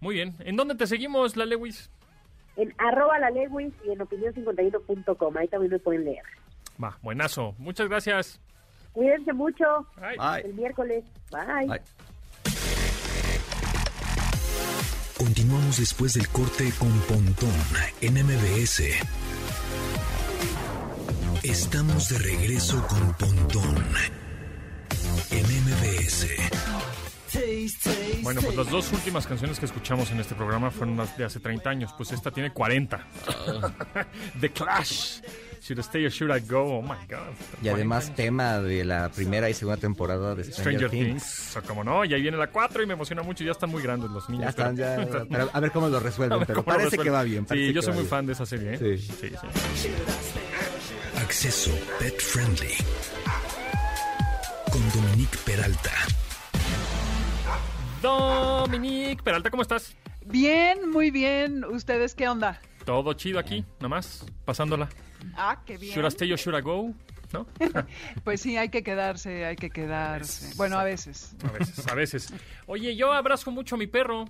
Muy 0.00 0.14
bien. 0.14 0.36
¿En 0.40 0.56
dónde 0.56 0.74
te 0.74 0.86
seguimos, 0.86 1.36
la 1.36 1.46
Lewis? 1.46 1.90
En 2.56 2.72
arroba 2.78 3.18
la 3.18 3.30
Lewis 3.30 3.72
y 3.84 3.90
en 3.90 3.98
opinión51.com, 3.98 5.36
ahí 5.36 5.48
también 5.48 5.72
me 5.72 5.78
pueden 5.78 6.04
leer. 6.04 6.22
Va, 6.82 6.98
buenazo. 7.02 7.54
Muchas 7.58 7.88
gracias. 7.88 8.40
Cuídense 8.92 9.32
mucho, 9.32 9.64
Bye. 9.96 10.42
El 10.44 10.54
miércoles, 10.54 11.04
bye. 11.30 11.68
Ay. 11.68 11.80
Continuamos 15.18 15.78
después 15.78 16.14
del 16.14 16.28
corte 16.28 16.70
con 16.78 16.90
Pontón 17.08 17.50
en 18.00 18.14
MBS. 18.14 18.82
Estamos 21.42 22.08
de 22.08 22.18
regreso 22.18 22.86
con 22.86 23.14
Pontón 23.14 23.76
en 25.30 25.44
MBS. 25.44 26.26
Bueno, 28.22 28.40
pues 28.40 28.56
las 28.56 28.70
dos 28.70 28.92
últimas 28.92 29.26
canciones 29.26 29.58
que 29.58 29.66
escuchamos 29.66 30.10
en 30.10 30.20
este 30.20 30.34
programa 30.34 30.70
fueron 30.70 30.96
las 30.96 31.16
de 31.16 31.24
hace 31.24 31.40
30 31.40 31.70
años. 31.70 31.94
Pues 31.96 32.12
esta 32.12 32.30
tiene 32.30 32.52
40. 32.52 33.06
The 34.40 34.50
Clash. 34.50 35.20
Should 35.60 35.78
I 35.78 35.82
stay 35.82 36.04
or 36.04 36.10
should 36.10 36.30
I 36.30 36.40
go? 36.46 36.78
Oh 36.78 36.82
my 36.82 37.06
God. 37.08 37.32
Y 37.62 37.68
además 37.68 38.04
40 38.04 38.06
años. 38.06 38.16
tema 38.16 38.58
de 38.60 38.84
la 38.84 39.08
primera 39.08 39.48
y 39.48 39.54
segunda 39.54 39.78
temporada 39.78 40.34
de 40.34 40.44
Stranger 40.44 40.88
Stranger, 40.88 40.90
Things. 40.90 41.22
Things. 41.22 41.56
O 41.56 41.62
como 41.62 41.82
no, 41.82 42.04
y 42.04 42.12
ahí 42.12 42.20
viene 42.20 42.36
la 42.36 42.48
4 42.48 42.82
y 42.82 42.86
me 42.86 42.92
emociona 42.92 43.22
mucho. 43.22 43.44
Ya 43.44 43.52
están 43.52 43.70
muy 43.70 43.82
grandes 43.82 44.10
los 44.10 44.28
niños. 44.28 44.44
Ya 44.44 44.50
están, 44.50 44.76
ya, 44.76 45.26
pero 45.30 45.48
a 45.50 45.60
ver 45.60 45.70
cómo 45.70 45.88
lo 45.88 46.00
resuelven, 46.00 46.44
pero 46.46 46.62
parece 46.62 46.98
que 46.98 47.08
va 47.08 47.22
bien. 47.22 47.46
Sí, 47.48 47.72
yo 47.72 47.80
soy 47.80 47.94
muy 47.94 48.02
bien. 48.02 48.10
fan 48.10 48.26
de 48.26 48.34
esa 48.34 48.44
serie. 48.44 48.74
¿eh? 48.74 48.98
Sí. 48.98 48.98
sí, 48.98 49.32
sí. 49.74 49.88
Acceso 51.16 51.70
Pet 51.98 52.20
Friendly. 52.20 52.74
Con 54.70 54.82
Dominique 54.90 55.38
Peralta. 55.46 55.92
Dominique 58.04 59.22
Peralta, 59.22 59.48
¿cómo 59.48 59.62
estás? 59.62 59.96
Bien, 60.26 60.90
muy 60.90 61.10
bien. 61.10 61.64
¿Ustedes 61.64 62.14
qué 62.14 62.28
onda? 62.28 62.60
Todo 62.84 63.14
chido 63.14 63.38
aquí, 63.38 63.64
nada 63.78 63.88
más, 63.88 64.26
pasándola. 64.44 64.90
Ah, 65.34 65.62
qué 65.64 65.78
bien. 65.78 65.94
Should 65.94 66.04
I 66.04 66.08
stay 66.08 66.30
or 66.30 66.38
should 66.38 66.58
I 66.58 66.60
go? 66.60 66.92
¿No? 67.32 67.46
Pues 68.22 68.42
sí, 68.42 68.58
hay 68.58 68.68
que 68.68 68.82
quedarse, 68.82 69.46
hay 69.46 69.56
que 69.56 69.70
quedarse. 69.70 70.54
Bueno, 70.56 70.78
a 70.78 70.84
veces. 70.84 71.34
A 71.48 71.52
veces, 71.52 71.88
a 71.88 71.94
veces. 71.94 72.32
Oye, 72.66 72.94
yo 72.94 73.10
abrazo 73.10 73.50
mucho 73.50 73.76
a 73.76 73.78
mi 73.78 73.86
perro. 73.86 74.26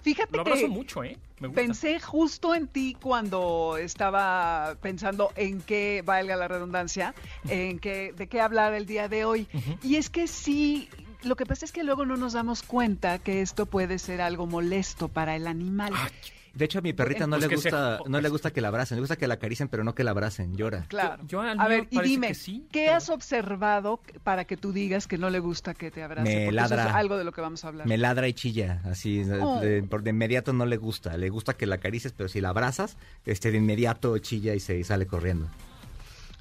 Fíjate 0.00 0.34
Lo 0.34 0.40
abrazo 0.40 0.62
que 0.62 0.68
mucho, 0.68 1.04
¿eh? 1.04 1.18
Me 1.40 1.48
gusta. 1.48 1.60
pensé 1.60 2.00
justo 2.00 2.54
en 2.54 2.68
ti 2.68 2.96
cuando 2.98 3.76
estaba 3.76 4.76
pensando 4.80 5.30
en 5.36 5.60
qué, 5.60 6.02
valga 6.06 6.36
la 6.36 6.48
redundancia, 6.48 7.14
en 7.50 7.78
qué, 7.78 8.14
de 8.16 8.28
qué 8.28 8.40
hablar 8.40 8.72
el 8.72 8.86
día 8.86 9.08
de 9.08 9.26
hoy. 9.26 9.46
Y 9.82 9.96
es 9.96 10.08
que 10.08 10.26
sí, 10.26 10.88
lo 11.24 11.36
que 11.36 11.46
pasa 11.46 11.64
es 11.64 11.72
que 11.72 11.82
luego 11.84 12.04
no 12.06 12.16
nos 12.16 12.32
damos 12.34 12.62
cuenta 12.62 13.18
que 13.18 13.40
esto 13.42 13.66
puede 13.66 13.98
ser 13.98 14.20
algo 14.20 14.46
molesto 14.46 15.08
para 15.08 15.36
el 15.36 15.46
animal. 15.46 15.92
De 16.54 16.66
hecho, 16.66 16.78
a 16.78 16.82
mi 16.82 16.92
perrita 16.92 17.26
no 17.26 17.36
Pues 17.36 17.48
le 17.50 17.56
gusta, 17.56 17.98
no 18.06 18.20
le 18.20 18.28
gusta 18.28 18.52
que 18.52 18.60
la 18.60 18.68
abracen, 18.68 18.94
le 18.96 19.00
gusta 19.00 19.16
que 19.16 19.26
la 19.26 19.34
acaricien, 19.34 19.66
pero 19.68 19.82
no 19.82 19.92
que 19.96 20.04
la 20.04 20.12
abracen, 20.12 20.56
llora. 20.56 20.84
Claro. 20.86 21.20
Yo- 21.26 21.40
a 21.40 21.66
ver, 21.66 21.88
y 21.90 22.00
dime, 22.00 22.32
sí, 22.34 22.64
¿qué 22.70 22.84
pero- 22.84 22.96
has 22.96 23.08
observado 23.10 24.00
para 24.22 24.44
que 24.44 24.56
tú 24.56 24.72
digas 24.72 25.08
que 25.08 25.18
no 25.18 25.30
le 25.30 25.40
gusta 25.40 25.74
que 25.74 25.90
te 25.90 26.04
abrace? 26.04 26.22
Me 26.28 26.44
Porque 26.46 26.60
eso 26.60 26.68
ladra. 26.76 26.88
es 26.90 26.94
algo 26.94 27.16
de 27.16 27.24
lo 27.24 27.32
que 27.32 27.40
vamos 27.40 27.64
a 27.64 27.68
hablar. 27.68 27.88
Me 27.88 27.98
ladra 27.98 28.28
y 28.28 28.34
chilla, 28.34 28.82
así, 28.84 29.24
de- 29.24 29.40
Oh. 29.42 29.58
de, 29.60 29.82
por 29.82 30.04
de 30.04 30.10
inmediato 30.10 30.52
no 30.52 30.64
le 30.64 30.76
gusta. 30.76 31.16
Le 31.16 31.28
gusta 31.28 31.54
que 31.54 31.66
la 31.66 31.74
acaricies, 31.74 32.12
pero 32.12 32.28
si 32.28 32.40
la 32.40 32.50
abrazas, 32.50 32.96
este, 33.26 33.50
de 33.50 33.58
inmediato 33.58 34.16
chilla 34.18 34.54
y 34.54 34.60
se 34.60 34.78
y 34.78 34.84
sale 34.84 35.06
corriendo. 35.08 35.48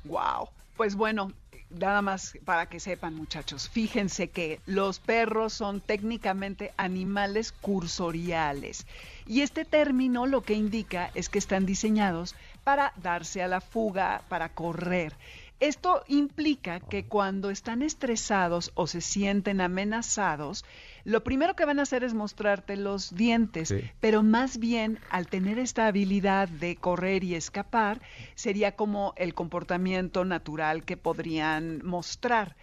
Wow. 0.03 0.49
Pues 0.77 0.95
bueno, 0.95 1.31
nada 1.79 2.01
más 2.01 2.37
para 2.45 2.67
que 2.67 2.79
sepan, 2.79 3.15
muchachos, 3.15 3.69
fíjense 3.69 4.29
que 4.29 4.59
los 4.65 4.99
perros 4.99 5.53
son 5.53 5.81
técnicamente 5.81 6.73
animales 6.77 7.51
cursoriales. 7.51 8.85
Y 9.27 9.41
este 9.41 9.65
término 9.65 10.25
lo 10.25 10.41
que 10.41 10.53
indica 10.53 11.11
es 11.15 11.29
que 11.29 11.39
están 11.39 11.65
diseñados 11.65 12.35
para 12.63 12.93
darse 13.01 13.41
a 13.41 13.47
la 13.47 13.61
fuga, 13.61 14.23
para 14.29 14.49
correr. 14.49 15.13
Esto 15.59 16.03
implica 16.07 16.79
que 16.81 17.05
cuando 17.05 17.49
están 17.49 17.83
estresados 17.83 18.71
o 18.75 18.85
se 18.87 18.99
sienten 18.99 19.61
amenazados, 19.61 20.65
lo 21.05 21.23
primero 21.23 21.55
que 21.55 21.65
van 21.65 21.79
a 21.79 21.83
hacer 21.83 22.03
es 22.03 22.13
mostrarte 22.13 22.77
los 22.77 23.13
dientes, 23.15 23.69
Sí. 23.69 23.81
pero 23.99 24.23
más 24.23 24.57
bien 24.57 24.99
al 25.09 25.27
tener 25.27 25.59
esta 25.59 25.87
habilidad 25.87 26.47
de 26.47 26.75
correr 26.75 27.23
y 27.23 27.35
escapar, 27.35 28.01
sería 28.35 28.73
como 28.75 29.13
el 29.17 29.33
comportamiento 29.33 30.23
natural 30.25 30.85
que 30.85 30.97
podrían 30.97 31.85
mostrar. 31.85 32.55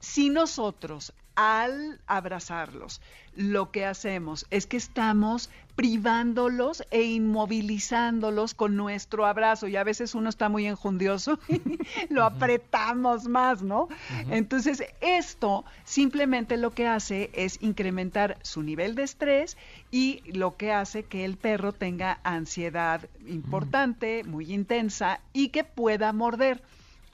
Si 0.00 0.28
nosotros 0.28 1.14
al 1.36 2.00
abrazarlos, 2.06 3.00
lo 3.36 3.70
que 3.70 3.84
hacemos 3.84 4.46
es 4.50 4.66
que 4.66 4.76
estamos 4.76 5.50
privándolos 5.74 6.84
e 6.92 7.02
inmovilizándolos 7.02 8.54
con 8.54 8.76
nuestro 8.76 9.26
abrazo 9.26 9.66
y 9.66 9.76
a 9.76 9.82
veces 9.82 10.14
uno 10.14 10.28
está 10.28 10.48
muy 10.48 10.66
enjundioso 10.66 11.40
y 11.48 11.60
lo 12.12 12.24
apretamos 12.24 13.26
más, 13.26 13.62
¿no? 13.62 13.88
Entonces 14.30 14.84
esto 15.00 15.64
simplemente 15.84 16.56
lo 16.56 16.70
que 16.70 16.86
hace 16.86 17.30
es 17.34 17.60
incrementar 17.60 18.38
su 18.42 18.62
nivel 18.62 18.94
de 18.94 19.02
estrés 19.02 19.56
y 19.90 20.22
lo 20.32 20.56
que 20.56 20.72
hace 20.72 21.02
que 21.02 21.24
el 21.24 21.36
perro 21.36 21.72
tenga 21.72 22.20
ansiedad 22.22 23.08
importante, 23.26 24.22
muy 24.22 24.52
intensa 24.52 25.20
y 25.32 25.48
que 25.48 25.64
pueda 25.64 26.12
morder. 26.12 26.62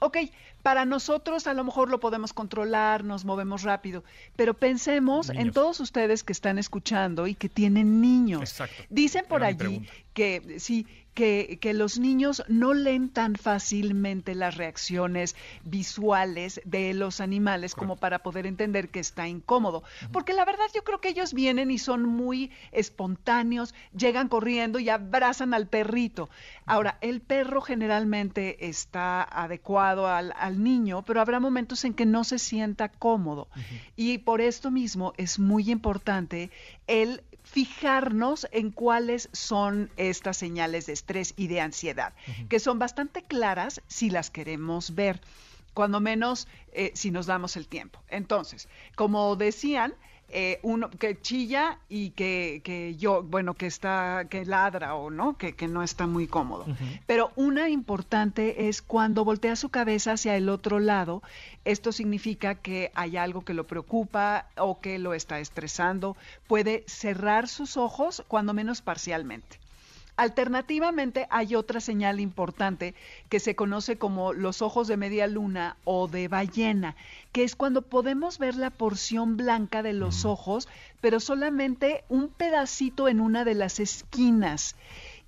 Ok, 0.03 0.17
para 0.61 0.85
nosotros 0.85 1.47
a 1.47 1.53
lo 1.53 1.63
mejor 1.63 1.89
lo 1.89 1.99
podemos 1.99 2.33
controlar, 2.33 3.03
nos 3.03 3.25
movemos 3.25 3.63
rápido, 3.63 4.03
pero 4.35 4.53
pensemos 4.53 5.29
en 5.29 5.51
todos 5.51 5.79
ustedes 5.79 6.23
que 6.23 6.33
están 6.33 6.57
escuchando 6.57 7.27
y 7.27 7.35
que 7.35 7.49
tienen 7.49 8.01
niños. 8.01 8.41
Exacto. 8.41 8.83
Dicen 8.89 9.25
por 9.27 9.41
Era 9.41 9.47
allí 9.47 9.87
que 10.13 10.59
sí, 10.59 10.85
que, 11.13 11.57
que 11.61 11.73
los 11.73 11.99
niños 11.99 12.43
no 12.47 12.73
leen 12.73 13.09
tan 13.09 13.35
fácilmente 13.35 14.35
las 14.35 14.55
reacciones 14.55 15.35
visuales 15.63 16.61
de 16.65 16.93
los 16.93 17.21
animales 17.21 17.75
como 17.75 17.95
para 17.97 18.19
poder 18.19 18.45
entender 18.45 18.89
que 18.89 18.99
está 18.99 19.27
incómodo. 19.27 19.83
Porque 20.11 20.33
la 20.33 20.45
verdad 20.45 20.65
yo 20.73 20.83
creo 20.83 21.01
que 21.01 21.09
ellos 21.09 21.33
vienen 21.33 21.71
y 21.71 21.77
son 21.77 22.03
muy 22.03 22.51
espontáneos, 22.71 23.73
llegan 23.95 24.27
corriendo 24.27 24.79
y 24.79 24.89
abrazan 24.89 25.53
al 25.53 25.67
perrito. 25.67 26.29
Ahora, 26.65 26.97
el 27.01 27.21
perro 27.21 27.61
generalmente 27.61 28.67
está 28.67 29.23
adecuado 29.23 30.07
al, 30.07 30.33
al 30.37 30.63
niño, 30.63 31.03
pero 31.03 31.21
habrá 31.21 31.39
momentos 31.39 31.83
en 31.85 31.93
que 31.93 32.05
no 32.05 32.23
se 32.23 32.39
sienta 32.39 32.89
cómodo. 32.89 33.47
Y 33.95 34.19
por 34.19 34.41
esto 34.41 34.71
mismo 34.71 35.13
es 35.17 35.39
muy 35.39 35.69
importante 35.71 36.51
el 36.87 37.23
fijarnos 37.43 38.47
en 38.51 38.71
cuáles 38.71 39.29
son 39.33 39.89
estas 39.97 40.37
señales 40.37 40.85
de 40.85 40.93
estrés 40.93 41.33
y 41.37 41.47
de 41.47 41.61
ansiedad, 41.61 42.13
que 42.49 42.59
son 42.59 42.79
bastante 42.79 43.23
claras 43.23 43.81
si 43.87 44.09
las 44.09 44.29
queremos 44.29 44.95
ver, 44.95 45.21
cuando 45.73 45.99
menos 45.99 46.47
eh, 46.73 46.91
si 46.95 47.11
nos 47.11 47.25
damos 47.25 47.55
el 47.57 47.67
tiempo. 47.67 48.01
Entonces, 48.09 48.67
como 48.95 49.35
decían, 49.35 49.93
eh, 50.33 50.59
uno 50.63 50.89
que 50.89 51.19
chilla 51.19 51.79
y 51.89 52.11
que, 52.11 52.61
que, 52.63 52.95
yo, 52.95 53.23
bueno, 53.23 53.53
que 53.53 53.67
está, 53.67 54.25
que 54.29 54.45
ladra 54.45 54.95
o 54.95 55.09
no, 55.09 55.37
que, 55.37 55.53
que 55.53 55.67
no 55.67 55.83
está 55.83 56.07
muy 56.07 56.27
cómodo. 56.27 56.65
Pero 57.05 57.31
una 57.35 57.69
importante 57.69 58.67
es 58.67 58.81
cuando 58.81 59.25
voltea 59.25 59.55
su 59.55 59.69
cabeza 59.69 60.13
hacia 60.13 60.35
el 60.35 60.49
otro 60.49 60.79
lado, 60.79 61.21
esto 61.65 61.91
significa 61.91 62.55
que 62.55 62.91
hay 62.95 63.17
algo 63.17 63.43
que 63.43 63.53
lo 63.53 63.65
preocupa 63.65 64.47
o 64.57 64.79
que 64.79 64.99
lo 64.99 65.13
está 65.13 65.39
estresando. 65.39 66.15
Puede 66.47 66.83
cerrar 66.87 67.47
sus 67.47 67.77
ojos, 67.77 68.23
cuando 68.27 68.53
menos 68.53 68.81
parcialmente. 68.81 69.59
Alternativamente, 70.17 71.27
hay 71.29 71.55
otra 71.55 71.79
señal 71.79 72.19
importante 72.19 72.93
que 73.29 73.39
se 73.39 73.55
conoce 73.55 73.97
como 73.97 74.33
los 74.33 74.61
ojos 74.61 74.87
de 74.87 74.97
media 74.97 75.25
luna 75.27 75.77
o 75.83 76.07
de 76.07 76.27
ballena, 76.27 76.95
que 77.31 77.43
es 77.43 77.55
cuando 77.55 77.81
podemos 77.81 78.37
ver 78.37 78.55
la 78.55 78.69
porción 78.69 79.37
blanca 79.37 79.81
de 79.83 79.93
los 79.93 80.25
ojos, 80.25 80.67
pero 80.99 81.19
solamente 81.19 82.03
un 82.09 82.27
pedacito 82.27 83.07
en 83.07 83.21
una 83.21 83.45
de 83.45 83.55
las 83.55 83.79
esquinas. 83.79 84.75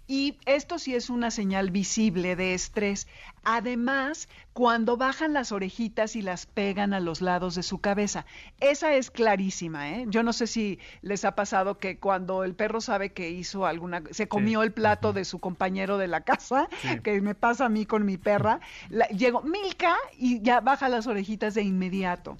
Y 0.07 0.37
esto 0.45 0.79
sí 0.79 0.95
es 0.95 1.09
una 1.09 1.31
señal 1.31 1.71
visible 1.71 2.35
de 2.35 2.53
estrés. 2.53 3.07
Además, 3.43 4.27
cuando 4.51 4.97
bajan 4.97 5.33
las 5.33 5.51
orejitas 5.51 6.15
y 6.15 6.21
las 6.21 6.45
pegan 6.45 6.93
a 6.93 6.99
los 6.99 7.21
lados 7.21 7.55
de 7.55 7.63
su 7.63 7.79
cabeza. 7.79 8.25
Esa 8.59 8.93
es 8.95 9.11
clarísima, 9.11 9.91
¿eh? 9.91 10.05
Yo 10.07 10.21
no 10.23 10.33
sé 10.33 10.47
si 10.47 10.79
les 11.01 11.23
ha 11.25 11.35
pasado 11.35 11.77
que 11.77 11.97
cuando 11.99 12.43
el 12.43 12.53
perro 12.53 12.81
sabe 12.81 13.13
que 13.13 13.29
hizo 13.29 13.65
alguna, 13.65 14.03
se 14.11 14.27
comió 14.27 14.61
el 14.63 14.73
plato 14.73 15.13
de 15.13 15.25
su 15.25 15.39
compañero 15.39 15.97
de 15.97 16.07
la 16.07 16.21
casa, 16.21 16.67
que 17.03 17.21
me 17.21 17.33
pasa 17.33 17.65
a 17.65 17.69
mí 17.69 17.85
con 17.85 18.05
mi 18.05 18.17
perra, 18.17 18.59
llego, 19.15 19.41
Milka, 19.41 19.95
y 20.17 20.41
ya 20.41 20.59
baja 20.59 20.89
las 20.89 21.07
orejitas 21.07 21.53
de 21.53 21.63
inmediato. 21.63 22.37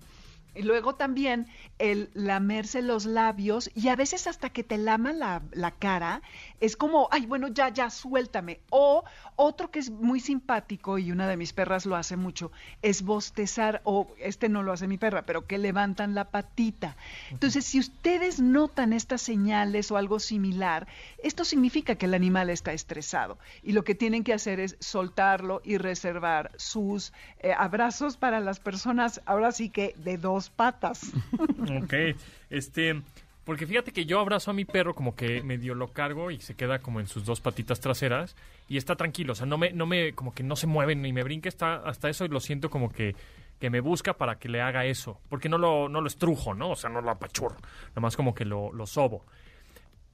Y 0.56 0.64
luego 0.64 0.96
también 0.96 1.48
el 1.80 2.10
lamerse 2.14 2.82
los 2.82 3.06
labios 3.06 3.72
y 3.74 3.88
a 3.88 3.96
veces 3.96 4.28
hasta 4.28 4.50
que 4.50 4.64
te 4.64 4.78
lama 4.78 5.14
la, 5.14 5.42
la, 5.52 5.72
cara, 5.72 6.22
es 6.60 6.78
como, 6.78 7.08
ay, 7.12 7.26
bueno, 7.26 7.48
ya, 7.48 7.70
ya, 7.70 7.90
suéltame. 7.90 8.60
O 8.70 9.04
otro 9.36 9.72
que 9.72 9.80
es 9.80 9.90
muy 9.90 10.20
simpático 10.20 10.98
y 10.98 11.12
una 11.12 11.28
de 11.28 11.38
mis 11.38 11.54
perras 11.54 11.86
lo 11.86 11.96
hace 11.96 12.18
mucho, 12.18 12.52
es 12.82 13.02
bostezar, 13.02 13.82
o 13.84 14.14
este 14.20 14.50
no 14.50 14.64
lo 14.64 14.72
hace 14.72 14.88
mi 14.88 14.98
perra, 14.98 15.24
pero 15.26 15.48
que 15.48 15.58
levantan 15.58 16.14
la 16.16 16.26
patita. 16.26 16.96
Entonces, 17.32 17.66
si 17.66 17.80
ustedes 17.80 18.40
notan 18.40 18.94
estas 18.94 19.22
señales 19.22 19.92
o 19.92 19.98
algo 19.98 20.20
similar, 20.20 20.88
esto 21.24 21.46
significa 21.46 21.96
que 21.96 22.06
el 22.06 22.14
animal 22.14 22.50
está 22.50 22.74
estresado 22.74 23.38
y 23.64 23.72
lo 23.72 23.84
que 23.84 23.96
tienen 23.96 24.24
que 24.24 24.34
hacer 24.34 24.60
es 24.60 24.78
soltarlo 24.80 25.62
y 25.64 25.78
reservar 25.78 26.52
sus 26.58 27.14
eh, 27.40 27.54
abrazos 27.58 28.18
para 28.18 28.40
las 28.40 28.60
personas, 28.60 29.22
ahora 29.26 29.52
sí 29.52 29.70
que 29.70 29.96
de 29.98 30.18
dos 30.18 30.43
patas. 30.50 31.12
ok, 31.84 31.94
este, 32.50 33.02
porque 33.44 33.68
fíjate 33.68 33.92
que 33.92 34.06
yo 34.06 34.20
abrazo 34.20 34.52
a 34.52 34.54
mi 34.54 34.66
perro 34.66 34.96
como 34.96 35.16
que 35.16 35.44
medio 35.44 35.76
lo 35.76 35.90
cargo 35.90 36.32
y 36.32 36.40
se 36.40 36.56
queda 36.56 36.80
como 36.80 37.00
en 37.00 37.08
sus 37.08 37.26
dos 37.26 37.42
patitas 37.42 37.80
traseras 37.80 38.36
y 38.70 38.78
está 38.78 38.96
tranquilo, 38.96 39.34
o 39.34 39.36
sea, 39.36 39.46
no 39.46 39.58
me, 39.58 39.74
no 39.74 39.86
me, 39.86 40.14
como 40.14 40.34
que 40.34 40.44
no 40.44 40.56
se 40.56 40.68
mueve 40.68 40.96
ni 40.96 41.12
me 41.12 41.24
brinca, 41.24 41.50
está 41.50 41.76
hasta 41.76 42.10
eso 42.10 42.26
y 42.26 42.30
lo 42.30 42.40
siento 42.40 42.70
como 42.70 42.92
que, 42.92 43.16
que 43.60 43.70
me 43.70 43.82
busca 43.82 44.14
para 44.14 44.40
que 44.40 44.48
le 44.48 44.62
haga 44.62 44.86
eso, 44.86 45.20
porque 45.30 45.50
no 45.50 45.58
lo, 45.58 45.90
no 45.90 46.00
lo 46.00 46.08
estrujo, 46.08 46.54
¿no? 46.54 46.72
O 46.72 46.76
sea, 46.76 46.90
no 46.90 47.02
lo 47.02 47.12
apachurro, 47.12 47.58
nada 47.90 48.02
más 48.02 48.16
como 48.16 48.34
que 48.34 48.46
lo, 48.46 48.72
lo 48.72 48.88
sobo. 48.88 49.26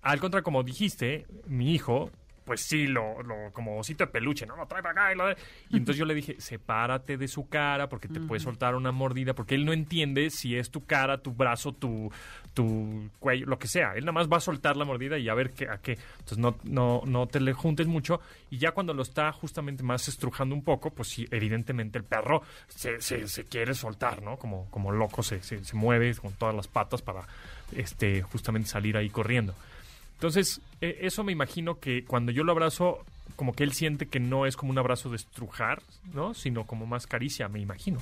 Al 0.01 0.19
contrario, 0.19 0.43
como 0.43 0.63
dijiste, 0.63 1.25
mi 1.45 1.73
hijo 1.73 2.09
pues 2.49 2.61
sí, 2.61 2.87
lo, 2.87 3.21
lo, 3.21 3.53
como 3.53 3.77
osito 3.77 4.07
de 4.07 4.11
peluche, 4.11 4.47
¿no? 4.47 4.55
Lo 4.55 4.65
trae 4.65 4.81
para 4.81 5.03
acá 5.03 5.13
y 5.13 5.15
lo... 5.15 5.29
Y 5.69 5.77
entonces 5.77 5.97
yo 5.97 6.05
le 6.05 6.15
dije, 6.15 6.41
sepárate 6.41 7.15
de 7.15 7.27
su 7.27 7.47
cara 7.47 7.87
porque 7.89 8.07
te 8.07 8.19
puede 8.19 8.39
soltar 8.39 8.73
una 8.73 8.91
mordida, 8.91 9.35
porque 9.35 9.53
él 9.53 9.65
no 9.65 9.71
entiende 9.71 10.31
si 10.31 10.55
es 10.55 10.71
tu 10.71 10.83
cara, 10.83 11.19
tu 11.19 11.31
brazo, 11.31 11.73
tu, 11.73 12.11
tu 12.55 13.07
cuello, 13.19 13.45
lo 13.45 13.59
que 13.59 13.67
sea. 13.67 13.93
Él 13.93 14.01
nada 14.01 14.13
más 14.13 14.27
va 14.27 14.37
a 14.37 14.39
soltar 14.39 14.77
la 14.77 14.83
mordida 14.83 15.19
y 15.19 15.29
a 15.29 15.35
ver 15.35 15.51
qué, 15.51 15.69
a 15.69 15.77
qué. 15.77 15.99
Entonces 16.13 16.39
no, 16.39 16.57
no, 16.63 17.03
no 17.05 17.27
te 17.27 17.39
le 17.39 17.53
juntes 17.53 17.85
mucho 17.85 18.19
y 18.49 18.57
ya 18.57 18.71
cuando 18.71 18.95
lo 18.95 19.03
está 19.03 19.31
justamente 19.31 19.83
más 19.83 20.07
estrujando 20.07 20.55
un 20.55 20.63
poco, 20.63 20.89
pues 20.89 21.09
sí, 21.09 21.27
evidentemente 21.29 21.99
el 21.99 22.03
perro 22.03 22.41
se, 22.67 22.99
se, 22.99 23.27
se 23.27 23.45
quiere 23.45 23.75
soltar, 23.75 24.23
¿no? 24.23 24.37
Como, 24.37 24.71
como 24.71 24.91
loco 24.91 25.21
se, 25.21 25.43
se, 25.43 25.63
se 25.63 25.75
mueve 25.75 26.15
con 26.15 26.33
todas 26.33 26.55
las 26.55 26.67
patas 26.67 27.03
para 27.03 27.27
este, 27.75 28.23
justamente 28.23 28.69
salir 28.69 28.97
ahí 28.97 29.11
corriendo. 29.11 29.53
Entonces, 30.19 30.59
eh, 30.81 30.97
eso 31.03 31.23
me 31.23 31.31
imagino 31.31 31.79
que 31.79 32.03
cuando 32.03 32.33
yo 32.33 32.43
lo 32.43 32.51
abrazo, 32.51 33.05
como 33.37 33.53
que 33.53 33.63
él 33.63 33.71
siente 33.71 34.07
que 34.07 34.19
no 34.19 34.45
es 34.45 34.57
como 34.57 34.69
un 34.69 34.77
abrazo 34.77 35.09
de 35.09 35.15
estrujar, 35.15 35.81
¿no? 36.13 36.33
Sino 36.33 36.65
como 36.65 36.85
más 36.85 37.07
caricia, 37.07 37.47
me 37.47 37.61
imagino. 37.61 38.01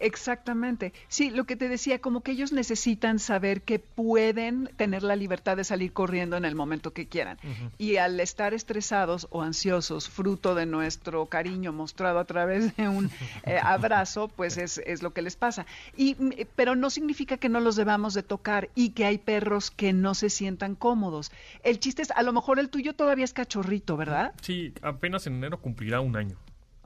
Exactamente. 0.00 0.92
Sí, 1.08 1.30
lo 1.30 1.44
que 1.44 1.56
te 1.56 1.68
decía, 1.68 2.00
como 2.00 2.20
que 2.20 2.32
ellos 2.32 2.52
necesitan 2.52 3.18
saber 3.18 3.62
que 3.62 3.78
pueden 3.78 4.70
tener 4.76 5.02
la 5.02 5.16
libertad 5.16 5.56
de 5.56 5.64
salir 5.64 5.92
corriendo 5.92 6.36
en 6.36 6.44
el 6.44 6.54
momento 6.54 6.92
que 6.92 7.06
quieran. 7.06 7.38
Y 7.78 7.96
al 7.96 8.20
estar 8.20 8.54
estresados 8.54 9.26
o 9.30 9.42
ansiosos, 9.42 10.08
fruto 10.08 10.54
de 10.54 10.66
nuestro 10.66 11.26
cariño 11.26 11.72
mostrado 11.72 12.18
a 12.18 12.24
través 12.24 12.76
de 12.76 12.88
un 12.88 13.10
eh, 13.44 13.58
abrazo, 13.62 14.28
pues 14.28 14.56
es, 14.56 14.78
es, 14.78 15.02
lo 15.02 15.12
que 15.12 15.22
les 15.22 15.36
pasa. 15.36 15.66
Y, 15.96 16.14
mm, 16.18 16.32
pero 16.54 16.76
no 16.76 16.90
significa 16.90 17.36
que 17.36 17.48
no 17.48 17.60
los 17.60 17.76
debamos 17.76 18.14
de 18.14 18.22
tocar 18.22 18.68
y 18.74 18.90
que 18.90 19.04
hay 19.04 19.18
perros 19.18 19.70
que 19.70 19.92
no 19.92 20.14
se 20.14 20.30
sientan 20.30 20.74
cómodos. 20.74 21.32
El 21.62 21.80
chiste 21.80 22.02
es, 22.02 22.10
a 22.10 22.22
lo 22.22 22.32
mejor 22.32 22.58
el 22.58 22.68
tuyo 22.68 22.94
todavía 22.94 23.24
es 23.24 23.32
cachorrito, 23.32 23.96
¿verdad? 23.96 24.34
Sí, 24.42 24.72
apenas 24.82 25.26
en 25.26 25.34
enero 25.34 25.60
cumplirá 25.60 26.00
un 26.00 26.16
año. 26.16 26.36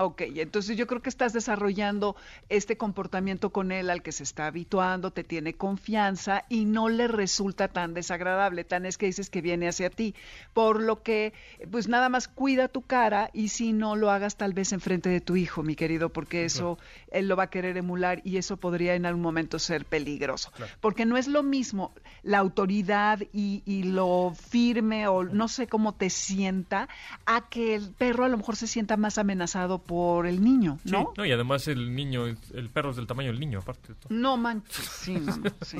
Ok, 0.02 0.22
entonces 0.36 0.78
yo 0.78 0.86
creo 0.86 1.02
que 1.02 1.10
estás 1.10 1.34
desarrollando 1.34 2.16
este 2.48 2.78
comportamiento 2.78 3.50
con 3.50 3.70
él 3.70 3.90
al 3.90 4.02
que 4.02 4.12
se 4.12 4.22
está 4.22 4.46
habituando, 4.46 5.10
te 5.10 5.24
tiene 5.24 5.52
confianza 5.52 6.46
y 6.48 6.64
no 6.64 6.88
le 6.88 7.06
resulta 7.06 7.68
tan 7.68 7.92
desagradable, 7.92 8.64
tan 8.64 8.86
es 8.86 8.96
que 8.96 9.04
dices 9.04 9.28
que 9.28 9.42
viene 9.42 9.68
hacia 9.68 9.90
ti. 9.90 10.14
Por 10.54 10.80
lo 10.80 11.02
que, 11.02 11.34
pues 11.70 11.86
nada 11.86 12.08
más 12.08 12.28
cuida 12.28 12.68
tu 12.68 12.80
cara 12.80 13.28
y 13.34 13.48
si 13.48 13.74
no 13.74 13.94
lo 13.94 14.10
hagas 14.10 14.38
tal 14.38 14.54
vez 14.54 14.72
enfrente 14.72 15.10
de 15.10 15.20
tu 15.20 15.36
hijo, 15.36 15.62
mi 15.62 15.76
querido, 15.76 16.08
porque 16.08 16.46
eso 16.46 16.78
él 17.10 17.28
lo 17.28 17.36
va 17.36 17.42
a 17.42 17.50
querer 17.50 17.76
emular 17.76 18.22
y 18.24 18.38
eso 18.38 18.56
podría 18.56 18.94
en 18.94 19.04
algún 19.04 19.20
momento 19.20 19.58
ser 19.58 19.84
peligroso. 19.84 20.50
Porque 20.80 21.04
no 21.04 21.18
es 21.18 21.28
lo 21.28 21.42
mismo 21.42 21.92
la 22.22 22.38
autoridad 22.38 23.20
y, 23.34 23.62
y 23.66 23.82
lo 23.82 24.32
firme 24.34 25.08
o 25.08 25.24
no 25.24 25.46
sé 25.46 25.66
cómo 25.66 25.94
te 25.94 26.08
sienta 26.08 26.88
a 27.26 27.50
que 27.50 27.74
el 27.74 27.92
perro 27.92 28.24
a 28.24 28.28
lo 28.28 28.38
mejor 28.38 28.56
se 28.56 28.66
sienta 28.66 28.96
más 28.96 29.18
amenazado 29.18 29.89
por 29.90 30.24
el 30.24 30.40
niño, 30.40 30.78
¿no? 30.84 31.12
no, 31.16 31.26
y 31.26 31.32
además 31.32 31.66
el 31.66 31.96
niño, 31.96 32.24
el, 32.24 32.70
perro 32.72 32.90
es 32.90 32.96
del 32.96 33.08
tamaño 33.08 33.32
del 33.32 33.40
niño, 33.40 33.58
aparte 33.58 33.88
de 33.88 33.94
todo. 33.96 34.06
No 34.08 34.36
manches, 34.36 34.84
sí, 34.84 35.14
no, 35.18 35.32
sí. 35.62 35.78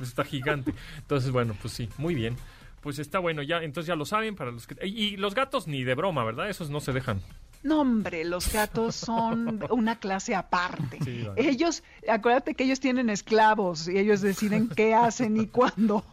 está 0.00 0.24
gigante. 0.24 0.72
Entonces, 0.96 1.30
bueno, 1.30 1.54
pues 1.60 1.74
sí, 1.74 1.86
muy 1.98 2.14
bien. 2.14 2.34
Pues 2.80 2.98
está 2.98 3.18
bueno, 3.18 3.42
ya, 3.42 3.58
entonces 3.62 3.88
ya 3.88 3.94
lo 3.94 4.06
saben 4.06 4.36
para 4.36 4.52
los 4.52 4.66
que... 4.66 4.88
Y 4.88 5.18
los 5.18 5.34
gatos 5.34 5.68
ni 5.68 5.84
de 5.84 5.94
broma, 5.94 6.24
¿verdad? 6.24 6.48
Esos 6.48 6.70
no 6.70 6.80
se 6.80 6.94
dejan. 6.94 7.20
No, 7.62 7.80
hombre, 7.80 8.24
los 8.24 8.52
gatos 8.52 8.96
son 8.96 9.64
una 9.70 9.98
clase 10.00 10.34
aparte. 10.34 10.98
Ellos, 11.36 11.84
acuérdate 12.08 12.54
que 12.54 12.64
ellos 12.64 12.80
tienen 12.80 13.08
esclavos 13.08 13.88
y 13.88 13.98
ellos 13.98 14.20
deciden 14.20 14.68
qué 14.68 14.94
hacen 14.94 15.36
y 15.36 15.46
cuándo. 15.46 16.04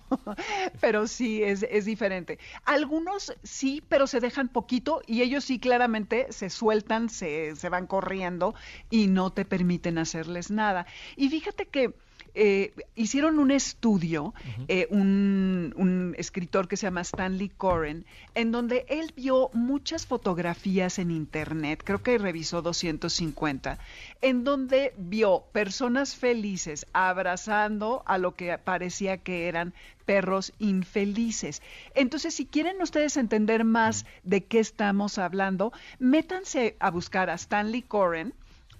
pero 0.80 1.08
sí, 1.08 1.42
es, 1.42 1.66
es 1.70 1.86
diferente. 1.86 2.38
Algunos 2.66 3.34
sí, 3.44 3.84
pero 3.90 4.06
se 4.06 4.20
dejan 4.20 4.48
poquito 4.48 5.02
y 5.08 5.22
ellos 5.22 5.44
sí 5.44 5.60
claramente 5.60 6.28
se 6.30 6.50
sueltan, 6.50 7.10
se, 7.10 7.56
se 7.56 7.70
van 7.70 7.88
corriendo 7.88 8.54
y 8.92 9.08
no 9.08 9.32
te 9.32 9.44
permiten 9.44 9.98
hacerles 9.98 10.52
nada. 10.52 10.86
Y 11.16 11.30
fíjate 11.30 11.66
que 11.66 11.94
eh, 12.36 12.74
hicieron 12.96 13.40
un 13.40 13.52
estudio, 13.52 14.34
eh, 14.68 14.88
un, 14.90 15.74
un, 15.78 16.16
escritor 16.18 16.68
que 16.68 16.78
se 16.78 16.88
llama 16.88 17.02
Stanley 17.02 17.50
Coren, 17.50 18.06
en 18.36 18.52
donde 18.52 18.86
él 18.90 19.14
vio 19.16 19.50
muchas 19.54 20.06
fotografías 20.06 21.00
en 21.00 21.12
Internet, 21.12 21.82
creo 21.84 22.02
que 22.04 22.18
revisó 22.18 22.62
250, 22.62 23.80
en 24.22 24.44
donde 24.44 24.94
vio 24.98 25.44
personas 25.52 26.16
felices 26.16 26.86
abrazando 26.94 28.04
a 28.06 28.18
lo 28.18 28.36
que 28.36 28.58
parecía 28.58 29.18
que 29.18 29.48
eran 29.48 29.74
perros 30.06 30.54
infelices. 30.60 31.62
Entonces, 31.94 32.34
si 32.34 32.46
quieren 32.46 32.82
ustedes 32.82 33.16
entender 33.18 33.64
más 33.64 34.06
de 34.24 34.44
qué 34.44 34.60
estamos 34.60 35.18
hablando, 35.18 35.72
métanse 36.00 36.76
a 36.80 36.90
buscar 36.90 37.30
a 37.30 37.36
Stanley 37.36 37.84
Coren 37.84 38.34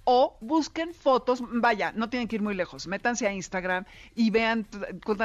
o 0.04 0.36
busquen 0.40 0.94
fotos, 0.94 1.42
vaya, 1.52 1.92
no 1.92 2.08
tienen 2.08 2.28
que 2.28 2.36
ir 2.36 2.42
muy 2.42 2.54
lejos, 2.54 2.86
métanse 2.86 3.26
a 3.26 3.32
Instagram 3.32 3.84
y 4.14 4.30
vean 4.30 4.66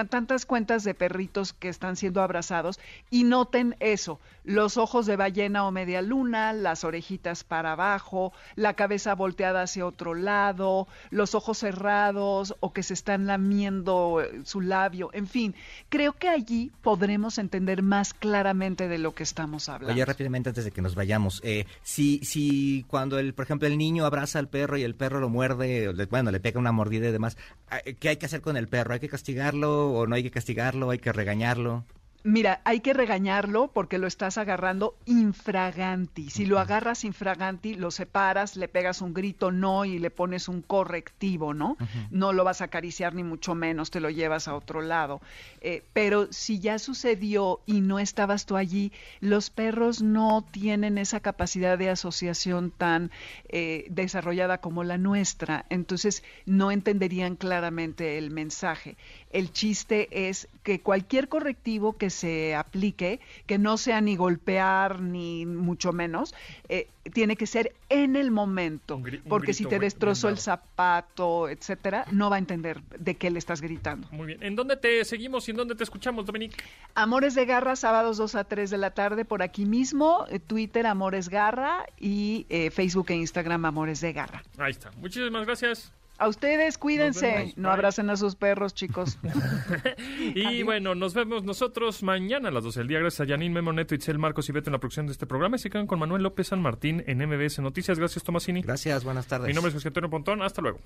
tantas 0.10 0.46
cuentas 0.46 0.84
de 0.84 0.94
perritos 0.94 1.54
que 1.54 1.70
están 1.70 1.96
siendo 1.96 2.22
abrazados 2.22 2.80
y 3.10 3.24
noten 3.24 3.76
eso, 3.80 4.20
los 4.44 4.78
ojos 4.78 5.06
de 5.06 5.16
ballena 5.16 5.66
o 5.66 5.72
media 5.72 6.02
luna, 6.02 6.54
las 6.54 6.84
orejitas 6.84 7.44
para 7.44 7.74
abajo, 7.74 8.34
la 8.56 8.74
cabeza 8.74 9.16
volteada 9.16 9.64
hacia 9.64 9.86
otro 9.86 10.14
lado, 10.14 10.88
los 11.10 11.36
ojos 11.36 11.60
cerrados 11.60 12.56
o 12.60 12.74
que 12.74 12.84
se 12.84 12.94
están 12.94 13.28
lamiendo 13.28 14.22
eh, 14.22 14.42
su 14.44 14.62
labio, 14.62 15.10
en 15.14 15.28
fin, 15.28 15.56
creo 15.90 16.14
que 16.14 16.30
allí 16.30 16.72
podremos 16.82 17.38
entender 17.38 17.82
más 17.82 18.14
claramente 18.14 18.88
de 18.88 18.98
lo 18.98 19.16
que 19.16 19.24
estamos 19.24 19.70
hablando. 19.70 19.94
Oye, 19.94 20.06
rápidamente 20.06 20.50
antes 20.50 20.66
de 20.66 20.72
que 20.72 20.82
nos 20.82 20.96
vayamos, 20.96 21.42
eh, 21.44 21.66
si, 21.84 22.20
si 22.24 22.86
cuando 22.88 23.20
el, 23.20 23.34
por 23.34 23.46
ejemplo, 23.46 23.68
el 23.68 23.78
niño 23.78 24.06
abraza 24.06 24.40
al 24.40 24.48
perro, 24.48 24.65
y 24.78 24.84
el 24.84 24.96
perro 24.96 25.20
lo 25.20 25.30
muerde, 25.30 25.94
bueno, 26.10 26.32
le 26.32 26.40
pega 26.40 26.60
una 26.60 26.72
mordida 26.72 27.10
y 27.10 27.12
demás, 27.12 27.38
ah, 27.70 27.80
¿qué 28.00 28.10
hay 28.10 28.18
que 28.18 28.26
hacer 28.26 28.42
con 28.42 28.58
el 28.58 28.68
perro? 28.68 28.94
¿Hay 28.94 29.00
que 29.00 29.10
castigarlo 29.10 29.92
o 29.92 30.08
no 30.08 30.16
hay 30.16 30.24
que 30.24 30.32
castigarlo? 30.32 30.90
¿Hay 30.90 31.00
que 31.00 31.14
regañarlo? 31.14 31.86
Mira, 32.28 32.60
hay 32.64 32.80
que 32.80 32.96
regañarlo 32.96 33.68
porque 33.68 34.00
lo 34.00 34.08
estás 34.08 34.40
agarrando 34.40 34.96
infraganti. 35.06 36.32
Si 36.32 36.48
lo 36.48 36.58
agarras 36.58 37.04
infraganti, 37.04 37.76
lo 37.76 37.92
separas, 37.92 38.56
le 38.56 38.68
pegas 38.68 39.02
un 39.02 39.14
grito 39.14 39.52
no 39.52 39.86
y 39.86 40.00
le 40.00 40.10
pones 40.10 40.48
un 40.48 40.64
correctivo, 40.64 41.54
¿no? 41.54 41.78
No 42.10 42.34
lo 42.34 42.44
vas 42.44 42.62
a 42.62 42.66
acariciar 42.66 43.14
ni 43.14 43.22
mucho 43.22 43.54
menos, 43.54 43.92
te 43.92 44.00
lo 44.00 44.10
llevas 44.10 44.48
a 44.48 44.56
otro 44.56 44.82
lado. 44.82 45.22
Eh, 45.62 45.84
pero 45.94 46.28
si 46.34 46.60
ya 46.60 46.80
sucedió 46.80 47.60
y 47.68 47.82
no 47.82 48.00
estabas 48.00 48.48
tú 48.48 48.58
allí, 48.58 48.92
los 49.20 49.52
perros 49.52 50.02
no 50.02 50.44
tienen 50.50 50.98
esa 50.98 51.20
capacidad 51.20 51.78
de 51.78 51.92
asociación 51.92 52.72
tan 52.72 53.12
eh, 53.50 53.86
desarrollada 53.92 54.58
como 54.58 54.84
la 54.84 54.98
nuestra, 54.98 55.68
entonces 55.70 56.24
no 56.48 56.72
entenderían 56.72 57.36
claramente 57.36 58.18
el 58.18 58.32
mensaje. 58.32 58.98
El 59.30 59.52
chiste 59.52 60.08
es 60.28 60.48
que 60.64 60.82
cualquier 60.82 61.30
correctivo 61.30 61.94
que 61.98 62.10
se 62.16 62.56
aplique, 62.56 63.20
que 63.46 63.58
no 63.58 63.78
sea 63.78 64.02
ni 64.02 64.16
golpear 64.16 65.02
ni 65.02 65.46
mucho 65.46 65.94
menos, 65.94 66.34
eh, 66.70 66.88
tiene 67.14 67.36
que 67.36 67.46
ser 67.46 67.76
en 67.90 68.16
el 68.16 68.32
momento, 68.32 69.02
porque 69.28 69.54
si 69.54 69.66
te 69.66 69.78
destrozó 69.78 70.30
el 70.30 70.40
zapato, 70.40 71.50
etcétera, 71.50 72.06
no 72.12 72.30
va 72.30 72.38
a 72.38 72.40
entender 72.40 72.82
de 72.98 73.16
qué 73.16 73.30
le 73.30 73.38
estás 73.38 73.62
gritando. 73.62 74.08
Muy 74.12 74.28
bien. 74.28 74.42
¿En 74.42 74.56
dónde 74.56 74.76
te 74.78 75.06
seguimos 75.06 75.48
y 75.48 75.52
en 75.52 75.58
dónde 75.58 75.76
te 75.76 75.84
escuchamos, 75.84 76.26
Dominique? 76.26 76.58
Amores 76.96 77.36
de 77.36 77.46
Garra, 77.46 77.76
sábados 77.76 78.18
2 78.18 78.36
a 78.36 78.44
3 78.46 78.70
de 78.70 78.78
la 78.78 78.92
tarde 78.92 79.26
por 79.26 79.44
aquí 79.44 79.66
mismo, 79.66 80.26
eh, 80.30 80.40
Twitter 80.40 80.88
Amores 80.88 81.30
Garra 81.30 81.86
y 82.00 82.48
eh, 82.50 82.72
Facebook 82.72 83.08
e 83.10 83.16
Instagram 83.16 83.66
Amores 83.66 84.02
de 84.02 84.14
Garra. 84.14 84.44
Ahí 84.58 84.72
está. 84.72 84.92
Muchísimas 84.98 85.46
gracias. 85.46 85.94
A 86.18 86.28
ustedes, 86.30 86.78
cuídense. 86.78 87.54
No 87.58 87.70
abracen 87.70 88.10
a 88.10 88.16
sus 88.16 88.36
perros, 88.36 88.74
chicos. 88.74 89.18
y 90.36 90.64
bueno, 90.64 90.96
nos 90.96 91.14
vemos 91.14 91.44
nosotros 91.44 92.04
mañana 92.04 92.50
a 92.50 92.52
las 92.52 92.64
12 92.64 92.82
del 92.82 92.88
día. 92.88 93.00
Gracias 93.00 93.28
a 93.28 93.30
Janine 93.30 93.54
Memoneto, 93.54 93.96
Itzel 93.96 94.18
Marcos 94.18 94.48
y 94.50 94.52
Beto 94.54 94.70
en 94.70 94.74
la 94.74 94.80
producción 94.80 95.08
de 95.08 95.12
este 95.12 95.26
programa. 95.26 95.58
Y 95.58 95.60
se 95.60 95.70
quedan 95.70 95.88
con 95.88 96.00
Manuel 96.00 96.24
López 96.24 96.48
San 96.48 96.62
Martín 96.62 97.04
en 97.08 97.18
MBS 97.18 97.60
Noticias. 97.60 98.00
Gracias, 98.00 98.24
Tomasini. 98.24 98.62
Gracias, 98.62 99.04
buenas 99.04 99.28
tardes. 99.28 99.48
Mi 99.48 99.54
nombre 99.54 99.70
es 99.70 99.74
José 99.74 99.90
Antonio 99.90 100.10
Pontón. 100.10 100.42
Hasta 100.42 100.62
luego. 100.62 100.80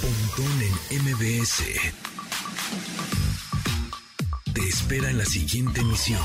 Pontón 0.00 0.62
en 0.90 1.02
MBS. 1.02 1.64
Te 4.54 4.60
espera 4.60 5.10
en 5.10 5.18
la 5.18 5.24
siguiente 5.24 5.80
emisión. 5.80 6.20